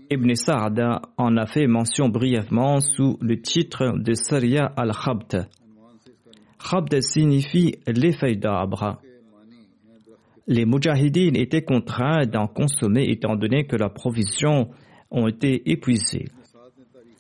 Ibn 0.09 0.35
Sa'd 0.35 0.81
en 1.19 1.37
a 1.37 1.47
fait 1.47 1.67
mention 1.67 2.09
brièvement 2.09 2.81
sous 2.81 3.19
le 3.21 3.41
titre 3.41 3.99
de 3.99 4.15
Saria 4.15 4.73
al-Khabd. 4.77 5.49
Khabd 6.59 7.01
signifie 7.01 7.75
les 7.87 8.13
feuilles 8.13 8.39
d'arbre. 8.39 8.99
Les 10.47 10.65
Mujahideen 10.65 11.37
étaient 11.37 11.63
contraints 11.63 12.25
d'en 12.25 12.47
consommer 12.47 13.11
étant 13.11 13.37
donné 13.37 13.67
que 13.67 13.77
leurs 13.77 13.93
provisions 13.93 14.71
ont 15.11 15.27
été 15.27 15.71
épuisées. 15.71 16.27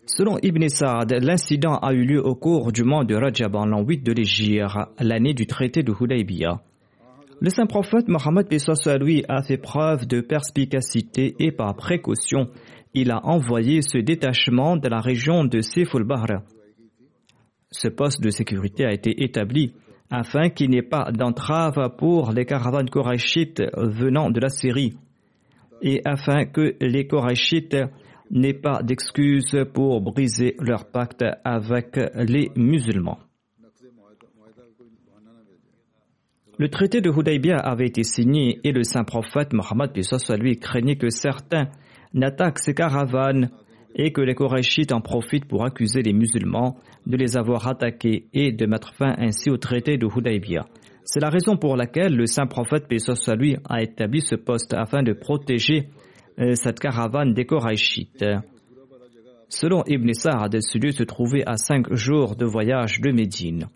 Selon 0.06 0.38
Ibn 0.40 0.68
Sa'd, 0.68 1.12
l'incident 1.12 1.76
a 1.78 1.92
eu 1.92 2.04
lieu 2.04 2.24
au 2.24 2.36
cours 2.36 2.72
du 2.72 2.84
mois 2.84 3.04
de 3.04 3.16
Rajab 3.16 3.56
en 3.56 3.66
l'an 3.66 3.82
8 3.82 4.04
de 4.04 4.12
l'Égypte, 4.12 4.70
l'année 5.00 5.34
du 5.34 5.46
traité 5.46 5.82
de 5.82 5.92
Hudaybiyah. 5.92 6.62
Le 7.38 7.50
saint 7.50 7.66
prophète 7.66 8.08
Mohammed 8.08 8.46
lui 9.00 9.22
a 9.28 9.42
fait 9.42 9.58
preuve 9.58 10.06
de 10.06 10.22
perspicacité 10.22 11.36
et 11.38 11.52
par 11.52 11.76
précaution, 11.76 12.48
il 12.94 13.10
a 13.10 13.20
envoyé 13.26 13.82
ce 13.82 13.98
détachement 13.98 14.78
de 14.78 14.88
la 14.88 15.00
région 15.00 15.44
de 15.44 15.60
Siful 15.60 16.04
Bahr. 16.04 16.42
Ce 17.70 17.88
poste 17.88 18.22
de 18.22 18.30
sécurité 18.30 18.86
a 18.86 18.92
été 18.92 19.22
établi 19.22 19.74
afin 20.10 20.48
qu'il 20.48 20.70
n'y 20.70 20.78
ait 20.78 20.82
pas 20.82 21.12
d'entrave 21.12 21.96
pour 21.98 22.32
les 22.32 22.46
caravanes 22.46 22.88
korachites 22.88 23.62
venant 23.76 24.30
de 24.30 24.40
la 24.40 24.48
Syrie 24.48 24.94
et 25.82 26.00
afin 26.06 26.46
que 26.46 26.74
les 26.80 27.06
korachites 27.06 27.76
n'aient 28.30 28.54
pas 28.54 28.82
d'excuses 28.82 29.58
pour 29.74 30.00
briser 30.00 30.56
leur 30.58 30.86
pacte 30.90 31.24
avec 31.44 32.00
les 32.14 32.50
musulmans. 32.56 33.18
Le 36.58 36.68
traité 36.68 37.02
de 37.02 37.10
Hudaybiyah 37.10 37.58
avait 37.58 37.86
été 37.86 38.02
signé 38.02 38.60
et 38.64 38.72
le 38.72 38.82
saint 38.82 39.04
prophète 39.04 39.52
Mohammed 39.52 39.90
lui 40.38 40.58
craignait 40.58 40.96
que 40.96 41.10
certains 41.10 41.68
n'attaquent 42.14 42.60
ces 42.60 42.72
caravanes 42.72 43.50
et 43.94 44.10
que 44.10 44.22
les 44.22 44.34
Korachites 44.34 44.92
en 44.92 45.02
profitent 45.02 45.44
pour 45.44 45.66
accuser 45.66 46.00
les 46.00 46.14
musulmans 46.14 46.78
de 47.06 47.18
les 47.18 47.36
avoir 47.36 47.68
attaqués 47.68 48.28
et 48.32 48.52
de 48.52 48.64
mettre 48.64 48.94
fin 48.94 49.14
ainsi 49.18 49.50
au 49.50 49.58
traité 49.58 49.98
de 49.98 50.06
Hudaybiyah. 50.06 50.64
C'est 51.04 51.20
la 51.20 51.28
raison 51.28 51.58
pour 51.58 51.76
laquelle 51.76 52.16
le 52.16 52.26
saint 52.26 52.46
prophète 52.46 52.86
lui 53.36 53.56
a 53.68 53.82
établi 53.82 54.22
ce 54.22 54.34
poste 54.34 54.72
afin 54.72 55.02
de 55.02 55.12
protéger 55.12 55.90
euh, 56.38 56.54
cette 56.54 56.80
caravane 56.80 57.34
des 57.34 57.44
Korachites. 57.44 58.24
Selon 59.48 59.84
Ibn 59.86 60.12
Sa'd, 60.12 60.60
ce 60.60 60.78
lieu 60.78 60.90
se 60.90 61.04
trouvait 61.04 61.44
à 61.46 61.56
cinq 61.58 61.92
jours 61.92 62.34
de 62.34 62.46
voyage 62.46 63.00
de 63.02 63.12
Médine. 63.12 63.68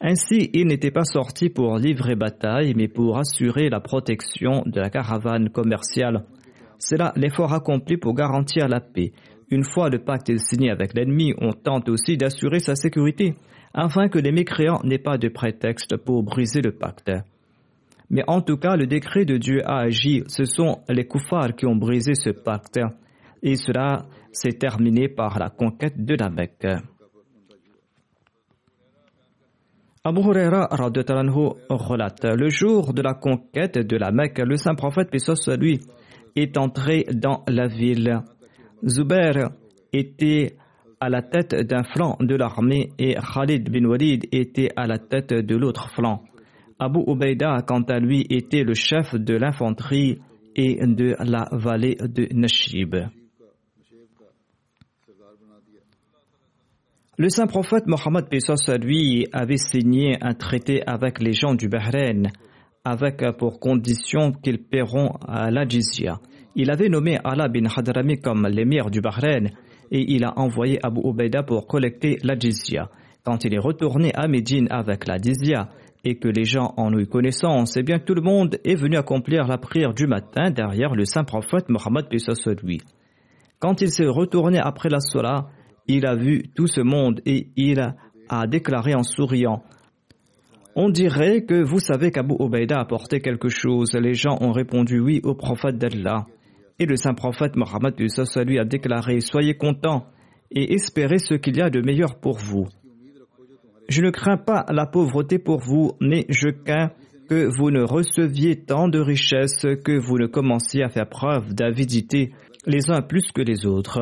Ainsi, 0.00 0.50
il 0.52 0.66
n'était 0.66 0.90
pas 0.90 1.04
sorti 1.04 1.48
pour 1.48 1.78
livrer 1.78 2.14
bataille, 2.14 2.74
mais 2.74 2.88
pour 2.88 3.18
assurer 3.18 3.68
la 3.68 3.80
protection 3.80 4.62
de 4.66 4.80
la 4.80 4.90
caravane 4.90 5.50
commerciale. 5.50 6.24
C'est 6.78 6.98
là 6.98 7.12
l'effort 7.16 7.52
accompli 7.52 7.96
pour 7.96 8.14
garantir 8.14 8.68
la 8.68 8.80
paix. 8.80 9.12
Une 9.50 9.64
fois 9.64 9.88
le 9.88 9.98
pacte 9.98 10.36
signé 10.36 10.70
avec 10.70 10.94
l'ennemi, 10.94 11.34
on 11.38 11.52
tente 11.52 11.88
aussi 11.88 12.16
d'assurer 12.16 12.58
sa 12.58 12.74
sécurité, 12.74 13.34
afin 13.72 14.08
que 14.08 14.18
les 14.18 14.32
mécréants 14.32 14.80
n'aient 14.84 14.98
pas 14.98 15.18
de 15.18 15.28
prétexte 15.28 15.96
pour 15.96 16.22
briser 16.22 16.60
le 16.60 16.72
pacte. 16.72 17.10
Mais 18.10 18.22
en 18.26 18.42
tout 18.42 18.56
cas, 18.56 18.76
le 18.76 18.86
décret 18.86 19.24
de 19.24 19.36
Dieu 19.36 19.60
a 19.64 19.80
agi. 19.80 20.22
Ce 20.28 20.44
sont 20.44 20.80
les 20.88 21.06
koufars 21.06 21.54
qui 21.56 21.66
ont 21.66 21.76
brisé 21.76 22.14
ce 22.14 22.30
pacte. 22.30 22.78
Et 23.42 23.56
cela 23.56 24.06
s'est 24.32 24.52
terminé 24.52 25.08
par 25.08 25.38
la 25.38 25.50
conquête 25.50 26.04
de 26.04 26.14
la 26.14 26.30
Mecque. 26.30 26.66
Abu 30.06 30.20
Huraira 30.20 30.68
relate 31.70 32.26
Le 32.36 32.50
jour 32.50 32.92
de 32.92 33.00
la 33.00 33.14
conquête 33.14 33.78
de 33.78 33.96
la 33.96 34.10
Mecque, 34.10 34.38
le 34.38 34.56
saint 34.56 34.74
prophète, 34.74 35.10
Pessos 35.10 35.48
lui, 35.58 35.80
est 36.36 36.58
entré 36.58 37.06
dans 37.14 37.42
la 37.48 37.68
ville. 37.68 38.20
Zubair 38.86 39.52
était 39.94 40.56
à 41.00 41.08
la 41.08 41.22
tête 41.22 41.54
d'un 41.54 41.84
flanc 41.84 42.18
de 42.20 42.34
l'armée 42.34 42.90
et 42.98 43.14
Khalid 43.14 43.70
bin 43.70 43.86
Walid 43.86 44.26
était 44.30 44.68
à 44.76 44.86
la 44.86 44.98
tête 44.98 45.32
de 45.32 45.56
l'autre 45.56 45.88
flanc. 45.94 46.22
Abu 46.78 47.00
Ubaida, 47.06 47.62
quant 47.66 47.84
à 47.84 47.98
lui, 47.98 48.26
était 48.28 48.62
le 48.62 48.74
chef 48.74 49.14
de 49.14 49.36
l'infanterie 49.36 50.18
et 50.54 50.86
de 50.86 51.16
la 51.18 51.48
vallée 51.50 51.94
de 51.94 52.28
Nashib. 52.34 52.94
Le 57.16 57.28
saint 57.28 57.46
prophète 57.46 57.86
Mohammed 57.86 58.28
Pesos 58.28 58.68
lui 58.82 59.28
avait 59.32 59.56
signé 59.56 60.16
un 60.20 60.34
traité 60.34 60.82
avec 60.84 61.22
les 61.22 61.32
gens 61.32 61.54
du 61.54 61.68
Bahreïn, 61.68 62.32
avec 62.84 63.22
pour 63.38 63.60
condition 63.60 64.32
qu'ils 64.32 64.58
paieront 64.58 65.12
à 65.28 65.52
la 65.52 65.64
jizya. 65.64 66.18
Il 66.56 66.72
avait 66.72 66.88
nommé 66.88 67.18
Allah 67.22 67.46
bin 67.46 67.66
Hadrami 67.66 68.18
comme 68.18 68.48
l'émir 68.48 68.90
du 68.90 69.00
Bahreïn 69.00 69.50
et 69.92 70.12
il 70.12 70.24
a 70.24 70.36
envoyé 70.36 70.80
Abu 70.82 71.02
Ubaida 71.04 71.44
pour 71.44 71.68
collecter 71.68 72.18
la 72.24 72.36
jizya. 72.36 72.90
Quand 73.22 73.44
il 73.44 73.54
est 73.54 73.60
retourné 73.60 74.10
à 74.12 74.26
Médine 74.26 74.66
avec 74.70 75.06
la 75.06 75.16
jizya 75.16 75.68
et 76.02 76.16
que 76.16 76.26
les 76.26 76.44
gens 76.44 76.74
en 76.76 76.92
ont 76.92 76.98
eu 76.98 77.06
connaissance, 77.06 77.76
eh 77.76 77.84
bien 77.84 78.00
tout 78.00 78.14
le 78.14 78.22
monde 78.22 78.58
est 78.64 78.74
venu 78.74 78.96
accomplir 78.96 79.46
la 79.46 79.58
prière 79.58 79.94
du 79.94 80.08
matin 80.08 80.50
derrière 80.50 80.96
le 80.96 81.04
saint 81.04 81.22
prophète 81.22 81.68
Mohammed 81.68 82.06
lui. 82.64 82.80
Quand 83.60 83.80
il 83.80 83.90
s'est 83.90 84.04
retourné 84.04 84.58
après 84.58 84.88
la 84.88 84.98
Salah, 84.98 85.46
il 85.86 86.06
a 86.06 86.14
vu 86.14 86.44
tout 86.54 86.66
ce 86.66 86.80
monde 86.80 87.20
et 87.26 87.48
il 87.56 87.80
a 88.28 88.46
déclaré 88.46 88.94
en 88.94 89.02
souriant 89.02 89.62
On 90.76 90.88
dirait 90.88 91.42
que 91.42 91.62
vous 91.62 91.78
savez 91.78 92.10
qu'Abu 92.10 92.34
Ubaida 92.40 92.78
a 92.78 92.80
apporté 92.80 93.20
quelque 93.20 93.48
chose. 93.48 93.94
Les 93.94 94.14
gens 94.14 94.38
ont 94.40 94.52
répondu 94.52 94.98
oui 95.00 95.20
au 95.22 95.34
prophète 95.34 95.78
d'Allah. 95.78 96.26
Et 96.78 96.86
le 96.86 96.96
saint 96.96 97.14
prophète 97.14 97.54
Mohammed 97.54 97.94
lui 97.98 98.58
a 98.58 98.64
déclaré 98.64 99.20
Soyez 99.20 99.54
contents 99.54 100.06
et 100.50 100.74
espérez 100.74 101.18
ce 101.18 101.34
qu'il 101.34 101.56
y 101.56 101.60
a 101.60 101.70
de 101.70 101.80
meilleur 101.80 102.18
pour 102.18 102.38
vous. 102.38 102.66
Je 103.88 104.02
ne 104.02 104.10
crains 104.10 104.38
pas 104.38 104.64
la 104.70 104.86
pauvreté 104.86 105.38
pour 105.38 105.60
vous, 105.60 105.92
mais 106.00 106.24
je 106.30 106.48
crains 106.48 106.90
que 107.28 107.48
vous 107.56 107.70
ne 107.70 107.82
receviez 107.82 108.56
tant 108.56 108.88
de 108.88 108.98
richesses 108.98 109.66
que 109.84 109.98
vous 109.98 110.18
ne 110.18 110.26
commenciez 110.26 110.82
à 110.82 110.88
faire 110.88 111.08
preuve 111.08 111.54
d'avidité 111.54 112.32
les 112.66 112.90
uns 112.90 113.02
plus 113.02 113.30
que 113.32 113.42
les 113.42 113.66
autres. 113.66 114.00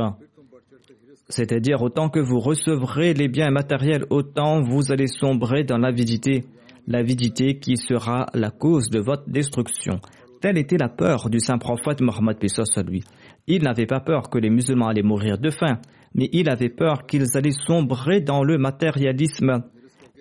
C'est-à-dire, 1.32 1.80
autant 1.80 2.10
que 2.10 2.20
vous 2.20 2.40
recevrez 2.40 3.14
les 3.14 3.26
biens 3.26 3.50
matériels, 3.50 4.04
autant 4.10 4.60
vous 4.60 4.92
allez 4.92 5.06
sombrer 5.06 5.64
dans 5.64 5.78
l'avidité, 5.78 6.44
l'avidité 6.86 7.58
qui 7.58 7.78
sera 7.78 8.26
la 8.34 8.50
cause 8.50 8.90
de 8.90 9.00
votre 9.00 9.30
destruction. 9.30 9.98
Telle 10.42 10.58
était 10.58 10.76
la 10.76 10.90
peur 10.90 11.30
du 11.30 11.40
saint 11.40 11.56
prophète 11.56 12.02
Mohammed 12.02 12.36
à 12.76 12.82
lui. 12.82 13.02
Il 13.46 13.62
n'avait 13.62 13.86
pas 13.86 14.00
peur 14.00 14.28
que 14.28 14.36
les 14.36 14.50
musulmans 14.50 14.88
allaient 14.88 15.00
mourir 15.00 15.38
de 15.38 15.48
faim, 15.48 15.78
mais 16.14 16.28
il 16.32 16.50
avait 16.50 16.68
peur 16.68 17.06
qu'ils 17.06 17.34
allaient 17.34 17.58
sombrer 17.66 18.20
dans 18.20 18.44
le 18.44 18.58
matérialisme 18.58 19.64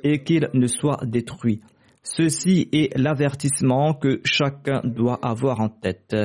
et 0.05 0.23
qu'ils 0.23 0.47
ne 0.53 0.67
soient 0.67 1.01
détruits. 1.03 1.59
Ceci 2.03 2.69
est 2.71 2.97
l'avertissement 2.97 3.95
que 3.95 4.21
chacun 4.23 4.79
doit 4.85 5.19
avoir 5.21 5.59
en 5.59 5.67
tête. 5.67 6.15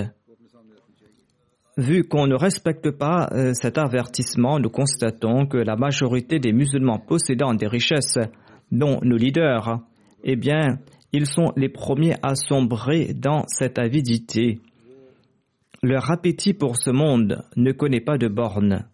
Vu 1.77 2.05
qu'on 2.05 2.27
ne 2.27 2.35
respecte 2.35 2.91
pas 2.91 3.29
euh, 3.33 3.53
cet 3.53 3.77
avertissement, 3.77 4.59
nous 4.59 4.71
constatons 4.71 5.47
que 5.47 5.59
la 5.59 5.77
majorité 5.77 6.39
des 6.39 6.53
musulmans 6.53 6.99
possédant 6.99 7.53
des 7.53 7.67
richesses, 7.67 8.19
dont 8.73 8.99
nos 9.03 9.17
leaders, 9.17 9.81
eh 10.25 10.37
bien, 10.37 10.79
ils 11.13 11.27
sont 11.27 11.53
les 11.55 11.69
premiers 11.69 12.15
à 12.23 12.35
sombrer 12.35 13.13
dans 13.13 13.45
cette 13.47 13.79
avidité. 13.79 14.61
Leur 15.83 16.11
appétit 16.11 16.55
pour 16.55 16.77
ce 16.79 16.91
monde 16.91 17.45
ne 17.57 17.73
connaît 17.73 18.01
pas 18.01 18.17
de 18.17 18.29
bornes. 18.29 18.87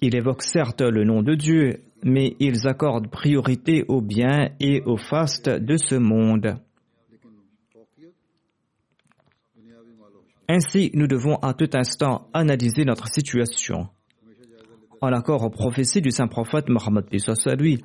Ils 0.00 0.14
évoquent 0.14 0.42
certes 0.42 0.82
le 0.82 1.02
nom 1.02 1.22
de 1.22 1.34
Dieu, 1.34 1.80
mais 2.04 2.36
ils 2.38 2.68
accordent 2.68 3.10
priorité 3.10 3.84
au 3.88 4.00
bien 4.00 4.50
et 4.60 4.82
au 4.82 4.96
faste 4.96 5.48
de 5.48 5.76
ce 5.76 5.96
monde. 5.96 6.58
Ainsi, 10.48 10.90
nous 10.94 11.06
devons 11.06 11.36
à 11.36 11.54
tout 11.54 11.70
instant 11.74 12.28
analyser 12.34 12.84
notre 12.84 13.08
situation. 13.08 13.88
En 15.00 15.12
accord 15.12 15.42
aux 15.42 15.50
prophéties 15.50 16.02
du 16.02 16.10
saint 16.10 16.28
prophète 16.28 16.68
Mohammed 16.68 17.06
lui, 17.58 17.82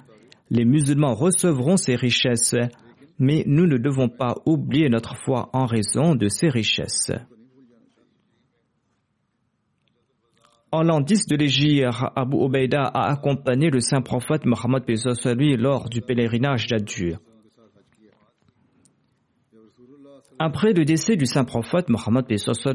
les 0.50 0.66
musulmans 0.66 1.14
recevront 1.14 1.78
ces 1.78 1.96
richesses, 1.96 2.56
mais 3.18 3.44
nous 3.46 3.68
ne 3.68 3.78
devons 3.78 4.10
pas 4.10 4.36
oublier 4.46 4.90
notre 4.90 5.16
foi 5.16 5.50
en 5.54 5.66
raison 5.66 6.16
de 6.16 6.28
ces 6.28 6.50
richesses. 6.50 7.12
En 10.72 10.84
l'an 10.84 11.02
10 11.02 11.28
de 11.28 11.36
l'Égypte, 11.36 11.88
Abu 12.16 12.38
Ubaida 12.46 12.84
a 12.84 13.12
accompagné 13.12 13.70
le 13.70 13.80
saint 13.80 14.02
prophète 14.02 14.46
Mohammed 14.46 14.84
lui 15.38 15.58
lors 15.58 15.90
du 15.90 16.02
pèlerinage 16.02 16.68
d'Adieu. 16.68 17.18
Après 20.42 20.72
le 20.72 20.86
décès 20.86 21.18
du 21.18 21.26
saint 21.26 21.44
prophète 21.44 21.90
Mohammed 21.90 22.26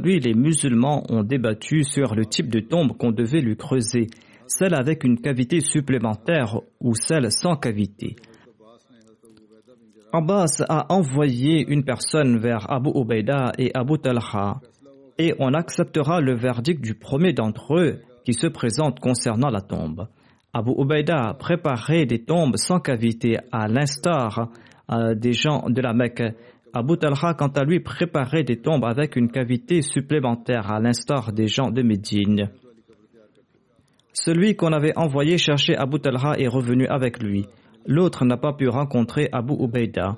lui, 0.03 0.21
les 0.21 0.35
musulmans 0.35 1.03
ont 1.09 1.23
débattu 1.23 1.83
sur 1.83 2.15
le 2.15 2.27
type 2.27 2.51
de 2.51 2.61
tombe 2.61 2.95
qu'on 2.99 3.11
devait 3.11 3.41
lui 3.41 3.57
creuser, 3.57 4.09
celle 4.47 4.75
avec 4.75 5.03
une 5.03 5.19
cavité 5.19 5.61
supplémentaire 5.61 6.61
ou 6.81 6.95
celle 6.95 7.33
sans 7.33 7.57
cavité. 7.57 8.17
Abbas 10.13 10.63
a 10.69 10.93
envoyé 10.93 11.65
une 11.67 11.85
personne 11.85 12.37
vers 12.39 12.71
Abu 12.71 12.91
Ubaida 12.95 13.53
et 13.59 13.71
Abu 13.75 13.99
Talha 13.99 14.61
et 15.19 15.35
on 15.39 15.55
acceptera 15.55 16.21
le 16.21 16.37
verdict 16.37 16.83
du 16.83 16.95
premier 16.95 17.33
d'entre 17.33 17.77
eux 17.77 18.01
qui 18.27 18.35
se 18.35 18.47
présente 18.47 19.01
concernant 19.01 19.49
la 19.49 19.63
tombe. 19.63 20.09
Abu 20.53 20.73
Ubaida 20.79 21.31
a 21.31 21.35
préparé 21.35 22.05
des 22.05 22.25
tombes 22.25 22.57
sans 22.57 22.79
cavité 22.79 23.39
à 23.53 23.69
l'instar 23.69 24.51
euh, 24.93 25.15
des 25.15 25.33
gens 25.33 25.65
de 25.69 25.81
la 25.81 25.95
Mecque 25.95 26.23
Abu 26.77 26.97
Talha, 26.99 27.35
quant 27.35 27.53
à 27.55 27.63
lui, 27.63 27.79
préparait 27.79 28.43
des 28.43 28.61
tombes 28.61 28.85
avec 28.85 29.15
une 29.15 29.31
cavité 29.31 29.81
supplémentaire, 29.81 30.73
à 30.73 30.81
l'instar 30.81 31.33
des 31.33 31.47
gens 31.47 31.71
de 31.71 31.83
Médine. 31.83 32.51
Celui 34.13 34.57
qu'on 34.57 34.73
avait 34.73 34.97
envoyé 34.97 35.39
chercher 35.39 35.77
Abu 35.77 36.01
Talha 36.01 36.35
est 36.37 36.49
revenu 36.49 36.89
avec 36.89 37.23
lui. 37.23 37.47
L'autre 37.87 38.25
n'a 38.25 38.37
pas 38.37 38.55
pu 38.55 38.67
rencontrer 38.69 39.29
Abu 39.31 39.55
Ubaida. 39.55 40.17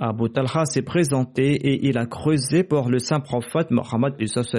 Abu 0.00 0.30
Talha 0.30 0.64
s'est 0.64 0.82
présenté 0.82 1.52
et 1.52 1.86
il 1.86 1.98
a 1.98 2.06
creusé 2.06 2.64
pour 2.64 2.88
le 2.88 2.98
saint 2.98 3.20
prophète 3.20 3.70
Mohammed 3.70 4.14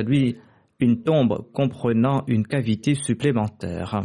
lui 0.05 0.35
une 0.79 1.01
tombe 1.01 1.51
comprenant 1.51 2.23
une 2.27 2.45
cavité 2.45 2.93
supplémentaire. 2.93 4.03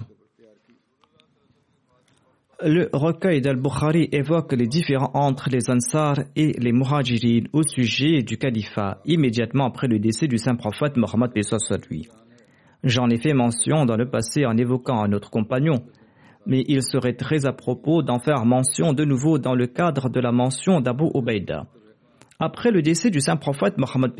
Le 2.60 2.88
recueil 2.92 3.40
d'Al-Bukhari 3.40 4.08
évoque 4.10 4.52
les 4.52 4.66
différends 4.66 5.12
entre 5.14 5.48
les 5.48 5.70
Ansar 5.70 6.16
et 6.34 6.54
les 6.58 6.72
Muhajirin 6.72 7.44
au 7.52 7.62
sujet 7.62 8.24
du 8.24 8.36
califat, 8.36 9.00
immédiatement 9.04 9.66
après 9.66 9.86
le 9.86 10.00
décès 10.00 10.26
du 10.26 10.38
saint 10.38 10.56
prophète 10.56 10.96
Mohammed 10.96 11.30
lui. 11.88 12.08
J'en 12.82 13.10
ai 13.10 13.16
fait 13.16 13.32
mention 13.32 13.86
dans 13.86 13.96
le 13.96 14.10
passé 14.10 14.44
en 14.44 14.56
évoquant 14.56 15.04
un 15.04 15.12
autre 15.12 15.30
compagnon, 15.30 15.84
mais 16.46 16.64
il 16.66 16.82
serait 16.82 17.14
très 17.14 17.46
à 17.46 17.52
propos 17.52 18.02
d'en 18.02 18.18
faire 18.18 18.44
mention 18.44 18.92
de 18.92 19.04
nouveau 19.04 19.38
dans 19.38 19.54
le 19.54 19.68
cadre 19.68 20.08
de 20.08 20.18
la 20.18 20.32
mention 20.32 20.80
d'Abu 20.80 21.04
Ubaida. 21.14 21.66
Après 22.40 22.72
le 22.72 22.82
décès 22.82 23.10
du 23.10 23.20
saint 23.20 23.36
prophète 23.36 23.78
Mohammed 23.78 24.14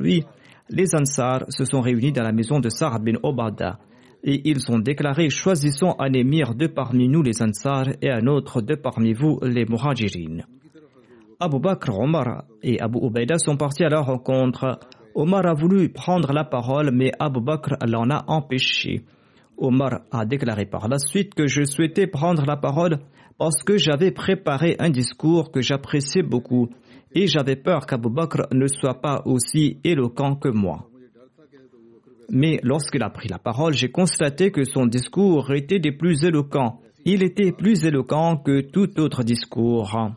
lui, 0.00 0.24
les 0.70 0.94
Ansar 0.94 1.44
se 1.50 1.66
sont 1.66 1.82
réunis 1.82 2.12
dans 2.12 2.22
la 2.22 2.32
maison 2.32 2.58
de 2.58 2.70
Sa'ad 2.70 3.04
bin 3.04 3.18
Obada 3.22 3.80
et 4.24 4.48
ils 4.48 4.70
ont 4.70 4.78
déclaré 4.78 5.30
Choisissons 5.30 5.94
un 5.98 6.12
émir 6.12 6.54
de 6.54 6.66
parmi 6.66 7.08
nous 7.08 7.22
les 7.22 7.42
Ansar 7.42 7.88
et 8.00 8.10
un 8.10 8.26
autre 8.26 8.60
de 8.60 8.74
parmi 8.74 9.12
vous 9.12 9.38
les 9.42 9.64
Muhajirin. 9.64 10.44
Abu 11.40 11.58
Bakr, 11.58 11.98
Omar 11.98 12.44
et 12.62 12.80
Abu 12.80 12.98
Ubaida 13.04 13.36
sont 13.38 13.56
partis 13.56 13.84
à 13.84 13.88
leur 13.88 14.06
rencontre. 14.06 14.78
Omar 15.14 15.44
a 15.46 15.54
voulu 15.54 15.88
prendre 15.88 16.32
la 16.32 16.44
parole, 16.44 16.90
mais 16.92 17.10
Abu 17.18 17.40
Bakr 17.40 17.74
l'en 17.84 18.08
a 18.10 18.24
empêché. 18.28 19.02
Omar 19.58 20.02
a 20.12 20.24
déclaré 20.24 20.66
par 20.66 20.88
la 20.88 20.98
suite 20.98 21.34
que 21.34 21.46
je 21.46 21.64
souhaitais 21.64 22.06
prendre 22.06 22.44
la 22.46 22.56
parole 22.56 22.98
parce 23.38 23.62
que 23.64 23.76
j'avais 23.76 24.12
préparé 24.12 24.76
un 24.78 24.90
discours 24.90 25.50
que 25.50 25.60
j'appréciais 25.60 26.22
beaucoup 26.22 26.68
et 27.12 27.26
j'avais 27.26 27.56
peur 27.56 27.86
qu'Abu 27.86 28.08
Bakr 28.08 28.46
ne 28.52 28.66
soit 28.68 29.00
pas 29.00 29.22
aussi 29.24 29.80
éloquent 29.82 30.36
que 30.36 30.48
moi. 30.48 30.86
Mais 32.30 32.60
lorsqu'il 32.62 33.02
a 33.02 33.10
pris 33.10 33.28
la 33.28 33.38
parole, 33.38 33.74
j'ai 33.74 33.90
constaté 33.90 34.50
que 34.50 34.64
son 34.64 34.86
discours 34.86 35.52
était 35.52 35.78
des 35.78 35.92
plus 35.92 36.24
éloquents. 36.24 36.80
Il 37.04 37.22
était 37.22 37.52
plus 37.52 37.84
éloquent 37.84 38.36
que 38.36 38.60
tout 38.60 39.00
autre 39.00 39.22
discours. 39.24 40.12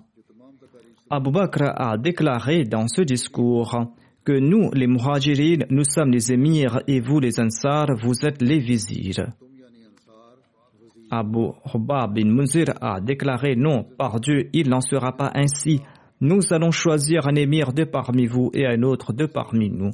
Abu 1.10 1.32
Bakr 1.32 1.72
a 1.76 1.97
déclaré 1.97 2.64
dans 2.64 2.88
ce 2.88 3.01
discours 3.01 3.93
que 4.24 4.34
nous, 4.34 4.72
les 4.74 4.88
Muhajirin, 4.88 5.66
nous 5.70 5.84
sommes 5.84 6.12
les 6.12 6.32
émirs 6.32 6.82
et 6.88 6.99
vous, 6.99 7.20
les 7.20 7.39
Ansar, 7.39 7.88
vous 7.95 8.26
êtes 8.26 8.41
les 8.41 8.58
vizirs. 8.58 9.28
Abu 11.12 11.49
Hubab 11.74 12.16
bin 12.16 12.26
Munzir 12.26 12.74
a 12.82 12.99
déclaré 12.99 13.56
non, 13.56 13.84
par 13.84 14.20
Dieu, 14.20 14.49
il 14.53 14.70
n'en 14.70 14.82
sera 14.82 15.16
pas 15.16 15.32
ainsi. 15.36 15.82
Nous 16.22 16.41
allons 16.51 16.72
choisir 16.72 17.28
un 17.28 17.36
émir 17.36 17.72
de 17.72 17.84
parmi 17.84 18.26
vous 18.26 18.49
et 18.53 18.66
un 18.66 18.82
autre 18.82 19.14
de 19.14 19.28
parmi 19.28 19.70
nous. 19.70 19.91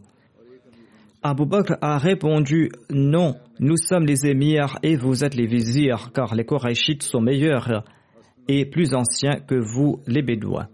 Abu 1.23 1.45
Bakr 1.45 1.77
a 1.81 1.99
répondu 1.99 2.71
Non, 2.89 3.35
nous 3.59 3.77
sommes 3.77 4.05
les 4.05 4.25
émirs 4.25 4.79
et 4.81 4.95
vous 4.95 5.23
êtes 5.23 5.35
les 5.35 5.45
vizirs, 5.45 6.11
car 6.15 6.33
les 6.33 6.45
Korachites 6.45 7.03
sont 7.03 7.21
meilleurs 7.21 7.83
et 8.47 8.65
plus 8.65 8.95
anciens 8.95 9.39
que 9.39 9.53
vous, 9.53 9.99
les 10.07 10.23
Bédouins. 10.23 10.67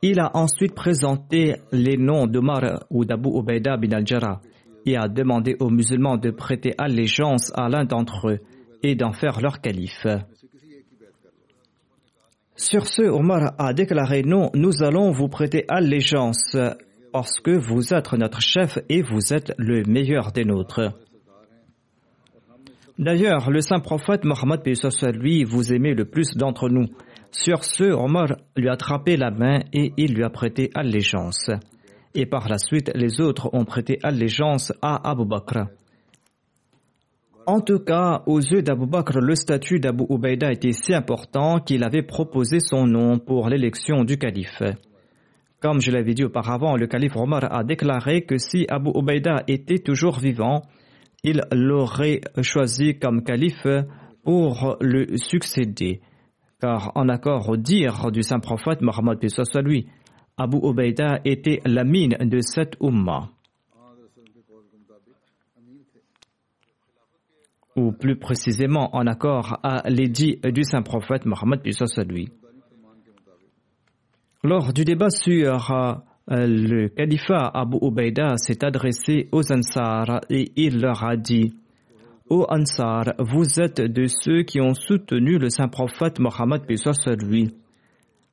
Il 0.00 0.18
a 0.18 0.30
ensuite 0.34 0.74
présenté 0.74 1.56
les 1.72 1.98
noms 1.98 2.26
d'Omar 2.26 2.86
ou 2.88 3.04
d'Abu 3.04 3.38
Ubaida 3.38 3.76
bin 3.76 3.92
al-Jarrah 3.92 4.40
et 4.86 4.96
a 4.96 5.08
demandé 5.08 5.56
aux 5.60 5.70
musulmans 5.70 6.16
de 6.16 6.30
prêter 6.30 6.72
allégeance 6.78 7.52
à 7.54 7.68
l'un 7.68 7.84
d'entre 7.84 8.30
eux 8.30 8.38
et 8.82 8.94
d'en 8.94 9.12
faire 9.12 9.42
leur 9.42 9.60
calife. 9.60 10.06
Sur 12.56 12.86
ce, 12.86 13.02
Omar 13.02 13.52
a 13.58 13.74
déclaré 13.74 14.22
non, 14.22 14.50
nous 14.54 14.82
allons 14.82 15.10
vous 15.10 15.28
prêter 15.28 15.66
allégeance 15.68 16.56
parce 17.14 17.38
que 17.38 17.52
vous 17.52 17.94
êtes 17.94 18.12
notre 18.14 18.40
chef 18.40 18.76
et 18.88 19.00
vous 19.00 19.32
êtes 19.32 19.52
le 19.56 19.84
meilleur 19.84 20.32
des 20.32 20.44
nôtres. 20.44 20.80
D'ailleurs, 22.98 23.52
le 23.52 23.60
saint 23.60 23.78
prophète 23.78 24.24
Mohammed 24.24 24.62
lui 25.14 25.44
vous 25.44 25.72
aimez 25.72 25.94
le 25.94 26.06
plus 26.06 26.36
d'entre 26.36 26.68
nous. 26.68 26.88
Sur 27.30 27.62
ce, 27.62 27.84
Omar 27.84 28.34
lui 28.56 28.68
a 28.68 28.72
attrapé 28.72 29.16
la 29.16 29.30
main 29.30 29.60
et 29.72 29.92
il 29.96 30.12
lui 30.14 30.24
a 30.24 30.28
prêté 30.28 30.72
allégeance. 30.74 31.50
Et 32.16 32.26
par 32.26 32.48
la 32.48 32.58
suite, 32.58 32.90
les 32.96 33.20
autres 33.20 33.48
ont 33.52 33.64
prêté 33.64 34.00
allégeance 34.02 34.72
à 34.82 35.08
Abu 35.08 35.24
Bakr. 35.24 35.68
En 37.46 37.60
tout 37.60 37.78
cas, 37.78 38.24
aux 38.26 38.40
yeux 38.40 38.62
d'Abu 38.62 38.86
Bakr, 38.86 39.20
le 39.20 39.36
statut 39.36 39.78
d'Abu 39.78 40.02
Ubaida 40.10 40.50
était 40.50 40.72
si 40.72 40.92
important 40.92 41.60
qu'il 41.60 41.84
avait 41.84 42.02
proposé 42.02 42.58
son 42.58 42.88
nom 42.88 43.20
pour 43.20 43.48
l'élection 43.48 44.02
du 44.02 44.18
calife. 44.18 44.64
Comme 45.64 45.80
je 45.80 45.90
l'avais 45.90 46.12
dit 46.12 46.24
auparavant, 46.24 46.76
le 46.76 46.86
calife 46.86 47.16
Omar 47.16 47.50
a 47.50 47.64
déclaré 47.64 48.26
que 48.26 48.36
si 48.36 48.66
Abu 48.68 48.90
Ubaida 48.94 49.44
était 49.48 49.78
toujours 49.78 50.18
vivant, 50.18 50.60
il 51.22 51.40
l'aurait 51.52 52.20
choisi 52.42 52.98
comme 52.98 53.24
calife 53.24 53.66
pour 54.22 54.76
le 54.82 55.16
succéder. 55.16 56.02
Car 56.60 56.92
en 56.94 57.08
accord 57.08 57.48
au 57.48 57.56
dire 57.56 58.10
du 58.10 58.22
saint 58.22 58.40
prophète 58.40 58.82
Mohammed 58.82 59.18
lui, 59.64 59.86
Abu 60.36 60.58
Ubaida 60.58 61.20
était 61.24 61.62
la 61.64 61.84
mine 61.84 62.18
de 62.20 62.40
cette 62.40 62.76
Ummah. 62.82 63.30
Ou 67.74 67.92
plus 67.92 68.16
précisément 68.16 68.94
en 68.94 69.06
accord 69.06 69.60
à 69.62 69.88
l'édit 69.88 70.40
du 70.44 70.62
saint 70.62 70.82
prophète 70.82 71.24
Mohammed 71.24 71.62
lui. 72.06 72.28
Lors 74.46 74.74
du 74.74 74.84
débat 74.84 75.08
sur 75.08 75.70
euh, 75.70 75.94
le 76.28 76.88
califat, 76.90 77.50
Abu 77.54 77.78
Ubaida 77.80 78.36
s'est 78.36 78.62
adressé 78.62 79.26
aux 79.32 79.50
Ansar 79.50 80.20
et 80.28 80.52
il 80.56 80.82
leur 80.82 81.02
a 81.02 81.16
dit 81.16 81.54
Ô 82.28 82.44
Ansar, 82.50 83.14
vous 83.18 83.58
êtes 83.58 83.80
de 83.80 84.04
ceux 84.06 84.42
qui 84.42 84.60
ont 84.60 84.74
soutenu 84.74 85.38
le 85.38 85.48
saint 85.48 85.68
prophète 85.68 86.20
Mohammed 86.20 86.60
lui. 87.22 87.54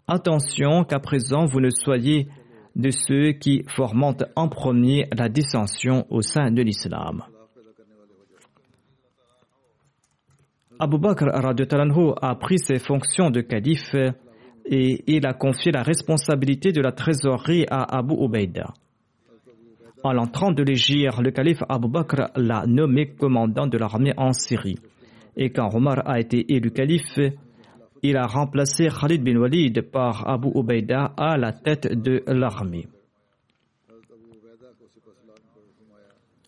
Attention 0.05 0.83
qu'à 0.83 0.99
présent 0.99 1.45
vous 1.45 1.61
ne 1.61 1.69
soyez 1.69 2.27
de 2.75 2.89
ceux 2.89 3.31
qui 3.31 3.63
fomentent 3.69 4.25
en 4.35 4.49
premier 4.49 5.07
la 5.17 5.29
dissension 5.29 6.05
au 6.09 6.21
sein 6.21 6.51
de 6.51 6.61
l'islam. 6.61 7.23
Abu 10.77 10.97
Bakr 10.97 11.29
a 11.33 12.35
pris 12.35 12.59
ses 12.59 12.79
fonctions 12.79 13.29
de 13.29 13.39
calife 13.39 13.95
et 14.65 15.03
il 15.07 15.25
a 15.25 15.33
confié 15.33 15.71
la 15.71 15.83
responsabilité 15.83 16.71
de 16.71 16.81
la 16.81 16.91
trésorerie 16.91 17.65
à 17.69 17.97
Abu 17.97 18.15
Ubaida. 18.15 18.73
En 20.03 20.13
l'entrant 20.13 20.51
de 20.51 20.63
l'Égypte, 20.63 21.19
le 21.19 21.31
calife 21.31 21.63
Abu 21.69 21.87
Bakr 21.87 22.31
l'a 22.35 22.65
nommé 22.65 23.07
commandant 23.07 23.67
de 23.67 23.77
l'armée 23.77 24.13
en 24.17 24.33
Syrie. 24.33 24.79
Et 25.37 25.51
quand 25.51 25.69
Omar 25.73 26.01
a 26.07 26.19
été 26.19 26.53
élu 26.53 26.71
calife, 26.71 27.19
il 28.01 28.17
a 28.17 28.25
remplacé 28.25 28.87
Khalid 28.89 29.23
bin 29.23 29.37
Walid 29.37 29.81
par 29.91 30.27
Abu 30.27 30.49
Ubaida 30.55 31.13
à 31.17 31.37
la 31.37 31.53
tête 31.53 31.87
de 31.87 32.23
l'armée. 32.27 32.87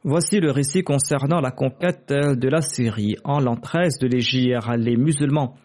Voici 0.06 0.40
le 0.40 0.52
récit 0.52 0.84
concernant 0.84 1.40
la 1.40 1.52
conquête 1.52 2.10
de 2.10 2.50
la 2.50 2.62
Syrie. 2.62 3.16
En 3.24 3.40
l'an 3.40 3.56
13 3.56 4.00
de 4.00 4.08
l'Égypte, 4.08 4.68
les 4.78 4.98
musulmans 4.98 5.56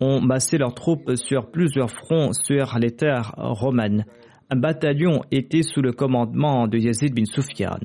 ont 0.00 0.20
massé 0.20 0.58
leurs 0.58 0.74
troupes 0.74 1.14
sur 1.16 1.50
plusieurs 1.50 1.90
fronts 1.90 2.32
sur 2.32 2.78
les 2.78 2.92
terres 2.92 3.32
romaines. 3.36 4.04
Un 4.50 4.56
bataillon 4.56 5.22
était 5.30 5.62
sous 5.62 5.82
le 5.82 5.92
commandement 5.92 6.68
de 6.68 6.78
Yazid 6.78 7.14
bin 7.14 7.24
Sufyan. 7.24 7.80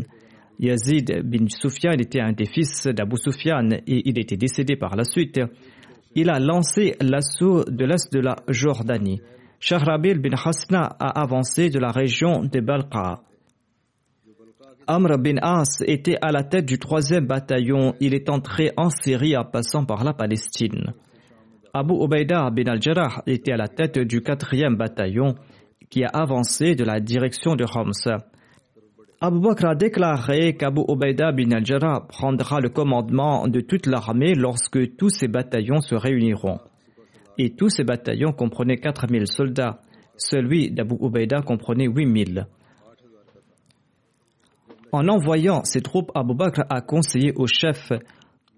Yazid 0.60 1.24
bin 1.24 1.48
Sufyan 1.48 1.94
était 1.94 2.22
un 2.22 2.32
des 2.32 2.46
fils 2.46 2.88
d'Abu 2.88 3.18
Sufyan 3.18 3.70
et 3.88 4.08
il 4.08 4.20
était 4.20 4.38
décédé 4.38 4.76
par 4.76 4.96
la 4.96 5.04
suite. 5.04 5.40
Il 6.16 6.30
a 6.30 6.40
lancé 6.40 6.96
l'assaut 7.02 7.64
de 7.66 7.86
l'est 7.86 8.14
de 8.14 8.20
la 8.20 8.36
Jordanie. 8.48 9.22
Shahrabil 9.60 10.20
bin 10.20 10.36
Hasna 10.36 10.96
a 11.00 11.22
avancé 11.22 11.70
de 11.70 11.80
la 11.80 11.90
région 11.90 12.44
de 12.44 12.60
Balqa. 12.60 13.22
Amr 14.86 15.18
bin 15.18 15.38
As 15.42 15.82
était 15.88 16.18
à 16.22 16.32
la 16.32 16.44
tête 16.44 16.66
du 16.66 16.78
troisième 16.78 17.26
bataillon. 17.26 17.96
Il 18.00 18.14
est 18.14 18.30
entré 18.30 18.72
en 18.78 18.90
Syrie 18.90 19.36
en 19.36 19.46
passant 19.46 19.86
par 19.86 20.04
la 20.04 20.14
Palestine. 20.14 20.94
Abu 21.76 21.96
Ubaida 22.04 22.52
bin 22.52 22.68
al-Jarrah 22.68 23.24
était 23.26 23.52
à 23.52 23.58
la 23.58 23.68
tête 23.68 23.98
du 23.98 24.22
quatrième 24.22 24.76
bataillon 24.76 25.34
qui 25.90 26.04
a 26.04 26.10
avancé 26.10 26.76
de 26.76 26.84
la 26.84 27.00
direction 27.00 27.56
de 27.56 27.66
Homs. 27.66 28.22
Abu 29.20 29.40
Bakr 29.40 29.66
a 29.66 29.74
déclaré 29.74 30.56
qu'Abu 30.56 30.82
Ubaida 30.88 31.32
bin 31.32 31.50
al-Jarrah 31.52 32.06
prendra 32.08 32.60
le 32.60 32.70
commandement 32.70 33.48
de 33.48 33.60
toute 33.60 33.88
l'armée 33.88 34.36
lorsque 34.36 34.98
tous 34.98 35.10
ces 35.10 35.28
bataillons 35.28 35.82
se 35.82 35.96
réuniront. 35.96 36.60
Et 37.40 37.56
tous 37.56 37.70
ces 37.70 37.84
bataillons 37.84 38.34
comprenaient 38.34 38.78
4000 38.78 39.26
soldats. 39.26 39.80
Celui 40.16 40.70
d'Abu 40.70 40.94
Ubaida 41.02 41.42
comprenait 41.42 41.88
8000. 41.88 42.46
En 44.92 45.08
envoyant 45.08 45.64
ses 45.64 45.82
troupes, 45.82 46.12
Abu 46.14 46.36
Bakr 46.36 46.66
a 46.70 46.82
conseillé 46.82 47.34
au 47.36 47.48
chef 47.48 47.92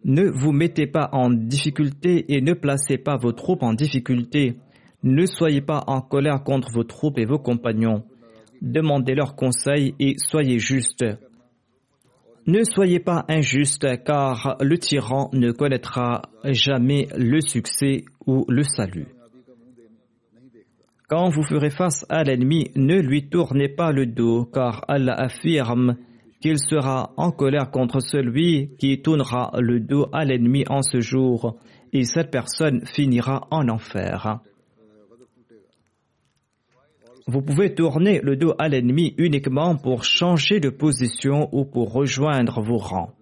Ne 0.07 0.29
vous 0.29 0.51
mettez 0.51 0.85
pas 0.85 1.09
en 1.13 1.31
difficulté 1.31 2.31
et 2.35 2.39
ne 2.39 2.53
placez 2.53 2.99
pas 2.99 3.17
vos 3.17 3.31
troupes 3.31 3.63
en 3.63 3.73
difficulté. 3.73 4.53
Ne 5.01 5.25
soyez 5.25 5.61
pas 5.61 5.83
en 5.87 5.99
colère 5.99 6.43
contre 6.43 6.71
vos 6.71 6.83
troupes 6.83 7.17
et 7.17 7.25
vos 7.25 7.39
compagnons. 7.39 8.03
Demandez 8.61 9.15
leurs 9.15 9.35
conseils 9.35 9.95
et 9.99 10.13
soyez 10.17 10.59
justes. 10.59 11.05
Ne 12.45 12.63
soyez 12.63 12.99
pas 12.99 13.25
injustes 13.29 14.03
car 14.03 14.57
le 14.61 14.77
tyran 14.77 15.31
ne 15.33 15.51
connaîtra 15.51 16.21
jamais 16.43 17.07
le 17.17 17.41
succès 17.41 18.05
ou 18.27 18.45
le 18.47 18.61
salut. 18.61 19.07
Quand 21.07 21.29
vous 21.29 21.41
ferez 21.41 21.71
face 21.71 22.05
à 22.09 22.23
l'ennemi, 22.23 22.69
ne 22.75 22.99
lui 22.99 23.27
tournez 23.27 23.69
pas 23.69 23.91
le 23.91 24.05
dos 24.05 24.45
car 24.45 24.85
Allah 24.87 25.15
affirme 25.15 25.97
qu'il 26.45 26.59
sera 26.59 27.11
en 27.17 27.31
colère 27.31 27.71
contre 27.71 28.01
celui 28.01 28.69
qui 28.77 29.01
tournera 29.01 29.51
le 29.57 29.79
dos 29.79 30.09
à 30.13 30.25
l'ennemi 30.25 30.63
en 30.69 30.83
ce 30.83 30.99
jour, 30.99 31.57
et 31.91 32.03
cette 32.03 32.29
personne 32.29 32.85
finira 32.85 33.47
en 33.49 33.67
enfer. 33.67 34.41
Vous 37.25 37.41
pouvez 37.41 37.73
tourner 37.73 38.21
le 38.21 38.35
dos 38.35 38.53
à 38.59 38.67
l'ennemi 38.67 39.15
uniquement 39.17 39.75
pour 39.75 40.03
changer 40.03 40.59
de 40.59 40.69
position 40.69 41.49
ou 41.51 41.65
pour 41.65 41.91
rejoindre 41.91 42.61
vos 42.61 42.77
rangs. 42.77 43.15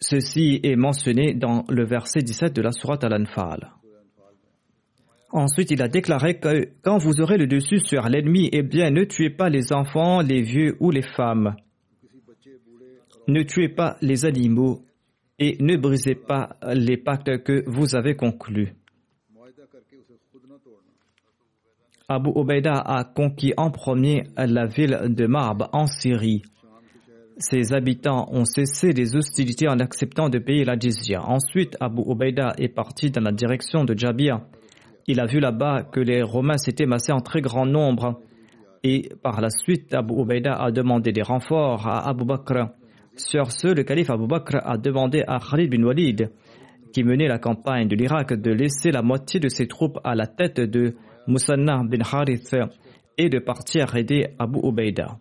Ceci 0.00 0.58
est 0.64 0.74
mentionné 0.74 1.34
dans 1.34 1.64
le 1.68 1.86
verset 1.86 2.22
17 2.22 2.52
de 2.52 2.62
la 2.62 2.72
Sourate 2.72 3.04
Al-Anfal. 3.04 3.77
Ensuite, 5.30 5.70
il 5.70 5.82
a 5.82 5.88
déclaré 5.88 6.38
que 6.38 6.70
quand 6.82 6.98
vous 6.98 7.20
aurez 7.20 7.36
le 7.36 7.46
dessus 7.46 7.80
sur 7.80 8.08
l'ennemi, 8.08 8.48
eh 8.52 8.62
bien, 8.62 8.90
ne 8.90 9.04
tuez 9.04 9.30
pas 9.30 9.50
les 9.50 9.72
enfants, 9.72 10.20
les 10.20 10.40
vieux 10.40 10.76
ou 10.80 10.90
les 10.90 11.02
femmes. 11.02 11.54
Ne 13.26 13.42
tuez 13.42 13.68
pas 13.68 13.98
les 14.00 14.24
animaux 14.24 14.84
et 15.38 15.56
ne 15.60 15.76
brisez 15.76 16.14
pas 16.14 16.56
les 16.72 16.96
pactes 16.96 17.42
que 17.42 17.62
vous 17.66 17.94
avez 17.94 18.16
conclus. 18.16 18.72
Abu 22.08 22.30
Ubaida 22.34 22.72
a 22.72 23.04
conquis 23.04 23.52
en 23.58 23.70
premier 23.70 24.24
la 24.38 24.64
ville 24.64 24.98
de 25.08 25.26
Marb 25.26 25.68
en 25.74 25.86
Syrie. 25.86 26.40
Ses 27.36 27.74
habitants 27.74 28.30
ont 28.32 28.46
cessé 28.46 28.92
les 28.92 29.14
hostilités 29.14 29.68
en 29.68 29.78
acceptant 29.78 30.30
de 30.30 30.38
payer 30.38 30.64
la 30.64 30.78
jizya. 30.78 31.22
Ensuite, 31.22 31.76
Abu 31.80 32.00
Ubaida 32.10 32.54
est 32.56 32.68
parti 32.68 33.10
dans 33.10 33.20
la 33.20 33.30
direction 33.30 33.84
de 33.84 33.96
Jabir 33.96 34.40
il 35.08 35.20
a 35.20 35.26
vu 35.26 35.40
là-bas 35.40 35.84
que 35.90 36.00
les 36.00 36.22
Romains 36.22 36.58
s'étaient 36.58 36.86
massés 36.86 37.12
en 37.12 37.20
très 37.20 37.40
grand 37.40 37.64
nombre. 37.64 38.20
Et 38.84 39.08
par 39.22 39.40
la 39.40 39.48
suite, 39.48 39.92
Abu 39.94 40.14
Ubaida 40.20 40.52
a 40.52 40.70
demandé 40.70 41.12
des 41.12 41.22
renforts 41.22 41.88
à 41.88 42.06
Abu 42.08 42.26
Bakr. 42.26 42.68
Sur 43.16 43.50
ce, 43.50 43.68
le 43.68 43.82
calife 43.84 44.10
Abu 44.10 44.26
Bakr 44.26 44.58
a 44.62 44.76
demandé 44.76 45.24
à 45.26 45.38
Khalid 45.38 45.70
bin 45.70 45.82
Walid, 45.82 46.30
qui 46.92 47.02
menait 47.04 47.26
la 47.26 47.38
campagne 47.38 47.88
de 47.88 47.96
l'Irak, 47.96 48.34
de 48.34 48.52
laisser 48.52 48.90
la 48.90 49.00
moitié 49.00 49.40
de 49.40 49.48
ses 49.48 49.66
troupes 49.66 49.98
à 50.04 50.14
la 50.14 50.26
tête 50.26 50.60
de 50.60 50.94
Musanna 51.26 51.82
bin 51.84 52.00
Harith 52.00 52.54
et 53.16 53.30
de 53.30 53.38
partir 53.38 53.96
aider 53.96 54.28
Abu 54.38 54.60
Ubaida. 54.62 55.18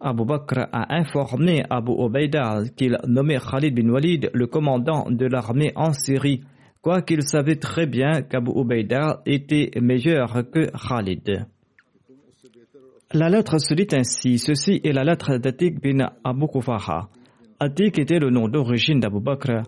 Abu 0.00 0.24
Bakr 0.24 0.66
a 0.72 0.96
informé 0.96 1.62
Abu 1.70 1.92
Ubaida 1.92 2.62
qu'il 2.76 2.98
nommait 3.06 3.38
Khalid 3.38 3.74
bin 3.74 3.88
Walid 3.88 4.30
le 4.34 4.46
commandant 4.48 5.08
de 5.08 5.26
l'armée 5.26 5.72
en 5.76 5.92
Syrie 5.92 6.42
quoiqu'il 6.82 7.22
savait 7.22 7.56
très 7.56 7.86
bien 7.86 8.22
qu'Abu 8.22 8.52
Ubaida 8.54 9.22
était 9.26 9.70
meilleur 9.80 10.32
que 10.50 10.70
Khalid. 10.70 11.46
La 13.12 13.28
lettre 13.30 13.58
se 13.58 13.74
dit 13.74 13.88
ainsi. 13.92 14.38
Ceci 14.38 14.80
est 14.84 14.92
la 14.92 15.02
lettre 15.02 15.38
d'Atik 15.38 15.80
bin 15.80 16.10
Abu 16.24 16.46
Kufaha. 16.46 17.08
Atik 17.58 17.98
était 17.98 18.18
le 18.18 18.30
nom 18.30 18.48
d'origine 18.48 19.00
d'Abu 19.00 19.20
Bakr 19.20 19.62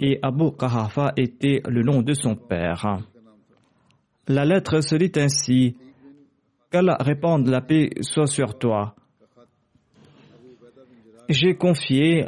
et 0.00 0.18
Abu 0.22 0.50
Kahafa 0.58 1.12
était 1.16 1.62
le 1.66 1.82
nom 1.82 2.02
de 2.02 2.14
son 2.14 2.34
père. 2.34 2.98
La 4.26 4.44
lettre 4.44 4.80
se 4.80 4.96
dit 4.96 5.12
ainsi. 5.16 5.76
Qu'Allah 6.70 6.96
répande 6.98 7.46
la 7.46 7.60
paix 7.60 7.90
soit 8.00 8.26
sur 8.26 8.58
toi. 8.58 8.96
J'ai 11.28 11.54
confié 11.54 12.26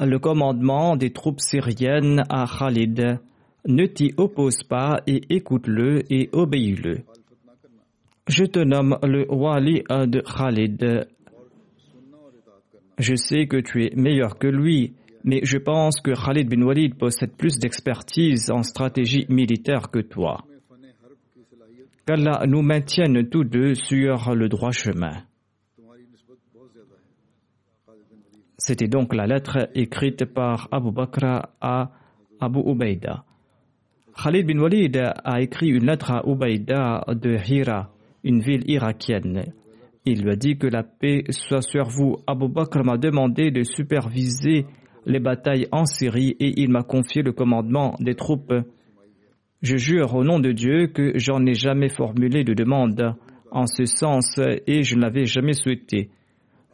le 0.00 0.18
commandement 0.18 0.96
des 0.96 1.12
troupes 1.12 1.40
syriennes 1.40 2.22
à 2.30 2.46
Khalid 2.46 3.20
ne 3.66 3.86
t'y 3.86 4.12
oppose 4.16 4.62
pas 4.64 5.02
et 5.06 5.22
écoute-le 5.30 6.02
et 6.12 6.28
obéis-le. 6.32 7.02
Je 8.28 8.44
te 8.44 8.58
nomme 8.58 8.98
le 9.02 9.26
wali 9.30 9.82
de 9.88 10.20
Khalid. 10.20 11.08
Je 12.98 13.14
sais 13.16 13.46
que 13.46 13.58
tu 13.58 13.84
es 13.84 13.94
meilleur 13.96 14.38
que 14.38 14.46
lui, 14.46 14.94
mais 15.24 15.40
je 15.42 15.58
pense 15.58 16.00
que 16.00 16.12
Khalid 16.12 16.48
bin 16.48 16.62
Walid 16.62 16.96
possède 16.96 17.36
plus 17.36 17.58
d'expertise 17.58 18.50
en 18.50 18.62
stratégie 18.62 19.26
militaire 19.28 19.90
que 19.90 19.98
toi. 19.98 20.44
Qu'Allah 22.06 22.44
nous 22.46 22.62
maintienne 22.62 23.28
tous 23.28 23.44
deux 23.44 23.74
sur 23.74 24.34
le 24.34 24.48
droit 24.48 24.72
chemin. 24.72 25.22
C'était 28.58 28.88
donc 28.88 29.14
la 29.14 29.26
lettre 29.26 29.68
écrite 29.74 30.24
par 30.26 30.68
Abu 30.70 30.92
Bakr 30.92 31.48
à 31.60 31.90
Abu 32.40 32.60
Ubaida. 32.60 33.24
Khalid 34.16 34.46
bin 34.46 34.60
Walid 34.60 34.96
a 34.96 35.40
écrit 35.40 35.70
une 35.70 35.86
lettre 35.86 36.12
à 36.12 36.22
Ubaïda 36.24 37.04
de 37.08 37.36
Hira, 37.48 37.90
une 38.22 38.40
ville 38.40 38.62
irakienne. 38.70 39.44
Il 40.06 40.22
lui 40.22 40.30
a 40.30 40.36
dit 40.36 40.56
que 40.56 40.68
la 40.68 40.84
paix 40.84 41.24
soit 41.30 41.62
sur 41.62 41.88
vous. 41.88 42.18
Abu 42.26 42.48
Bakr 42.48 42.84
m'a 42.84 42.96
demandé 42.96 43.50
de 43.50 43.64
superviser 43.64 44.66
les 45.04 45.18
batailles 45.18 45.66
en 45.72 45.84
Syrie 45.84 46.36
et 46.38 46.60
il 46.60 46.70
m'a 46.70 46.82
confié 46.82 47.22
le 47.22 47.32
commandement 47.32 47.96
des 47.98 48.14
troupes. 48.14 48.54
Je 49.62 49.76
jure 49.76 50.14
au 50.14 50.22
nom 50.22 50.38
de 50.38 50.52
Dieu 50.52 50.86
que 50.86 51.18
j'en 51.18 51.44
ai 51.44 51.54
jamais 51.54 51.88
formulé 51.88 52.44
de 52.44 52.54
demande 52.54 53.16
en 53.50 53.66
ce 53.66 53.84
sens 53.84 54.38
et 54.66 54.82
je 54.84 54.94
ne 54.94 55.02
l'avais 55.02 55.26
jamais 55.26 55.54
souhaité. 55.54 56.10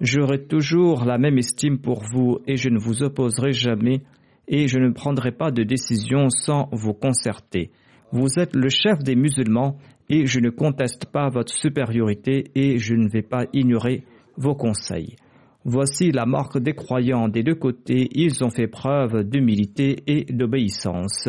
J'aurai 0.00 0.44
toujours 0.44 1.04
la 1.04 1.16
même 1.16 1.38
estime 1.38 1.78
pour 1.78 2.02
vous 2.02 2.38
et 2.46 2.56
je 2.56 2.68
ne 2.68 2.78
vous 2.78 3.02
opposerai 3.02 3.52
jamais 3.52 4.02
et 4.50 4.66
je 4.66 4.78
ne 4.78 4.90
prendrai 4.90 5.30
pas 5.30 5.50
de 5.50 5.62
décision 5.62 6.28
sans 6.28 6.68
vous 6.72 6.92
concerter. 6.92 7.70
Vous 8.12 8.38
êtes 8.38 8.54
le 8.54 8.68
chef 8.68 8.98
des 8.98 9.14
musulmans 9.14 9.78
et 10.10 10.26
je 10.26 10.40
ne 10.40 10.50
conteste 10.50 11.06
pas 11.06 11.28
votre 11.30 11.54
supériorité 11.54 12.50
et 12.56 12.78
je 12.78 12.94
ne 12.94 13.08
vais 13.08 13.22
pas 13.22 13.46
ignorer 13.52 14.02
vos 14.36 14.56
conseils. 14.56 15.14
Voici 15.64 16.10
la 16.10 16.26
marque 16.26 16.58
des 16.58 16.72
croyants 16.72 17.28
des 17.28 17.44
deux 17.44 17.54
côtés, 17.54 18.08
ils 18.12 18.42
ont 18.42 18.50
fait 18.50 18.66
preuve 18.66 19.22
d'humilité 19.22 20.02
et 20.06 20.24
d'obéissance. 20.32 21.28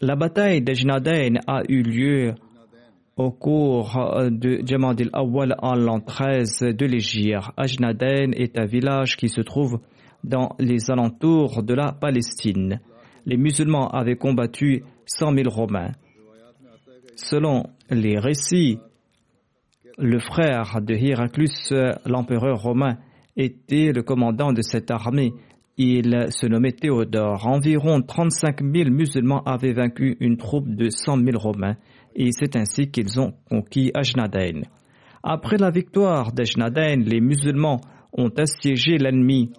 La 0.00 0.16
bataille 0.16 0.62
de 0.62 0.72
a 1.46 1.62
eu 1.68 1.82
lieu 1.82 2.34
au 3.16 3.30
cours 3.30 3.96
euh, 3.96 4.30
de 4.30 4.60
Jamadil 4.64 5.10
Awal 5.12 5.54
en 5.58 5.74
l'an 5.74 6.00
13 6.00 6.60
de 6.60 6.86
l'Égypte. 6.86 7.50
Ajnaden 7.56 8.32
est 8.34 8.58
un 8.58 8.66
village 8.66 9.16
qui 9.16 9.28
se 9.28 9.40
trouve 9.40 9.80
dans 10.24 10.54
les 10.58 10.90
alentours 10.90 11.62
de 11.62 11.74
la 11.74 11.92
Palestine. 11.92 12.80
Les 13.26 13.36
musulmans 13.36 13.88
avaient 13.88 14.16
combattu 14.16 14.84
100 15.06 15.34
000 15.34 15.50
Romains. 15.50 15.92
Selon 17.16 17.64
les 17.90 18.18
récits, 18.18 18.78
le 19.98 20.18
frère 20.18 20.80
de 20.80 20.94
Héraclus, 20.94 21.72
l'empereur 22.06 22.60
romain, 22.62 22.98
était 23.36 23.92
le 23.92 24.02
commandant 24.02 24.52
de 24.52 24.62
cette 24.62 24.90
armée. 24.90 25.32
Il 25.76 26.26
se 26.30 26.46
nommait 26.46 26.72
Théodore. 26.72 27.46
Environ 27.46 28.02
35 28.02 28.62
000 28.62 28.90
musulmans 28.90 29.42
avaient 29.44 29.72
vaincu 29.72 30.16
une 30.20 30.36
troupe 30.36 30.68
de 30.68 30.88
100 30.88 31.18
000 31.18 31.38
Romains 31.38 31.76
et 32.14 32.30
c'est 32.32 32.56
ainsi 32.56 32.90
qu'ils 32.90 33.20
ont 33.20 33.32
conquis 33.48 33.90
Ajnadain. 33.94 34.62
Après 35.22 35.56
la 35.56 35.70
victoire 35.70 36.32
d'Ajnadain, 36.32 36.96
les 36.96 37.20
musulmans 37.20 37.80
ont 38.12 38.30
assiégé 38.36 38.98
l'ennemi 38.98 39.52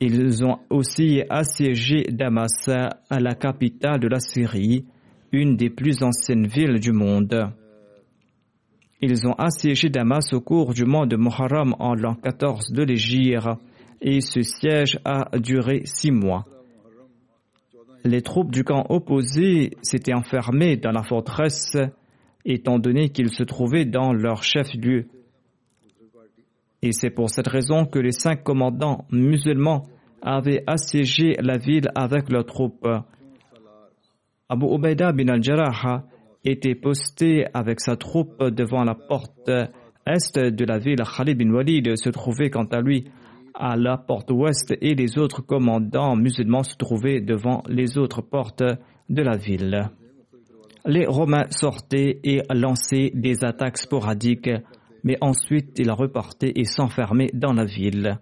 Ils 0.00 0.44
ont 0.44 0.58
aussi 0.68 1.22
assiégé 1.30 2.04
Damas, 2.10 2.68
la 3.10 3.34
capitale 3.34 4.00
de 4.00 4.08
la 4.08 4.20
Syrie, 4.20 4.84
une 5.32 5.56
des 5.56 5.70
plus 5.70 6.02
anciennes 6.02 6.46
villes 6.46 6.80
du 6.80 6.92
monde. 6.92 7.50
Ils 9.00 9.26
ont 9.26 9.34
assiégé 9.34 9.88
Damas 9.88 10.32
au 10.32 10.40
cours 10.40 10.74
du 10.74 10.84
mois 10.84 11.06
de 11.06 11.16
Muharram 11.16 11.74
en 11.78 11.94
l'an 11.94 12.14
14 12.14 12.72
de 12.72 12.82
l'Égypte 12.82 13.46
et 14.00 14.20
ce 14.20 14.42
siège 14.42 14.98
a 15.04 15.30
duré 15.38 15.82
six 15.84 16.10
mois. 16.10 16.44
Les 18.06 18.22
troupes 18.22 18.52
du 18.52 18.62
camp 18.62 18.86
opposé 18.88 19.72
s'étaient 19.82 20.14
enfermées 20.14 20.76
dans 20.76 20.92
la 20.92 21.02
forteresse 21.02 21.76
étant 22.44 22.78
donné 22.78 23.08
qu'ils 23.08 23.30
se 23.30 23.42
trouvaient 23.42 23.84
dans 23.84 24.12
leur 24.12 24.44
chef-lieu. 24.44 25.06
Et 26.82 26.92
c'est 26.92 27.10
pour 27.10 27.30
cette 27.30 27.48
raison 27.48 27.84
que 27.84 27.98
les 27.98 28.12
cinq 28.12 28.44
commandants 28.44 29.06
musulmans 29.10 29.82
avaient 30.22 30.62
assiégé 30.68 31.34
la 31.40 31.58
ville 31.58 31.90
avec 31.96 32.30
leurs 32.30 32.46
troupes. 32.46 32.86
Abu 34.48 34.66
Ubaida 34.66 35.10
bin 35.10 35.26
al-Jarrah 35.26 36.04
était 36.44 36.76
posté 36.76 37.46
avec 37.54 37.80
sa 37.80 37.96
troupe 37.96 38.40
devant 38.40 38.84
la 38.84 38.94
porte 38.94 39.50
est 40.06 40.38
de 40.38 40.64
la 40.64 40.78
ville. 40.78 41.02
Khalid 41.02 41.36
bin 41.36 41.52
Walid 41.52 41.96
se 41.96 42.10
trouvait 42.10 42.50
quant 42.50 42.66
à 42.66 42.80
lui 42.80 43.10
à 43.56 43.76
la 43.76 43.96
porte 43.96 44.30
ouest 44.30 44.74
et 44.80 44.94
les 44.94 45.18
autres 45.18 45.42
commandants 45.42 46.16
musulmans 46.16 46.62
se 46.62 46.76
trouvaient 46.76 47.20
devant 47.20 47.62
les 47.68 47.98
autres 47.98 48.22
portes 48.22 48.62
de 49.08 49.22
la 49.22 49.36
ville. 49.36 49.90
Les 50.84 51.06
Romains 51.06 51.50
sortaient 51.50 52.20
et 52.22 52.42
lançaient 52.52 53.10
des 53.14 53.44
attaques 53.44 53.78
sporadiques, 53.78 54.50
mais 55.02 55.16
ensuite 55.20 55.78
ils 55.78 55.90
repartaient 55.90 56.52
et 56.54 56.64
s'enfermaient 56.64 57.30
dans 57.32 57.52
la 57.52 57.64
ville. 57.64 58.18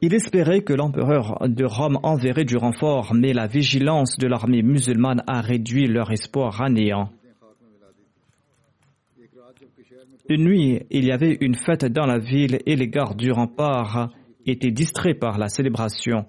Il 0.00 0.14
espérait 0.14 0.62
que 0.62 0.72
l'empereur 0.72 1.38
de 1.48 1.64
Rome 1.64 1.98
enverrait 2.02 2.44
du 2.44 2.56
renfort, 2.56 3.14
mais 3.14 3.32
la 3.32 3.46
vigilance 3.46 4.16
de 4.18 4.26
l'armée 4.26 4.62
musulmane 4.62 5.22
a 5.28 5.40
réduit 5.40 5.86
leur 5.86 6.10
espoir 6.10 6.60
à 6.60 6.68
néant. 6.68 7.10
Une 10.28 10.44
nuit, 10.44 10.80
il 10.90 11.04
y 11.04 11.10
avait 11.10 11.36
une 11.40 11.56
fête 11.56 11.84
dans 11.84 12.06
la 12.06 12.18
ville 12.18 12.60
et 12.64 12.76
les 12.76 12.88
gardes 12.88 13.16
du 13.16 13.32
rempart 13.32 14.10
étaient 14.46 14.70
distraits 14.70 15.18
par 15.18 15.36
la 15.36 15.48
célébration. 15.48 16.26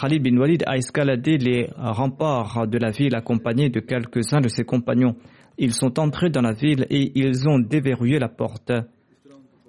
Khalid 0.00 0.22
bin 0.22 0.38
Walid 0.38 0.64
a 0.66 0.76
escaladé 0.76 1.36
les 1.36 1.68
remparts 1.76 2.66
de 2.66 2.78
la 2.78 2.90
ville 2.90 3.14
accompagné 3.14 3.68
de 3.68 3.80
quelques-uns 3.80 4.40
de 4.40 4.48
ses 4.48 4.64
compagnons. 4.64 5.16
Ils 5.58 5.74
sont 5.74 5.98
entrés 5.98 6.30
dans 6.30 6.40
la 6.40 6.52
ville 6.52 6.86
et 6.88 7.12
ils 7.14 7.46
ont 7.46 7.58
déverrouillé 7.58 8.18
la 8.18 8.28
porte. 8.28 8.72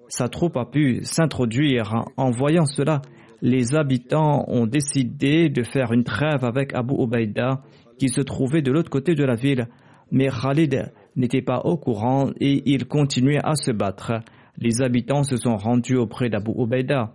Sa 0.07 0.29
troupe 0.29 0.55
a 0.55 0.65
pu 0.65 0.99
s'introduire. 1.03 2.05
En 2.15 2.31
voyant 2.31 2.65
cela, 2.65 3.01
les 3.41 3.75
habitants 3.75 4.45
ont 4.47 4.65
décidé 4.65 5.49
de 5.49 5.63
faire 5.63 5.91
une 5.91 6.05
trêve 6.05 6.45
avec 6.45 6.73
Abu 6.73 6.95
Ubaida 6.95 7.61
qui 7.99 8.07
se 8.07 8.21
trouvait 8.21 8.61
de 8.61 8.71
l'autre 8.71 8.89
côté 8.89 9.13
de 9.13 9.25
la 9.25 9.35
ville. 9.35 9.67
Mais 10.09 10.29
Khalid 10.29 10.91
n'était 11.17 11.41
pas 11.41 11.59
au 11.65 11.77
courant 11.77 12.29
et 12.39 12.63
il 12.71 12.85
continuait 12.85 13.43
à 13.43 13.55
se 13.55 13.71
battre. 13.71 14.13
Les 14.57 14.81
habitants 14.81 15.23
se 15.23 15.35
sont 15.35 15.57
rendus 15.57 15.97
auprès 15.97 16.29
d'Abu 16.29 16.51
Ubaida 16.57 17.11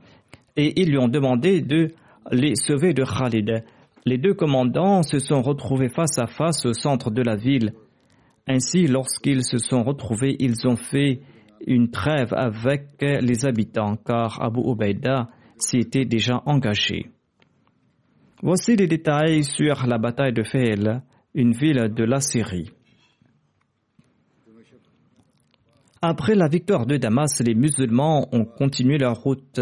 et 0.56 0.80
ils 0.80 0.90
lui 0.90 0.98
ont 0.98 1.08
demandé 1.08 1.62
de 1.62 1.92
les 2.30 2.54
sauver 2.54 2.92
de 2.92 3.04
Khalid. 3.04 3.64
Les 4.04 4.18
deux 4.18 4.34
commandants 4.34 5.02
se 5.02 5.18
sont 5.18 5.42
retrouvés 5.42 5.88
face 5.88 6.18
à 6.18 6.26
face 6.26 6.66
au 6.66 6.72
centre 6.72 7.10
de 7.10 7.22
la 7.22 7.36
ville. 7.36 7.72
Ainsi, 8.48 8.86
lorsqu'ils 8.86 9.44
se 9.44 9.58
sont 9.58 9.82
retrouvés, 9.82 10.36
ils 10.40 10.66
ont 10.66 10.76
fait 10.76 11.20
une 11.66 11.90
trêve 11.90 12.34
avec 12.34 12.88
les 13.00 13.46
habitants, 13.46 13.96
car 13.96 14.42
Abu 14.42 14.60
Ubaida 14.60 15.28
s'y 15.56 15.78
était 15.78 16.04
déjà 16.04 16.42
engagé. 16.46 17.10
Voici 18.42 18.74
les 18.74 18.88
détails 18.88 19.44
sur 19.44 19.86
la 19.86 19.98
bataille 19.98 20.32
de 20.32 20.42
Feel, 20.42 21.02
une 21.34 21.52
ville 21.52 21.92
de 21.94 22.04
la 22.04 22.18
Syrie. 22.18 22.72
Après 26.02 26.34
la 26.34 26.48
victoire 26.48 26.84
de 26.86 26.96
Damas, 26.96 27.40
les 27.40 27.54
musulmans 27.54 28.28
ont 28.32 28.44
continué 28.44 28.98
leur 28.98 29.22
route 29.22 29.60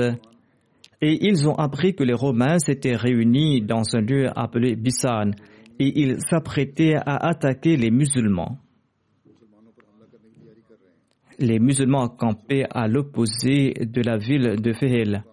et 1.03 1.27
ils 1.27 1.47
ont 1.47 1.55
appris 1.55 1.95
que 1.95 2.03
les 2.03 2.15
Romains 2.15 2.59
s'étaient 2.59 2.97
réunis 2.97 3.61
dans 3.61 3.83
un 3.95 4.01
lieu 4.01 4.29
appelé 4.35 4.75
Bissan 4.75 5.33
et 5.79 6.01
ils 6.01 6.19
s'apprêtaient 6.29 6.95
à 6.95 7.29
attaquer 7.29 7.77
les 7.77 7.91
musulmans. 7.91 8.59
Les 11.39 11.59
musulmans 11.59 12.09
campaient 12.09 12.67
à 12.71 12.89
l'opposé 12.89 13.75
de 13.75 14.03
la 14.03 14.17
ville 14.17 14.61
de 14.61 14.73
Fehel 14.73 15.25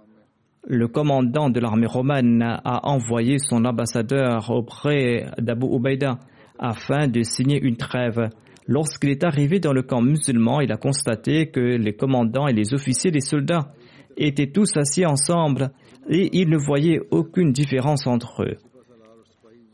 le 0.70 0.88
commandant 0.88 1.50
de 1.50 1.62
l'armée 1.62 1.88
romaine 1.88 2.42
a 2.42 2.88
envoyé 2.88 3.38
son 3.40 3.64
ambassadeur 3.64 4.50
auprès 4.50 5.26
d'Abu 5.38 5.68
Ubaida 5.68 6.20
afin 6.60 7.08
de 7.08 7.24
signer 7.24 7.62
une 7.62 7.78
trêve. 7.78 8.30
Lorsqu'il 8.68 9.10
est 9.12 9.24
arrivé 9.24 9.60
dans 9.60 9.72
le 9.72 9.82
camp 9.82 10.02
musulman, 10.02 10.60
il 10.60 10.72
a 10.72 10.78
constaté 10.78 11.48
que 11.48 11.60
les 11.60 11.94
commandants 11.94 12.48
et 12.48 12.54
les 12.54 12.74
officiers 12.74 13.12
des 13.12 13.22
soldats 13.22 13.72
étaient 14.18 14.52
tous 14.52 14.76
assis 14.76 15.06
ensemble 15.06 15.72
et 16.10 16.30
il 16.34 16.50
ne 16.50 16.58
voyait 16.58 17.00
aucune 17.12 17.52
différence 17.52 18.08
entre 18.08 18.44
eux. 18.44 18.58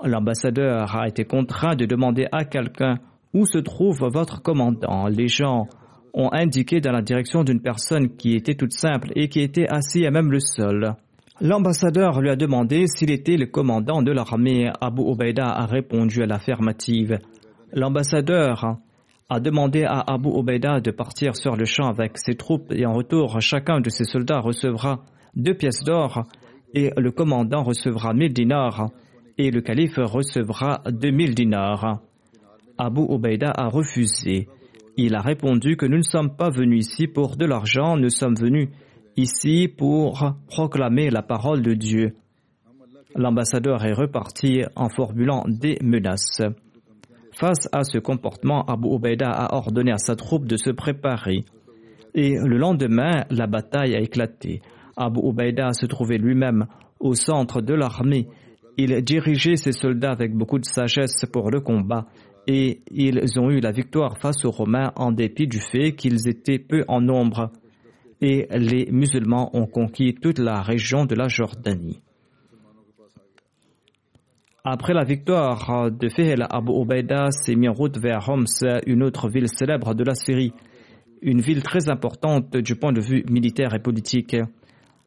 L'ambassadeur 0.03 0.95
a 0.95 1.07
été 1.07 1.23
contraint 1.23 1.75
de 1.75 1.85
demander 1.85 2.27
à 2.31 2.43
quelqu'un 2.43 2.99
où 3.33 3.45
se 3.45 3.57
trouve 3.57 4.07
votre 4.11 4.41
commandant? 4.41 5.07
Les 5.07 5.27
gens 5.27 5.67
ont 6.13 6.31
indiqué 6.31 6.81
dans 6.81 6.91
la 6.91 7.01
direction 7.01 7.43
d'une 7.43 7.61
personne 7.61 8.15
qui 8.15 8.35
était 8.35 8.55
toute 8.55 8.73
simple 8.73 9.11
et 9.15 9.29
qui 9.29 9.39
était 9.39 9.67
assis 9.67 10.05
à 10.05 10.11
même 10.11 10.31
le 10.31 10.39
sol. 10.39 10.95
L'ambassadeur 11.41 12.21
lui 12.21 12.29
a 12.29 12.35
demandé 12.35 12.85
s'il 12.85 13.09
était 13.09 13.37
le 13.37 13.47
commandant 13.47 14.03
de 14.03 14.11
l'armée. 14.11 14.71
Abu 14.81 15.01
Ubaida 15.01 15.47
a 15.47 15.65
répondu 15.65 16.21
à 16.21 16.27
l'affirmative. 16.27 17.17
L'ambassadeur 17.75 18.77
a 19.29 19.39
demandé 19.39 19.83
à 19.83 20.03
Abu 20.05 20.29
Ubaida 20.29 20.79
de 20.79 20.91
partir 20.91 21.35
sur 21.35 21.55
le 21.55 21.65
champ 21.65 21.87
avec 21.87 22.19
ses 22.19 22.35
troupes 22.35 22.71
et 22.71 22.85
en 22.85 22.93
retour, 22.93 23.41
chacun 23.41 23.81
de 23.81 23.89
ses 23.89 24.03
soldats 24.03 24.41
recevra 24.41 25.03
deux 25.35 25.55
pièces 25.55 25.83
d'or 25.83 26.23
et 26.75 26.91
le 26.95 27.11
commandant 27.11 27.63
recevra 27.63 28.13
mille 28.13 28.31
dinars 28.31 28.89
et 29.39 29.49
le 29.49 29.61
calife 29.61 29.97
recevra 29.97 30.83
deux 30.87 31.09
mille 31.09 31.33
dinars. 31.33 31.99
Abu 32.77 33.01
Ubaida 33.09 33.51
a 33.55 33.69
refusé. 33.69 34.47
Il 34.95 35.15
a 35.15 35.21
répondu 35.21 35.75
que 35.75 35.87
nous 35.87 35.97
ne 35.97 36.03
sommes 36.03 36.35
pas 36.35 36.51
venus 36.51 36.87
ici 36.87 37.07
pour 37.07 37.37
de 37.37 37.45
l'argent, 37.45 37.97
nous 37.97 38.11
sommes 38.11 38.35
venus 38.35 38.69
ici 39.17 39.67
pour 39.67 40.35
proclamer 40.47 41.09
la 41.09 41.23
parole 41.23 41.63
de 41.63 41.73
Dieu. 41.73 42.15
L'ambassadeur 43.15 43.83
est 43.83 43.93
reparti 43.93 44.61
en 44.75 44.89
formulant 44.89 45.43
des 45.47 45.79
menaces. 45.81 46.43
Face 47.35 47.67
à 47.71 47.83
ce 47.83 47.97
comportement, 47.97 48.63
Abu 48.65 48.89
Ubaida 48.95 49.29
a 49.29 49.55
ordonné 49.55 49.91
à 49.91 49.97
sa 49.97 50.15
troupe 50.15 50.45
de 50.45 50.55
se 50.55 50.69
préparer. 50.69 51.45
Et 52.13 52.35
le 52.37 52.57
lendemain, 52.57 53.25
la 53.31 53.47
bataille 53.47 53.95
a 53.95 53.99
éclaté. 53.99 54.61
Abu 54.95 55.19
Ubaida 55.23 55.73
se 55.73 55.87
trouvait 55.87 56.17
lui-même 56.19 56.67
au 56.99 57.15
centre 57.15 57.61
de 57.61 57.73
l'armée. 57.73 58.27
Il 58.77 59.01
dirigeait 59.03 59.55
ses 59.55 59.71
soldats 59.71 60.11
avec 60.11 60.33
beaucoup 60.33 60.59
de 60.59 60.65
sagesse 60.65 61.25
pour 61.31 61.49
le 61.49 61.59
combat 61.59 62.05
et 62.47 62.81
ils 62.91 63.39
ont 63.39 63.49
eu 63.49 63.59
la 63.59 63.71
victoire 63.71 64.17
face 64.17 64.45
aux 64.45 64.51
Romains 64.51 64.91
en 64.95 65.11
dépit 65.11 65.47
du 65.47 65.59
fait 65.59 65.93
qu'ils 65.93 66.27
étaient 66.27 66.59
peu 66.59 66.83
en 66.87 67.01
nombre 67.01 67.51
et 68.21 68.47
les 68.51 68.89
musulmans 68.91 69.49
ont 69.53 69.65
conquis 69.65 70.13
toute 70.13 70.39
la 70.39 70.61
région 70.61 71.05
de 71.05 71.15
la 71.15 71.27
Jordanie. 71.27 72.02
Après 74.65 74.93
la 74.93 75.03
victoire 75.03 75.91
de 75.91 76.07
Fehel, 76.07 76.47
Abu 76.49 76.71
Ubaida 76.71 77.31
s'est 77.31 77.53
mis 77.53 77.67
en 77.67 77.73
route 77.73 77.97
vers 77.97 78.29
Homs, 78.29 78.45
une 78.87 79.03
autre 79.03 79.27
ville 79.27 79.49
célèbre 79.49 79.93
de 79.93 80.05
la 80.05 80.15
Syrie, 80.15 80.53
une 81.21 81.41
ville 81.41 81.61
très 81.61 81.89
importante 81.89 82.55
du 82.55 82.77
point 82.77 82.93
de 82.93 83.01
vue 83.01 83.25
militaire 83.29 83.73
et 83.75 83.79
politique. 83.79 84.37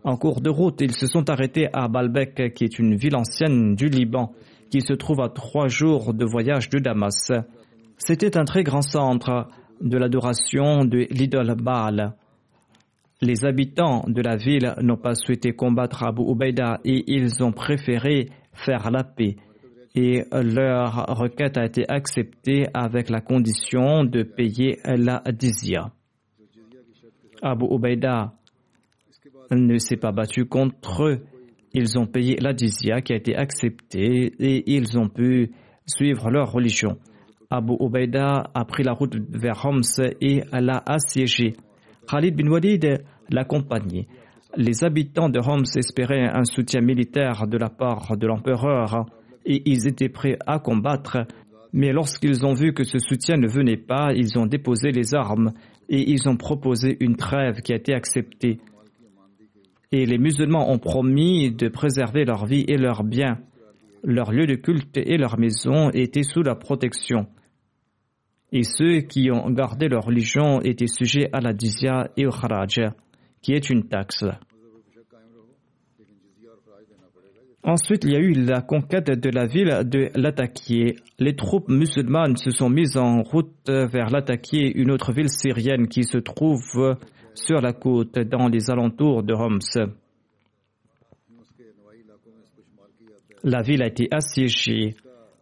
En 0.04 0.18
cours 0.18 0.42
de 0.42 0.50
route, 0.50 0.82
ils 0.82 0.92
se 0.92 1.06
sont 1.06 1.30
arrêtés 1.30 1.68
à 1.72 1.88
Baalbek, 1.88 2.52
qui 2.52 2.64
est 2.64 2.78
une 2.78 2.96
ville 2.96 3.16
ancienne 3.16 3.74
du 3.76 3.86
Liban, 3.86 4.34
qui 4.70 4.82
se 4.82 4.92
trouve 4.92 5.22
à 5.22 5.30
trois 5.30 5.68
jours 5.68 6.12
de 6.12 6.26
voyage 6.26 6.68
de 6.68 6.78
Damas. 6.78 7.32
C'était 7.96 8.36
un 8.36 8.44
très 8.44 8.62
grand 8.62 8.82
centre 8.82 9.48
de 9.80 9.96
l'adoration 9.96 10.84
de 10.84 11.06
l'idole 11.10 11.54
Baal. 11.54 12.12
Les 13.22 13.46
habitants 13.46 14.04
de 14.06 14.20
la 14.20 14.36
ville 14.36 14.74
n'ont 14.82 14.98
pas 14.98 15.14
souhaité 15.14 15.52
combattre 15.52 16.02
Abu 16.02 16.30
Ubaida 16.30 16.78
et 16.84 17.10
ils 17.10 17.42
ont 17.42 17.52
préféré 17.52 18.28
faire 18.52 18.90
la 18.90 19.02
paix. 19.02 19.36
Et 19.96 20.24
leur 20.30 21.06
requête 21.16 21.56
a 21.56 21.64
été 21.64 21.88
acceptée 21.88 22.66
avec 22.74 23.08
la 23.10 23.20
condition 23.20 24.04
de 24.04 24.22
payer 24.22 24.78
la 24.84 25.22
dizya. 25.32 25.90
Abu 27.42 27.64
Ubaida 27.70 28.34
ne 29.50 29.78
s'est 29.78 29.96
pas 29.96 30.12
battu 30.12 30.44
contre 30.44 31.04
eux 31.04 31.22
ils 31.78 31.98
ont 31.98 32.06
payé 32.06 32.38
la 32.40 32.54
dizya 32.54 33.02
qui 33.02 33.12
a 33.12 33.16
été 33.16 33.36
acceptée 33.36 34.32
et 34.40 34.72
ils 34.74 34.98
ont 34.98 35.10
pu 35.10 35.50
suivre 35.84 36.30
leur 36.30 36.50
religion. 36.50 36.96
Abu 37.50 37.74
Ubaida 37.78 38.44
a 38.54 38.64
pris 38.64 38.82
la 38.82 38.92
route 38.92 39.14
vers 39.28 39.62
Homs 39.62 39.82
et 40.22 40.42
l'a 40.52 40.82
assiégé. 40.86 41.54
Khalid 42.08 42.34
bin 42.34 42.48
Walid 42.50 43.04
l'accompagnait. 43.30 44.06
les 44.56 44.84
habitants 44.84 45.28
de 45.28 45.38
Homs 45.38 45.66
espéraient 45.76 46.30
un 46.32 46.44
soutien 46.44 46.80
militaire 46.80 47.46
de 47.46 47.58
la 47.58 47.68
part 47.68 48.16
de 48.16 48.26
l'empereur 48.26 49.04
et 49.46 49.62
ils 49.64 49.88
étaient 49.88 50.08
prêts 50.08 50.38
à 50.46 50.58
combattre, 50.58 51.26
mais 51.72 51.92
lorsqu'ils 51.92 52.44
ont 52.44 52.54
vu 52.54 52.72
que 52.72 52.84
ce 52.84 52.98
soutien 52.98 53.36
ne 53.36 53.48
venait 53.48 53.76
pas, 53.76 54.12
ils 54.14 54.38
ont 54.38 54.46
déposé 54.46 54.90
les 54.90 55.14
armes 55.14 55.52
et 55.88 56.10
ils 56.10 56.28
ont 56.28 56.36
proposé 56.36 56.96
une 57.00 57.16
trêve 57.16 57.60
qui 57.60 57.72
a 57.72 57.76
été 57.76 57.94
acceptée. 57.94 58.58
Et 59.92 60.04
les 60.04 60.18
musulmans 60.18 60.70
ont 60.70 60.78
promis 60.78 61.52
de 61.52 61.68
préserver 61.68 62.24
leur 62.24 62.46
vie 62.46 62.64
et 62.66 62.76
leurs 62.76 63.04
biens. 63.04 63.38
Leur 64.02 64.32
lieu 64.32 64.46
de 64.46 64.56
culte 64.56 64.96
et 64.96 65.16
leur 65.16 65.38
maison 65.38 65.90
étaient 65.90 66.22
sous 66.22 66.42
la 66.42 66.54
protection. 66.54 67.26
Et 68.52 68.62
ceux 68.62 69.00
qui 69.00 69.30
ont 69.30 69.50
gardé 69.50 69.88
leur 69.88 70.04
religion 70.04 70.60
étaient 70.62 70.86
sujets 70.86 71.28
à 71.32 71.40
la 71.40 71.52
dizya 71.52 72.10
et 72.16 72.26
au 72.26 72.30
kharaj, 72.30 72.80
qui 73.42 73.52
est 73.52 73.70
une 73.70 73.88
taxe. 73.88 74.24
Ensuite, 77.66 78.04
il 78.04 78.12
y 78.12 78.16
a 78.16 78.20
eu 78.20 78.32
la 78.32 78.62
conquête 78.62 79.10
de 79.10 79.28
la 79.28 79.46
ville 79.46 79.82
de 79.84 80.08
Latakié. 80.14 80.94
Les 81.18 81.34
troupes 81.34 81.68
musulmanes 81.68 82.36
se 82.36 82.52
sont 82.52 82.70
mises 82.70 82.96
en 82.96 83.22
route 83.22 83.50
vers 83.66 84.08
Latakié, 84.08 84.72
une 84.72 84.92
autre 84.92 85.12
ville 85.12 85.28
syrienne 85.28 85.88
qui 85.88 86.04
se 86.04 86.18
trouve 86.18 86.96
sur 87.34 87.60
la 87.60 87.72
côte 87.72 88.20
dans 88.20 88.46
les 88.46 88.70
alentours 88.70 89.24
de 89.24 89.34
Homs. 89.34 89.58
La 93.42 93.62
ville 93.62 93.82
a 93.82 93.88
été 93.88 94.06
assiégée. 94.12 94.94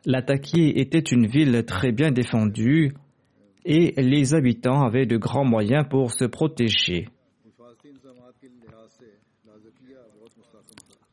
Latakié 0.07 0.81
était 0.81 1.01
une 1.01 1.27
ville 1.27 1.63
très 1.67 1.93
bien 1.93 2.11
défendue 2.11 2.95
et 3.67 4.01
les 4.01 4.33
habitants 4.33 4.83
avaient 4.83 5.07
de 5.07 5.19
grands 5.19 5.45
moyens 5.45 5.85
pour 5.91 6.11
se 6.11 6.25
protéger. 6.25 7.07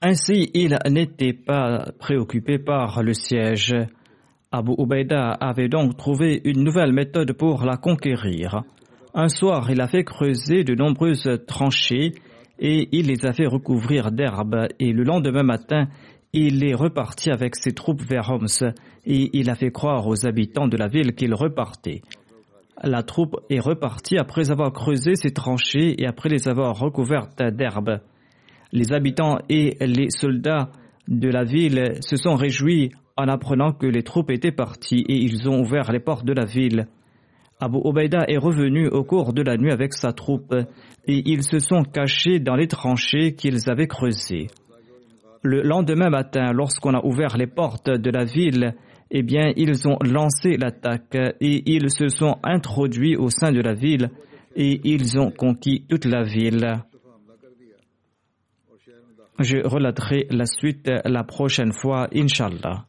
Ainsi, 0.02 0.50
il 0.56 0.78
n'était 0.90 1.34
pas 1.34 1.86
préoccupé 2.00 2.58
par 2.58 3.04
le 3.04 3.14
siège. 3.14 3.76
Abu 4.52 4.74
Ubaida 4.80 5.32
avait 5.34 5.70
donc 5.70 5.96
trouvé 5.96 6.42
une 6.44 6.64
nouvelle 6.64 6.92
méthode 6.92 7.34
pour 7.34 7.66
la 7.66 7.78
conquérir. 7.78 8.64
Un 9.14 9.30
soir, 9.30 9.70
il 9.70 9.80
a 9.80 9.88
fait 9.88 10.04
creuser 10.04 10.64
de 10.64 10.74
nombreuses 10.74 11.30
tranchées 11.48 12.14
et 12.58 12.90
il 12.92 13.08
les 13.08 13.26
a 13.28 13.34
fait 13.34 13.46
recouvrir 13.46 14.12
d'herbe 14.12 14.68
et 14.80 14.92
le 14.92 15.04
lendemain 15.04 15.44
matin, 15.44 15.88
il 16.34 16.64
est 16.64 16.74
reparti 16.74 17.30
avec 17.30 17.56
ses 17.56 17.74
troupes 17.74 18.02
vers 18.02 18.32
Homs 18.32 18.74
et 19.06 19.30
il 19.38 19.50
a 19.52 19.56
fait 19.56 19.72
croire 19.72 20.08
aux 20.08 20.26
habitants 20.26 20.68
de 20.68 20.78
la 20.78 20.88
ville 20.88 21.14
qu'il 21.14 21.36
repartait. 21.36 22.02
La 22.82 23.04
troupe 23.04 23.36
est 23.52 23.60
repartie 23.60 24.18
après 24.18 24.50
avoir 24.50 24.74
creusé 24.74 25.16
ces 25.16 25.32
tranchées 25.32 26.02
et 26.02 26.08
après 26.08 26.30
les 26.30 26.48
avoir 26.48 26.80
recouvertes 26.80 27.44
d'herbe. 27.44 28.00
Les 28.72 28.94
habitants 28.94 29.40
et 29.50 29.78
les 29.82 30.10
soldats 30.10 30.70
de 31.08 31.30
la 31.30 31.44
ville 31.44 31.98
se 32.02 32.16
sont 32.16 32.36
réjouis 32.36 32.92
en 33.18 33.28
apprenant 33.28 33.74
que 33.74 33.86
les 33.86 34.04
troupes 34.04 34.32
étaient 34.32 34.52
parties 34.52 35.04
et 35.08 35.16
ils 35.16 35.50
ont 35.50 35.60
ouvert 35.60 35.92
les 35.92 36.00
portes 36.00 36.26
de 36.26 36.34
la 36.34 36.46
ville. 36.46 36.88
Abu 37.60 37.78
Obaida 37.84 38.26
est 38.28 38.38
revenu 38.38 38.88
au 38.88 39.04
cours 39.04 39.34
de 39.34 39.44
la 39.44 39.58
nuit 39.58 39.72
avec 39.72 39.94
sa 39.94 40.14
troupe 40.14 40.56
et 41.08 41.30
ils 41.30 41.44
se 41.44 41.60
sont 41.60 41.84
cachés 41.84 42.40
dans 42.40 42.56
les 42.56 42.68
tranchées 42.68 43.36
qu'ils 43.36 43.70
avaient 43.70 43.88
creusées. 43.88 44.48
Le 45.44 45.62
lendemain 45.62 46.10
matin, 46.10 46.54
lorsqu'on 46.54 46.94
a 46.94 47.06
ouvert 47.06 47.38
les 47.38 47.48
portes 47.48 47.90
de 47.90 48.10
la 48.10 48.26
ville, 48.26 48.76
eh 49.12 49.24
bien, 49.24 49.52
ils 49.58 49.88
ont 49.88 49.98
lancé 50.02 50.56
l'attaque 50.58 51.16
et 51.42 51.64
ils 51.66 51.90
se 51.90 52.08
sont 52.08 52.38
introduits 52.44 53.18
au 53.18 53.30
sein 53.30 53.52
de 53.52 53.60
la 53.60 53.74
ville 53.74 54.10
et 54.56 54.80
ils 54.84 55.20
ont 55.20 55.32
conquis 55.32 55.84
toute 55.90 56.06
la 56.06 56.24
ville. 56.24 56.84
Je 59.42 59.58
relaterai 59.68 60.28
la 60.30 60.46
suite 60.46 60.90
la 61.06 61.24
prochaine 61.24 61.72
fois, 61.74 62.08
Inshallah. 62.14 62.86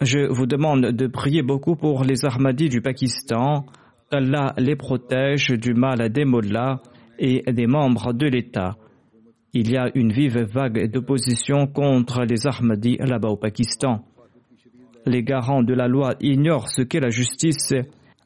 Je 0.00 0.30
vous 0.30 0.46
demande 0.46 0.92
de 0.92 1.06
prier 1.06 1.42
beaucoup 1.42 1.76
pour 1.76 2.04
les 2.04 2.24
Ahmadis 2.24 2.68
du 2.68 2.80
Pakistan, 2.80 3.66
qu'Allah 4.10 4.54
les 4.56 4.76
protège 4.76 5.48
du 5.48 5.74
mal 5.74 6.10
des 6.10 6.24
mollahs 6.24 6.80
et 7.18 7.42
des 7.52 7.66
membres 7.66 8.12
de 8.12 8.26
l'État. 8.26 8.76
Il 9.52 9.70
y 9.70 9.76
a 9.76 9.90
une 9.94 10.12
vive 10.12 10.38
vague 10.52 10.90
d'opposition 10.90 11.66
contre 11.66 12.24
les 12.24 12.46
Ahmadis 12.46 12.96
là-bas 12.98 13.30
au 13.30 13.36
Pakistan. 13.36 14.04
Les 15.06 15.22
garants 15.22 15.62
de 15.62 15.74
la 15.74 15.88
loi 15.88 16.14
ignorent 16.20 16.68
ce 16.68 16.82
qu'est 16.82 17.00
la 17.00 17.10
justice 17.10 17.72
et 17.72 17.84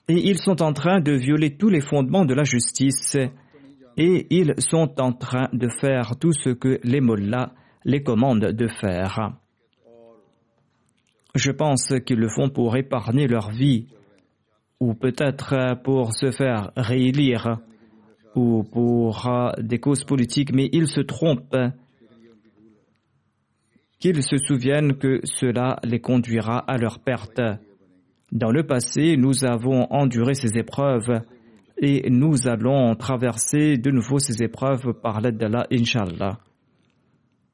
ils 0.09 0.39
sont 0.39 0.63
en 0.63 0.73
train 0.73 1.01
de 1.01 1.13
violer 1.13 1.57
tous 1.57 1.69
les 1.69 1.81
fondements 1.81 2.25
de 2.25 2.35
la 2.35 2.45
justice 2.45 3.17
et 3.97 4.27
ils 4.31 4.55
sont 4.59 5.01
en 5.01 5.13
train 5.13 5.49
de 5.53 5.69
faire 5.81 6.17
tout 6.19 6.33
ce 6.33 6.51
que 6.51 6.81
les 6.85 7.01
mollahs 7.01 7.53
les 7.85 8.03
commandent 8.03 8.53
de 8.53 8.69
faire. 8.69 9.33
Je 11.35 11.53
pense 11.53 11.93
qu'ils 12.05 12.19
le 12.19 12.29
font 12.29 12.51
pour 12.51 12.77
épargner 12.77 13.27
leur 13.27 13.51
vie, 13.51 13.87
ou 14.81 14.95
peut-être 14.95 15.81
pour 15.85 16.15
se 16.15 16.31
faire 16.31 16.73
réélire, 16.77 17.59
ou 18.35 18.65
pour 18.65 19.29
des 19.59 19.79
causes 19.79 20.05
politiques, 20.05 20.53
mais 20.53 20.69
ils 20.73 20.89
se 20.89 21.01
trompent. 21.01 21.57
Qu'ils 23.99 24.23
se 24.23 24.39
souviennent 24.39 24.97
que 24.97 25.21
cela 25.25 25.79
les 25.85 26.01
conduira 26.01 26.59
à 26.59 26.79
leur 26.79 27.01
perte. 27.01 27.41
Dans 28.33 28.51
le 28.51 28.65
passé, 28.65 29.17
nous 29.17 29.45
avons 29.45 29.87
enduré 29.93 30.35
ces 30.35 30.57
épreuves 30.57 31.21
et 31.83 32.11
nous 32.11 32.47
allons 32.47 32.95
traverser 32.95 33.79
de 33.79 33.91
nouveau 33.91 34.19
ces 34.19 34.43
épreuves 34.43 34.93
par 35.03 35.23
l'aide 35.23 35.39
d'Allah, 35.39 35.67
Inch'Allah. 35.73 36.39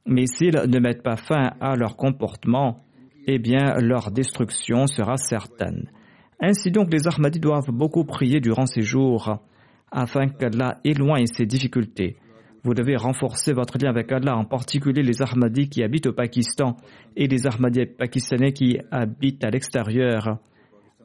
Mais 0.05 0.27
s'ils 0.27 0.61
ne 0.67 0.79
mettent 0.81 1.05
pas 1.05 1.17
fin 1.17 1.53
à 1.61 1.77
leur 1.77 1.97
comportement, 1.97 2.83
eh 3.29 3.39
bien 3.39 3.75
leur 3.81 4.11
destruction 4.11 4.89
sera 4.89 5.17
certaine. 5.17 5.89
Ainsi 6.41 6.73
donc, 6.73 6.93
les 6.93 7.07
Ahmadis 7.07 7.39
doivent 7.39 7.71
beaucoup 7.71 8.05
prier 8.05 8.41
durant 8.41 8.67
ces 8.67 8.83
jours 8.83 9.39
afin 9.93 10.27
qu'Allah 10.27 10.79
éloigne 10.85 11.27
ces 11.27 11.47
difficultés. 11.47 12.17
Vous 12.65 12.75
devez 12.75 12.97
renforcer 12.97 13.53
votre 13.53 13.79
lien 13.79 13.91
avec 13.91 14.11
Allah, 14.11 14.37
en 14.37 14.45
particulier 14.45 15.03
les 15.03 15.23
Ahmadis 15.23 15.69
qui 15.69 15.85
habitent 15.85 16.09
au 16.09 16.13
Pakistan 16.13 16.77
et 17.15 17.29
les 17.29 17.47
Ahmadis 17.47 17.87
pakistanais 17.87 18.53
qui 18.53 18.79
habitent 18.91 19.45
à 19.45 19.51
l'extérieur. 19.51 20.41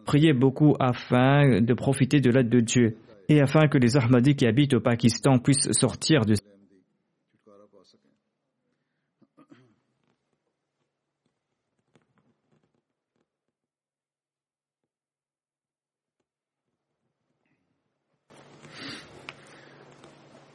Priez 0.05 0.33
beaucoup 0.33 0.75
afin 0.79 1.61
de 1.61 1.73
profiter 1.75 2.19
de 2.19 2.31
l'aide 2.31 2.49
de 2.49 2.59
Dieu 2.59 2.97
et 3.30 3.40
afin 3.40 3.68
que 3.68 3.78
les 3.78 3.96
Ahmadis 3.96 4.36
qui 4.36 4.46
habitent 4.46 4.74
au 4.74 4.80
Pakistan 4.80 5.38
puissent 5.38 5.72
sortir 5.72 6.24
de 6.24 6.34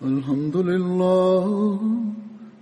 الحمد 0.01 0.57
لله 0.57 1.79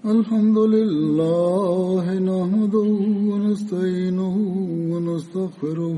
الحمد 0.06 0.58
لله 0.58 2.06
نحمده 2.20 2.90
ونستعينه 3.30 4.36
ونستغفره 4.92 5.98